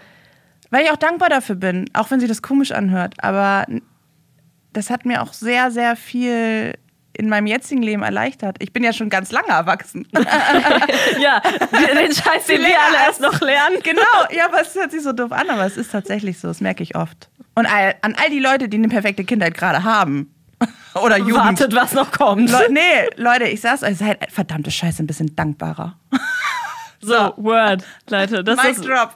Weil 0.72 0.86
ich 0.86 0.92
auch 0.92 0.98
dankbar 0.98 1.30
dafür 1.30 1.56
bin, 1.56 1.90
auch 1.94 2.10
wenn 2.10 2.20
sich 2.20 2.30
das 2.30 2.42
komisch 2.42 2.72
anhört. 2.72 3.16
Aber 3.20 3.66
das 4.74 4.90
hat 4.90 5.06
mir 5.06 5.22
auch 5.22 5.34
sehr, 5.34 5.70
sehr 5.70 5.96
viel 5.96 6.74
in 7.14 7.28
meinem 7.28 7.46
jetzigen 7.46 7.84
Leben 7.84 8.04
erleichtert. 8.04 8.56
Ich 8.60 8.72
bin 8.72 8.84
ja 8.84 8.94
schon 8.94 9.10
ganz 9.10 9.32
lange 9.32 9.50
erwachsen. 9.50 10.08
Ja, 11.20 11.40
den 11.42 12.14
Scheiß, 12.14 12.46
den 12.48 12.62
wir 12.62 12.82
alle 12.82 12.98
erst 13.06 13.22
noch 13.22 13.40
lernen. 13.42 13.78
genau, 13.84 14.02
ja, 14.32 14.46
aber 14.46 14.62
es 14.62 14.74
hört 14.74 14.92
sich 14.92 15.04
so 15.04 15.12
doof 15.12 15.32
an, 15.32 15.50
aber 15.50 15.66
es 15.66 15.78
ist 15.78 15.92
tatsächlich 15.92 16.40
so, 16.40 16.48
das 16.48 16.62
merke 16.62 16.82
ich 16.82 16.96
oft. 16.96 17.30
Und 17.54 17.66
all, 17.66 17.96
an 18.02 18.16
all 18.16 18.30
die 18.30 18.40
Leute, 18.40 18.70
die 18.70 18.78
eine 18.78 18.88
perfekte 18.88 19.24
Kindheit 19.24 19.54
gerade 19.54 19.84
haben. 19.84 20.34
Oder 20.96 21.18
Jugend. 21.18 21.36
Wartet, 21.36 21.76
was 21.76 21.94
noch 21.94 22.12
kommt. 22.12 22.50
Le 22.50 22.68
nee, 22.72 23.10
Leute, 23.18 23.46
ich 23.46 23.62
sag's 23.62 23.84
euch, 23.84 23.98
seid 23.98 24.32
verdammte 24.32 24.72
Scheiße 24.72 25.04
ein 25.04 25.08
bisschen 25.08 25.36
dankbarer. 25.36 25.98
So, 27.02 27.34
Word, 27.38 27.84
Leute. 28.10 28.44
Das 28.44 28.58
Mic 28.58 28.72
ist 28.72 28.86
drop. 28.86 29.16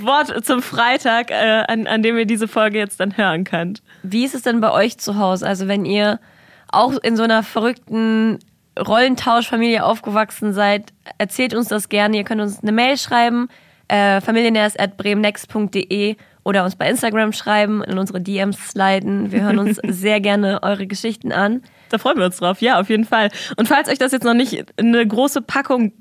Wort 0.04 0.44
zum 0.44 0.62
Freitag, 0.62 1.30
äh, 1.30 1.64
an, 1.66 1.86
an 1.86 2.02
dem 2.02 2.16
ihr 2.16 2.26
diese 2.26 2.46
Folge 2.48 2.78
jetzt 2.78 3.00
dann 3.00 3.16
hören 3.16 3.44
könnt. 3.44 3.82
wie 4.02 4.24
ist 4.24 4.34
es 4.34 4.42
denn 4.42 4.60
bei 4.60 4.70
euch 4.72 4.98
zu 4.98 5.16
Hause? 5.16 5.46
Also 5.46 5.66
wenn 5.68 5.84
ihr 5.84 6.20
auch 6.68 6.96
in 7.02 7.16
so 7.16 7.24
einer 7.24 7.42
verrückten 7.42 8.38
Rollentauschfamilie 8.78 9.84
aufgewachsen 9.84 10.52
seid, 10.52 10.92
erzählt 11.18 11.54
uns 11.54 11.68
das 11.68 11.88
gerne. 11.88 12.16
Ihr 12.16 12.24
könnt 12.24 12.40
uns 12.40 12.62
eine 12.62 12.72
Mail 12.72 12.96
schreiben, 12.96 13.48
äh, 13.88 14.20
familienärs.bremennext.de 14.20 16.16
oder 16.44 16.64
uns 16.64 16.76
bei 16.76 16.88
Instagram 16.88 17.32
schreiben, 17.32 17.82
in 17.82 17.98
unsere 17.98 18.20
DMs 18.20 18.70
sliden. 18.70 19.32
Wir 19.32 19.42
hören 19.42 19.58
uns 19.58 19.80
sehr 19.86 20.20
gerne 20.20 20.62
eure 20.62 20.86
Geschichten 20.86 21.32
an. 21.32 21.62
Da 21.90 21.98
freuen 21.98 22.18
wir 22.18 22.26
uns 22.26 22.36
drauf, 22.38 22.62
ja, 22.62 22.80
auf 22.80 22.88
jeden 22.88 23.04
Fall. 23.04 23.30
Und 23.56 23.66
falls 23.66 23.88
euch 23.88 23.98
das 23.98 24.12
jetzt 24.12 24.24
noch 24.24 24.34
nicht 24.34 24.64
eine 24.78 25.06
große 25.06 25.42
Packung 25.42 25.92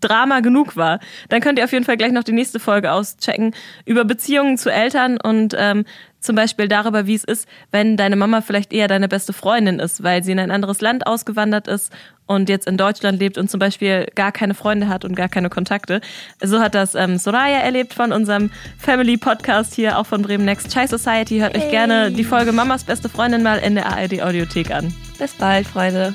Drama 0.00 0.40
genug 0.40 0.76
war, 0.76 1.00
dann 1.30 1.40
könnt 1.40 1.58
ihr 1.58 1.64
auf 1.64 1.72
jeden 1.72 1.84
Fall 1.84 1.96
gleich 1.96 2.12
noch 2.12 2.24
die 2.24 2.32
nächste 2.32 2.60
Folge 2.60 2.92
auschecken 2.92 3.54
über 3.86 4.04
Beziehungen 4.04 4.58
zu 4.58 4.70
Eltern 4.70 5.18
und 5.18 5.54
ähm, 5.58 5.84
zum 6.20 6.36
Beispiel 6.36 6.68
darüber, 6.68 7.06
wie 7.06 7.14
es 7.14 7.24
ist, 7.24 7.48
wenn 7.72 7.96
deine 7.96 8.14
Mama 8.14 8.42
vielleicht 8.42 8.72
eher 8.72 8.88
deine 8.88 9.08
beste 9.08 9.32
Freundin 9.32 9.78
ist, 9.78 10.02
weil 10.02 10.22
sie 10.22 10.32
in 10.32 10.38
ein 10.38 10.50
anderes 10.50 10.82
Land 10.82 11.06
ausgewandert 11.06 11.66
ist 11.66 11.92
und 12.26 12.48
jetzt 12.48 12.66
in 12.66 12.76
Deutschland 12.76 13.18
lebt 13.18 13.38
und 13.38 13.50
zum 13.50 13.58
Beispiel 13.58 14.06
gar 14.14 14.30
keine 14.30 14.54
Freunde 14.54 14.88
hat 14.88 15.04
und 15.04 15.14
gar 15.16 15.28
keine 15.28 15.48
Kontakte. 15.48 16.00
So 16.42 16.60
hat 16.60 16.74
das 16.74 16.94
ähm, 16.94 17.16
Soraya 17.16 17.60
erlebt 17.60 17.94
von 17.94 18.12
unserem 18.12 18.50
Family 18.78 19.16
Podcast 19.16 19.74
hier, 19.74 19.98
auch 19.98 20.06
von 20.06 20.22
Bremen 20.22 20.44
Next 20.44 20.70
Chai 20.72 20.86
Society. 20.86 21.38
Hört 21.38 21.56
euch 21.56 21.70
gerne 21.70 22.12
die 22.12 22.24
Folge 22.24 22.52
Mamas 22.52 22.84
beste 22.84 23.08
Freundin 23.08 23.42
mal 23.42 23.58
in 23.58 23.74
der 23.74 23.86
ARD 23.86 24.22
Audiothek 24.22 24.70
an. 24.70 24.94
Bis 25.18 25.32
bald, 25.32 25.66
Freunde. 25.66 26.14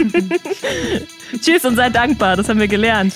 Tschüss 1.40 1.64
und 1.64 1.76
seid 1.76 1.94
dankbar, 1.94 2.36
das 2.36 2.48
haben 2.48 2.60
wir 2.60 2.68
gelernt. 2.68 3.14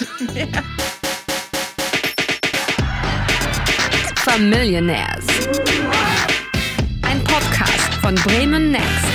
Familionaires. 4.16 5.26
Ein 7.02 7.22
Podcast 7.24 7.94
von 8.02 8.14
Bremen 8.16 8.72
Next. 8.72 9.13